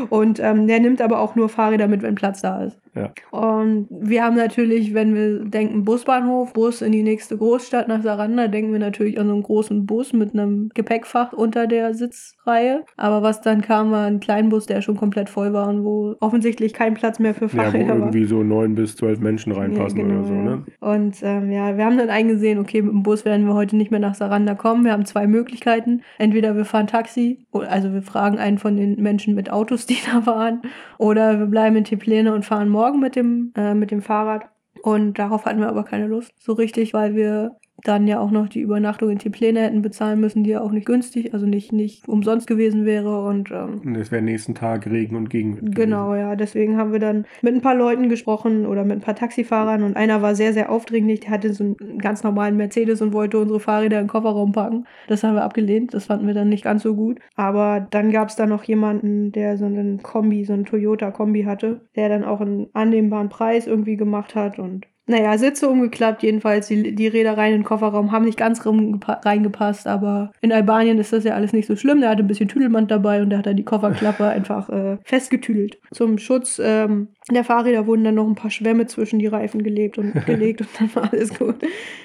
Und 0.09 0.39
ähm, 0.39 0.67
der 0.67 0.79
nimmt 0.79 1.01
aber 1.01 1.19
auch 1.19 1.35
nur 1.35 1.49
Fahrräder 1.49 1.87
mit, 1.87 2.01
wenn 2.01 2.15
Platz 2.15 2.41
da 2.41 2.63
ist. 2.63 2.79
Ja. 2.95 3.11
Und 3.31 3.87
wir 3.89 4.23
haben 4.23 4.35
natürlich, 4.35 4.93
wenn 4.93 5.13
wir 5.13 5.45
denken 5.45 5.76
Busbahnhof, 5.83 6.53
Bus 6.53 6.81
in 6.81 6.91
die 6.91 7.03
nächste 7.03 7.37
Großstadt 7.37 7.87
nach 7.87 8.01
Saranda, 8.01 8.47
denken 8.47 8.71
wir 8.71 8.79
natürlich 8.79 9.19
an 9.19 9.27
so 9.27 9.33
einen 9.33 9.43
großen 9.43 9.85
Bus 9.85 10.13
mit 10.13 10.33
einem 10.33 10.69
Gepäckfach 10.73 11.33
unter 11.33 11.67
der 11.67 11.93
Sitzreihe. 11.93 12.83
Aber 12.95 13.21
was 13.21 13.41
dann 13.41 13.61
kam, 13.61 13.91
war 13.91 14.05
ein 14.05 14.19
Kleinbus, 14.19 14.65
der 14.65 14.81
schon 14.81 14.97
komplett 14.97 15.29
voll 15.29 15.53
war 15.53 15.67
und 15.69 15.83
wo 15.83 16.15
offensichtlich 16.19 16.73
kein 16.73 16.93
Platz 16.93 17.19
mehr 17.19 17.33
für 17.33 17.45
Ja, 17.45 17.51
wo 17.51 17.57
Fahrräder 17.57 17.89
war. 17.89 17.97
irgendwie 17.97 18.25
so 18.25 18.43
neun 18.43 18.75
bis 18.75 18.95
zwölf 18.95 19.19
Menschen 19.19 19.51
reinpassen 19.51 19.99
Ja, 19.99 20.05
genau, 20.05 20.19
oder 20.19 20.27
so, 20.27 20.33
ne? 20.33 20.63
Und 20.79 21.17
ähm, 21.23 21.51
ja, 21.51 21.77
wir 21.77 21.85
haben 21.85 21.97
dann 21.97 22.09
eingesehen, 22.09 22.59
okay, 22.59 22.81
mit 22.81 22.91
dem 22.91 23.03
Bus 23.03 23.25
werden 23.25 23.45
wir 23.45 23.53
heute 23.53 23.75
nicht 23.75 23.91
mehr 23.91 23.99
nach 23.99 24.15
Saranda 24.15 24.55
kommen. 24.55 24.85
Wir 24.85 24.91
haben 24.93 25.05
zwei 25.05 25.27
Möglichkeiten. 25.27 26.01
Entweder 26.17 26.55
wir 26.55 26.65
fahren 26.65 26.87
Taxi, 26.87 27.45
also 27.51 27.93
wir 27.93 28.01
fragen 28.01 28.37
einen 28.37 28.57
von 28.57 28.75
den 28.75 29.01
Menschen 29.01 29.35
mit 29.35 29.51
Autos, 29.51 29.85
die 29.87 29.97
da 30.11 30.25
waren, 30.25 30.61
oder 30.97 31.39
wir 31.39 31.45
bleiben 31.47 31.75
in 31.75 31.83
Teplene 31.83 32.33
und 32.33 32.45
fahren 32.45 32.69
morgen 32.69 32.99
mit 32.99 33.15
dem, 33.15 33.51
äh, 33.55 33.73
mit 33.73 33.91
dem 33.91 34.01
Fahrrad. 34.01 34.47
Und 34.81 35.15
darauf 35.19 35.45
hatten 35.45 35.59
wir 35.59 35.69
aber 35.69 35.83
keine 35.83 36.07
Lust, 36.07 36.31
so 36.39 36.53
richtig, 36.53 36.93
weil 36.93 37.15
wir 37.15 37.51
dann 37.83 38.07
ja 38.07 38.19
auch 38.19 38.31
noch 38.31 38.49
die 38.49 38.61
Übernachtung 38.61 39.09
in 39.09 39.19
Teplene 39.19 39.61
hätten 39.61 39.81
bezahlen 39.81 40.19
müssen, 40.19 40.43
die 40.43 40.51
ja 40.51 40.61
auch 40.61 40.71
nicht 40.71 40.85
günstig, 40.85 41.33
also 41.33 41.45
nicht, 41.45 41.71
nicht 41.71 42.07
umsonst 42.07 42.47
gewesen 42.47 42.85
wäre. 42.85 43.23
Und 43.23 43.51
ähm, 43.51 43.81
Und 43.85 43.95
es 43.95 44.11
wäre 44.11 44.21
nächsten 44.21 44.55
Tag 44.55 44.87
Regen 44.87 45.15
und 45.15 45.29
Gegenwind. 45.29 45.75
Genau, 45.75 46.15
ja. 46.15 46.35
Deswegen 46.35 46.77
haben 46.77 46.91
wir 46.91 46.99
dann 46.99 47.25
mit 47.41 47.53
ein 47.53 47.61
paar 47.61 47.75
Leuten 47.75 48.09
gesprochen 48.09 48.65
oder 48.65 48.83
mit 48.83 48.97
ein 48.97 49.01
paar 49.01 49.15
Taxifahrern 49.15 49.83
und 49.83 49.95
einer 49.95 50.21
war 50.21 50.35
sehr, 50.35 50.53
sehr 50.53 50.71
aufdringlich. 50.71 51.21
Der 51.21 51.31
hatte 51.31 51.53
so 51.53 51.63
einen 51.63 51.99
ganz 51.99 52.23
normalen 52.23 52.57
Mercedes 52.57 53.01
und 53.01 53.13
wollte 53.13 53.39
unsere 53.39 53.59
Fahrräder 53.59 53.99
in 53.99 54.05
den 54.05 54.11
Kofferraum 54.11 54.51
packen. 54.51 54.85
Das 55.07 55.23
haben 55.23 55.35
wir 55.35 55.43
abgelehnt. 55.43 55.93
Das 55.93 56.05
fanden 56.05 56.27
wir 56.27 56.33
dann 56.33 56.49
nicht 56.49 56.63
ganz 56.63 56.83
so 56.83 56.95
gut. 56.95 57.19
Aber 57.35 57.85
dann 57.89 58.11
gab 58.11 58.29
es 58.29 58.35
da 58.35 58.45
noch 58.45 58.63
jemanden, 58.63 59.31
der 59.31 59.57
so 59.57 59.65
einen 59.65 60.01
Kombi, 60.01 60.45
so 60.45 60.53
einen 60.53 60.65
Toyota-Kombi 60.65 61.43
hatte, 61.43 61.81
der 61.95 62.09
dann 62.09 62.23
auch 62.23 62.41
einen 62.41 62.67
annehmbaren 62.73 63.29
Preis 63.29 63.67
irgendwie 63.67 63.97
gemacht 63.97 64.35
hat 64.35 64.59
und 64.59 64.87
naja, 65.07 65.37
Sitze 65.37 65.69
umgeklappt, 65.69 66.21
jedenfalls 66.21 66.67
die, 66.67 66.93
die 66.93 67.07
Räder 67.07 67.37
rein 67.37 67.53
in 67.53 67.59
den 67.59 67.65
Kofferraum, 67.65 68.11
haben 68.11 68.25
nicht 68.25 68.37
ganz 68.37 68.61
reingepasst, 68.65 69.87
aber 69.87 70.33
in 70.41 70.51
Albanien 70.51 70.99
ist 70.99 71.13
das 71.13 71.23
ja 71.23 71.33
alles 71.33 71.53
nicht 71.53 71.65
so 71.65 71.77
schlimm. 71.77 72.01
Der 72.01 72.09
hatte 72.09 72.23
ein 72.23 72.27
bisschen 72.27 72.49
Tüdelband 72.49 72.91
dabei 72.91 73.21
und 73.21 73.29
der 73.29 73.39
hat 73.39 73.45
dann 73.45 73.55
die 73.55 73.63
Kofferklappe 73.63 74.27
einfach 74.27 74.69
äh, 74.69 74.97
festgetüdelt. 75.03 75.79
Zum 75.91 76.17
Schutz 76.17 76.59
ähm, 76.63 77.07
der 77.35 77.43
Fahrräder 77.43 77.87
wurden 77.87 78.03
dann 78.05 78.15
noch 78.15 78.27
ein 78.27 78.35
paar 78.35 78.51
Schwämme 78.51 78.85
zwischen 78.87 79.19
die 79.19 79.27
Reifen 79.27 79.61
gelebt 79.63 79.97
und 79.97 80.13
gelegt 80.25 80.61
und 80.61 80.69
dann 80.79 80.95
war 80.95 81.11
alles 81.11 81.37
gut. 81.37 81.55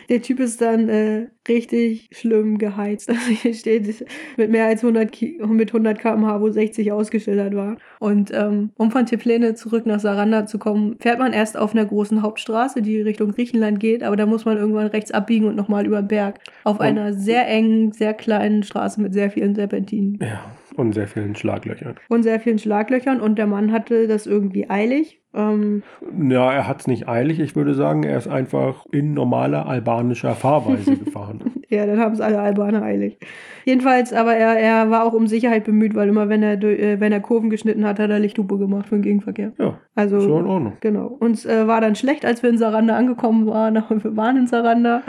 Der 0.09 0.21
Typ 0.21 0.41
ist 0.41 0.61
dann 0.61 0.89
äh, 0.89 1.29
richtig 1.49 2.11
schlimm 2.13 2.59
geheizt. 2.59 3.09
Also 3.09 3.31
hier 3.31 3.55
steht 3.55 4.05
mit 4.37 4.51
mehr 4.51 4.67
als 4.67 4.83
100, 4.83 5.13
Ki 5.13 5.39
mit 5.47 5.71
100 5.71 5.99
km/h, 6.01 6.41
wo 6.41 6.51
60 6.51 6.91
ausgeschildert 6.93 7.55
war. 7.55 7.77
Und 8.01 8.33
ähm, 8.35 8.71
um 8.77 8.91
von 8.91 9.07
Teplene 9.07 9.55
zurück 9.55 9.87
nach 9.87 10.01
Saranda 10.01 10.47
zu 10.47 10.59
kommen, 10.59 10.97
fährt 11.01 11.19
man 11.19 11.33
erst 11.33 11.57
auf 11.57 11.73
einer 11.73 11.85
großen 11.87 12.23
Hauptstraße, 12.23 12.83
die 12.83 13.01
Richtung 13.01 13.31
Griechenland 13.31 13.79
geht, 13.81 14.03
aber 14.03 14.17
da 14.17 14.27
muss 14.27 14.45
man 14.45 14.57
irgendwann 14.57 14.89
rechts 14.89 15.13
abbiegen 15.13 15.47
und 15.47 15.57
nochmal 15.57 15.87
über 15.87 16.03
den 16.03 16.09
Berg. 16.09 16.41
Auf 16.65 16.81
Und- 16.81 16.87
einer 16.87 17.13
sehr 17.15 17.47
engen, 17.49 17.93
sehr 17.93 18.13
kleinen 18.15 18.63
Straße 18.65 19.01
mit 19.01 19.15
sehr 19.15 19.31
vielen 19.31 19.55
Serpentinen 19.55 20.19
Ja, 20.21 20.45
und 20.77 20.93
sehr 20.95 21.07
vielen 21.09 21.35
Schlaglöchern. 21.35 21.95
und 22.09 22.23
sehr 22.23 22.41
vielen 22.41 22.59
Schlaglöchern 22.59 23.21
und 23.21 23.39
der 23.39 23.47
Mann 23.47 23.73
hatte 23.73 24.07
das 24.09 24.27
irgendwie 24.27 24.69
eilig. 24.71 25.19
Ähm, 25.35 25.83
Ja, 26.29 26.53
er 26.53 26.69
hat 26.69 26.81
es 26.81 26.87
nicht 26.87 27.09
eilig. 27.09 27.41
Ich 27.41 27.57
würde 27.57 27.73
sagen, 27.75 28.03
er 28.03 28.19
ist 28.19 28.29
einfach 28.29 28.85
in 28.93 29.15
normaler 29.15 29.67
albanischer 29.67 30.35
Fahrweise 30.35 30.97
gefahren. 31.05 31.41
ja, 31.71 31.87
dann 31.87 31.99
haben 31.99 32.13
es 32.13 32.21
alle 32.21 32.39
Albaner 32.41 32.83
eilig. 32.83 33.19
Jedenfalls, 33.65 34.13
aber 34.13 34.35
er, 34.37 34.59
er 34.59 34.91
war 34.91 35.05
auch 35.05 35.15
um 35.15 35.27
Sicherheit 35.27 35.65
bemüht, 35.65 35.95
weil 35.95 36.09
immer, 36.09 36.29
wenn 36.29 36.43
er, 36.43 36.63
äh, 36.63 37.01
wenn 37.01 37.13
er 37.13 37.21
Kurven 37.21 37.49
geschnitten 37.49 37.87
hat, 37.87 37.99
hat 37.99 38.11
er 38.11 38.19
Lichthupe 38.19 38.59
gemacht 38.59 38.89
für 38.89 38.97
den 38.97 39.03
Gegenverkehr. 39.03 39.53
Ja, 39.59 39.79
Also, 39.95 40.19
ist 40.19 40.25
in 40.27 40.33
Ordnung. 40.33 40.73
genau. 40.81 41.07
Uns 41.07 41.47
äh, 41.47 41.67
war 41.67 41.81
dann 41.81 41.95
schlecht, 41.95 42.27
als 42.27 42.43
wir 42.43 42.51
in 42.51 42.59
Saranda 42.59 42.95
angekommen 42.97 43.47
waren. 43.47 43.77
aber 43.79 44.05
Wir 44.05 44.17
waren 44.17 44.37
in 44.37 44.47
Saranda. 44.47 45.03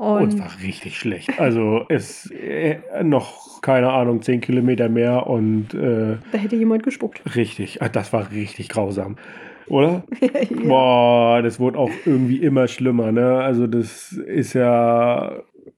Und 0.00 0.22
Uns 0.22 0.38
war 0.38 0.48
richtig 0.62 0.96
schlecht. 0.98 1.38
Also 1.38 1.84
es 1.90 2.30
äh, 2.30 2.78
noch, 3.04 3.60
keine 3.60 3.90
Ahnung, 3.92 4.22
10 4.22 4.40
Kilometer 4.40 4.88
mehr 4.88 5.26
und 5.26 5.74
äh, 5.74 6.16
da 6.32 6.38
hätte 6.38 6.56
jemand 6.56 6.84
gespuckt. 6.84 7.20
richtig, 7.36 7.82
ah, 7.82 7.88
das 7.90 8.10
war 8.14 8.30
richtig 8.30 8.70
grausam. 8.70 9.16
Oder? 9.68 10.02
ja. 10.20 10.28
Boah, 10.66 11.42
das 11.42 11.60
wurde 11.60 11.78
auch 11.78 11.90
irgendwie 12.06 12.38
immer 12.38 12.66
schlimmer, 12.66 13.12
ne? 13.12 13.36
Also 13.40 13.66
das 13.66 14.12
ist 14.12 14.54
ja, 14.54 15.32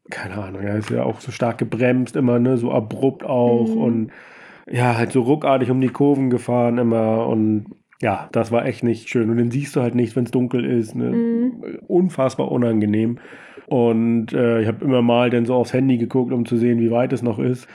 keine 0.09 0.35
Ahnung, 0.39 0.63
er 0.63 0.77
ist 0.79 0.91
ja 0.91 1.03
auch 1.03 1.19
so 1.21 1.33
stark 1.33 1.59
gebremst 1.59 2.15
immer, 2.15 2.39
ne? 2.39 2.57
So 2.59 2.71
abrupt 2.71 3.25
auch 3.25 3.67
Mhm. 3.75 3.77
und 3.83 4.11
ja, 4.71 4.97
halt 4.97 5.11
so 5.11 5.23
ruckartig 5.23 5.69
um 5.73 5.81
die 5.81 5.89
Kurven 5.89 6.31
gefahren 6.31 6.79
immer 6.79 7.27
und 7.27 7.67
ja, 8.01 8.29
das 8.33 8.51
war 8.53 8.67
echt 8.67 8.83
nicht 8.83 9.09
schön. 9.09 9.31
Und 9.31 9.37
dann 9.39 9.51
siehst 9.51 9.77
du 9.77 9.81
halt 9.81 9.95
nicht, 9.95 10.17
wenn 10.17 10.25
es 10.25 10.31
dunkel 10.33 10.65
ist. 10.65 10.95
Ne? 10.97 11.11
Mhm. 11.11 11.53
Unfassbar 11.87 12.51
unangenehm. 12.51 13.19
Und 13.73 14.35
äh, 14.35 14.61
ich 14.61 14.69
habe 14.69 14.85
immer 14.85 15.01
mal 15.01 15.31
dann 15.31 15.47
so 15.47 15.55
aufs 15.55 15.73
Handy 15.73 15.97
geguckt, 15.97 16.31
um 16.31 16.45
zu 16.45 16.59
sehen, 16.59 16.79
wie 16.79 16.91
weit 16.91 17.11
es 17.15 17.23
noch 17.23 17.39
ist. 17.39 17.67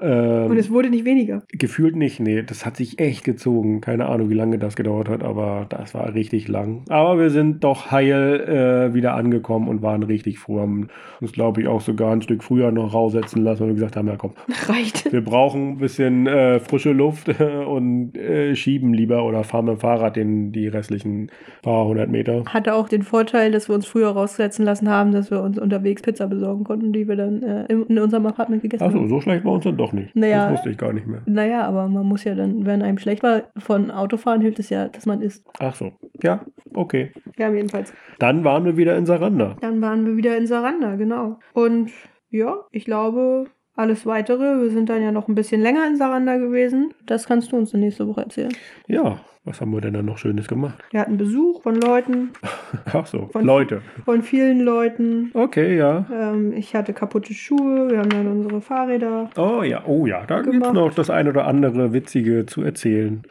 Ähm, 0.00 0.50
Und 0.50 0.56
es 0.56 0.70
wurde 0.70 0.90
nicht 0.90 1.04
weniger. 1.04 1.42
Gefühlt 1.52 1.96
nicht, 1.96 2.20
nee. 2.20 2.42
Das 2.42 2.64
hat 2.66 2.76
sich 2.76 2.98
echt 2.98 3.24
gezogen. 3.24 3.80
Keine 3.80 4.06
Ahnung, 4.06 4.30
wie 4.30 4.34
lange 4.34 4.58
das 4.58 4.76
gedauert 4.76 5.08
hat, 5.08 5.22
aber 5.22 5.66
das 5.68 5.94
war 5.94 6.14
richtig 6.14 6.48
lang. 6.48 6.82
Aber 6.88 7.18
wir 7.18 7.30
sind 7.30 7.64
doch 7.64 7.90
heil 7.90 8.88
äh, 8.90 8.94
wieder 8.94 9.14
angekommen 9.14 9.68
und 9.68 9.82
waren 9.82 10.02
richtig 10.02 10.38
froh. 10.38 10.60
Haben 10.60 10.88
uns, 11.20 11.32
glaube 11.32 11.60
ich, 11.62 11.68
auch 11.68 11.80
sogar 11.80 12.12
ein 12.12 12.22
Stück 12.22 12.42
früher 12.42 12.70
noch 12.70 12.94
raussetzen 12.94 13.42
lassen, 13.42 13.60
weil 13.62 13.68
wir 13.68 13.74
gesagt 13.74 13.96
haben, 13.96 14.08
ja 14.08 14.16
komm, 14.16 14.32
Reicht. 14.68 15.12
wir 15.12 15.22
brauchen 15.24 15.72
ein 15.72 15.78
bisschen 15.78 16.26
äh, 16.26 16.60
frische 16.60 16.92
Luft 16.92 17.28
und 17.66 18.16
äh, 18.16 18.54
schieben 18.54 18.94
lieber 18.94 19.24
oder 19.24 19.44
fahren 19.44 19.66
mit 19.66 19.74
dem 19.76 19.80
Fahrrad 19.80 20.16
den, 20.16 20.52
die 20.52 20.68
restlichen 20.68 21.30
paar 21.62 21.86
hundert 21.86 22.10
Meter. 22.10 22.44
Hatte 22.46 22.74
auch 22.74 22.88
den 22.88 23.02
Vorteil, 23.02 23.50
dass 23.50 23.68
wir 23.68 23.74
uns 23.74 23.86
früher 23.86 24.08
raussetzen 24.08 24.64
lassen 24.64 24.88
haben, 24.88 25.12
dass 25.12 25.30
wir 25.30 25.42
uns 25.42 25.58
unterwegs 25.58 26.02
Pizza 26.02 26.26
besorgen 26.26 26.64
konnten, 26.64 26.92
die 26.92 27.08
wir 27.08 27.16
dann 27.16 27.42
äh, 27.42 27.64
im, 27.68 27.86
in 27.88 27.98
unserem 27.98 28.26
Apartment 28.26 28.62
gegessen 28.62 28.82
Achso, 28.84 28.98
haben. 28.98 29.08
so 29.08 29.20
schlecht 29.20 29.44
war 29.44 29.52
uns 29.52 29.64
dann 29.64 29.76
doch 29.76 29.83
nicht. 29.92 30.14
Naja. 30.16 30.44
Das 30.44 30.58
wusste 30.58 30.70
ich 30.70 30.78
gar 30.78 30.92
nicht 30.92 31.06
mehr. 31.06 31.22
Naja, 31.26 31.66
aber 31.66 31.88
man 31.88 32.06
muss 32.06 32.24
ja 32.24 32.34
dann, 32.34 32.66
wenn 32.66 32.82
einem 32.82 32.98
schlecht 32.98 33.22
war, 33.22 33.42
von 33.56 33.90
Autofahren 33.90 34.40
hilft 34.40 34.58
es 34.58 34.70
ja, 34.70 34.88
dass 34.88 35.06
man 35.06 35.20
isst. 35.20 35.46
Ach 35.58 35.74
so. 35.74 35.92
Ja, 36.22 36.44
okay. 36.74 37.12
Ja, 37.36 37.50
jedenfalls. 37.50 37.92
Dann 38.18 38.44
waren 38.44 38.64
wir 38.64 38.76
wieder 38.76 38.96
in 38.96 39.06
Saranda. 39.06 39.56
Dann 39.60 39.80
waren 39.80 40.06
wir 40.06 40.16
wieder 40.16 40.36
in 40.36 40.46
Saranda, 40.46 40.96
genau. 40.96 41.38
Und 41.52 41.90
ja, 42.30 42.56
ich 42.72 42.84
glaube, 42.84 43.46
alles 43.76 44.06
weitere, 44.06 44.60
wir 44.62 44.70
sind 44.70 44.88
dann 44.88 45.02
ja 45.02 45.10
noch 45.12 45.28
ein 45.28 45.34
bisschen 45.34 45.60
länger 45.60 45.86
in 45.86 45.96
Saranda 45.96 46.36
gewesen. 46.36 46.92
Das 47.06 47.26
kannst 47.26 47.52
du 47.52 47.56
uns 47.56 47.72
dann 47.72 47.80
nächste 47.80 48.06
Woche 48.06 48.20
erzählen. 48.22 48.52
Ja, 48.86 49.18
was 49.44 49.60
haben 49.60 49.72
wir 49.72 49.80
denn 49.80 49.92
dann 49.94 50.06
noch 50.06 50.16
Schönes 50.16 50.46
gemacht? 50.48 50.78
Wir 50.90 51.00
hatten 51.00 51.16
Besuch 51.18 51.62
von 51.62 51.74
Leuten, 51.80 52.30
Ach 52.92 53.04
so, 53.06 53.26
Von- 53.32 53.44
Leute. 53.44 53.82
von 54.04 54.22
vielen 54.22 54.60
Leuten. 54.60 55.30
Okay, 55.34 55.76
ja. 55.76 56.06
Ähm, 56.12 56.52
ich 56.52 56.74
hatte 56.74 56.92
kaputte 56.94 57.34
Schuhe, 57.34 57.90
wir 57.90 57.98
haben 57.98 58.08
dann 58.10 58.26
unsere 58.28 58.60
Fahrräder. 58.60 59.28
Oh 59.36 59.62
ja, 59.62 59.82
oh 59.86 60.06
ja, 60.06 60.24
da 60.24 60.40
gibt 60.40 60.64
es 60.64 60.72
noch 60.72 60.94
das 60.94 61.10
ein 61.10 61.28
oder 61.28 61.46
andere 61.46 61.92
Witzige 61.92 62.46
zu 62.46 62.62
erzählen. 62.62 63.22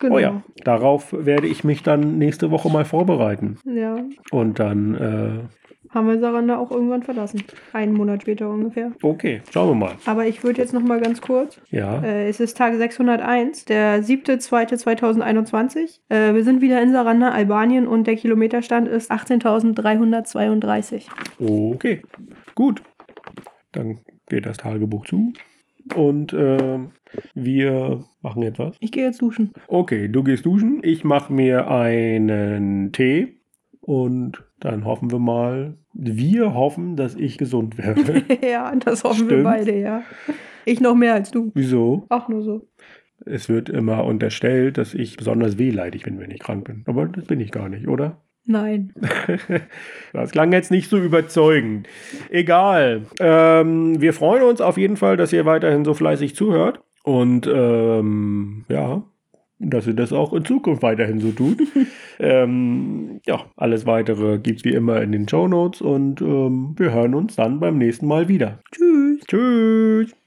Genau. 0.00 0.14
Oh 0.16 0.18
ja, 0.18 0.42
darauf 0.64 1.12
werde 1.12 1.46
ich 1.46 1.62
mich 1.64 1.82
dann 1.82 2.18
nächste 2.18 2.50
Woche 2.50 2.68
mal 2.70 2.84
vorbereiten. 2.86 3.58
Ja, 3.64 3.96
Und 4.30 4.58
dann, 4.58 4.94
äh, 4.94 5.61
haben 5.92 6.08
wir 6.08 6.18
Saranda 6.18 6.56
auch 6.58 6.70
irgendwann 6.70 7.02
verlassen. 7.02 7.42
Einen 7.72 7.92
Monat 7.94 8.22
später 8.22 8.48
ungefähr. 8.50 8.92
okay, 9.02 9.42
schauen 9.50 9.70
wir 9.70 9.74
mal. 9.86 9.94
Aber 10.06 10.26
ich 10.26 10.42
würde 10.42 10.60
jetzt 10.60 10.72
noch 10.72 10.82
mal 10.82 11.00
ganz 11.00 11.20
kurz. 11.20 11.60
Ja, 11.70 12.02
Äh, 12.02 12.28
es 12.28 12.40
ist 12.40 12.56
Tag 12.56 12.74
601, 12.76 13.64
der 13.66 14.02
7.2.2021. 14.02 16.00
Äh, 16.08 16.34
wir 16.34 16.44
sind 16.44 16.60
wieder 16.60 16.82
in 16.82 16.92
Saranda, 16.92 17.30
Albanien 17.30 17.86
und 17.86 18.06
der 18.06 18.16
Kilometerstand 18.16 18.88
ist 18.88 19.10
18.332. 19.12 21.06
okay, 21.40 22.02
gut. 22.54 22.82
Dann 23.72 23.98
geht 24.28 24.46
das 24.46 24.56
Tagebuch 24.58 25.06
zu. 25.06 25.32
Und 25.96 26.32
äh, 26.32 26.78
wir 27.34 28.04
machen 28.20 28.42
jetzt 28.42 28.58
was. 28.58 28.76
Ich 28.80 28.92
gehe 28.92 29.04
jetzt 29.04 29.20
duschen. 29.20 29.52
Okay, 29.66 30.08
du 30.08 30.22
gehst 30.22 30.46
duschen. 30.46 30.80
Ich 30.82 31.04
mache 31.04 31.32
mir 31.32 31.68
einen 31.70 32.92
Tee. 32.92 33.40
Und 33.82 34.44
dann 34.60 34.84
hoffen 34.84 35.10
wir 35.10 35.18
mal, 35.18 35.74
wir 35.92 36.54
hoffen, 36.54 36.94
dass 36.96 37.16
ich 37.16 37.36
gesund 37.36 37.78
werde. 37.78 38.22
ja, 38.48 38.74
das 38.76 39.02
hoffen 39.02 39.28
wir 39.28 39.38
Stimmt. 39.38 39.44
beide, 39.44 39.78
ja. 39.78 40.02
Ich 40.64 40.80
noch 40.80 40.94
mehr 40.94 41.14
als 41.14 41.32
du. 41.32 41.50
Wieso? 41.54 42.06
Auch 42.08 42.28
nur 42.28 42.42
so. 42.42 42.68
Es 43.26 43.48
wird 43.48 43.68
immer 43.68 44.04
unterstellt, 44.04 44.78
dass 44.78 44.94
ich 44.94 45.16
besonders 45.16 45.58
wehleidig 45.58 46.04
bin, 46.04 46.20
wenn 46.20 46.30
ich 46.30 46.40
krank 46.40 46.64
bin. 46.64 46.84
Aber 46.86 47.06
das 47.06 47.24
bin 47.24 47.40
ich 47.40 47.50
gar 47.50 47.68
nicht, 47.68 47.88
oder? 47.88 48.22
Nein. 48.44 48.92
Das 50.12 50.30
klang 50.30 50.52
jetzt 50.52 50.70
nicht 50.70 50.88
so 50.88 50.98
überzeugend. 50.98 51.88
Egal. 52.30 53.06
Ähm, 53.18 54.00
wir 54.00 54.12
freuen 54.12 54.42
uns 54.42 54.60
auf 54.60 54.76
jeden 54.76 54.96
Fall, 54.96 55.16
dass 55.16 55.32
ihr 55.32 55.46
weiterhin 55.46 55.84
so 55.84 55.94
fleißig 55.94 56.36
zuhört. 56.36 56.80
Und 57.02 57.48
ähm, 57.52 58.64
ja, 58.68 59.02
dass 59.70 59.86
ihr 59.86 59.94
das 59.94 60.12
auch 60.12 60.32
in 60.32 60.44
Zukunft 60.44 60.82
weiterhin 60.82 61.20
so 61.20 61.30
tut. 61.32 61.58
ähm, 62.18 63.20
ja, 63.26 63.44
alles 63.56 63.86
weitere 63.86 64.38
gibt 64.38 64.60
es 64.60 64.64
wie 64.64 64.74
immer 64.74 65.00
in 65.02 65.12
den 65.12 65.28
Show 65.28 65.48
Notes 65.48 65.80
und 65.80 66.20
ähm, 66.20 66.74
wir 66.76 66.92
hören 66.92 67.14
uns 67.14 67.36
dann 67.36 67.60
beim 67.60 67.78
nächsten 67.78 68.06
Mal 68.06 68.28
wieder. 68.28 68.60
Tschüss. 68.72 69.20
Tschüss. 69.26 70.21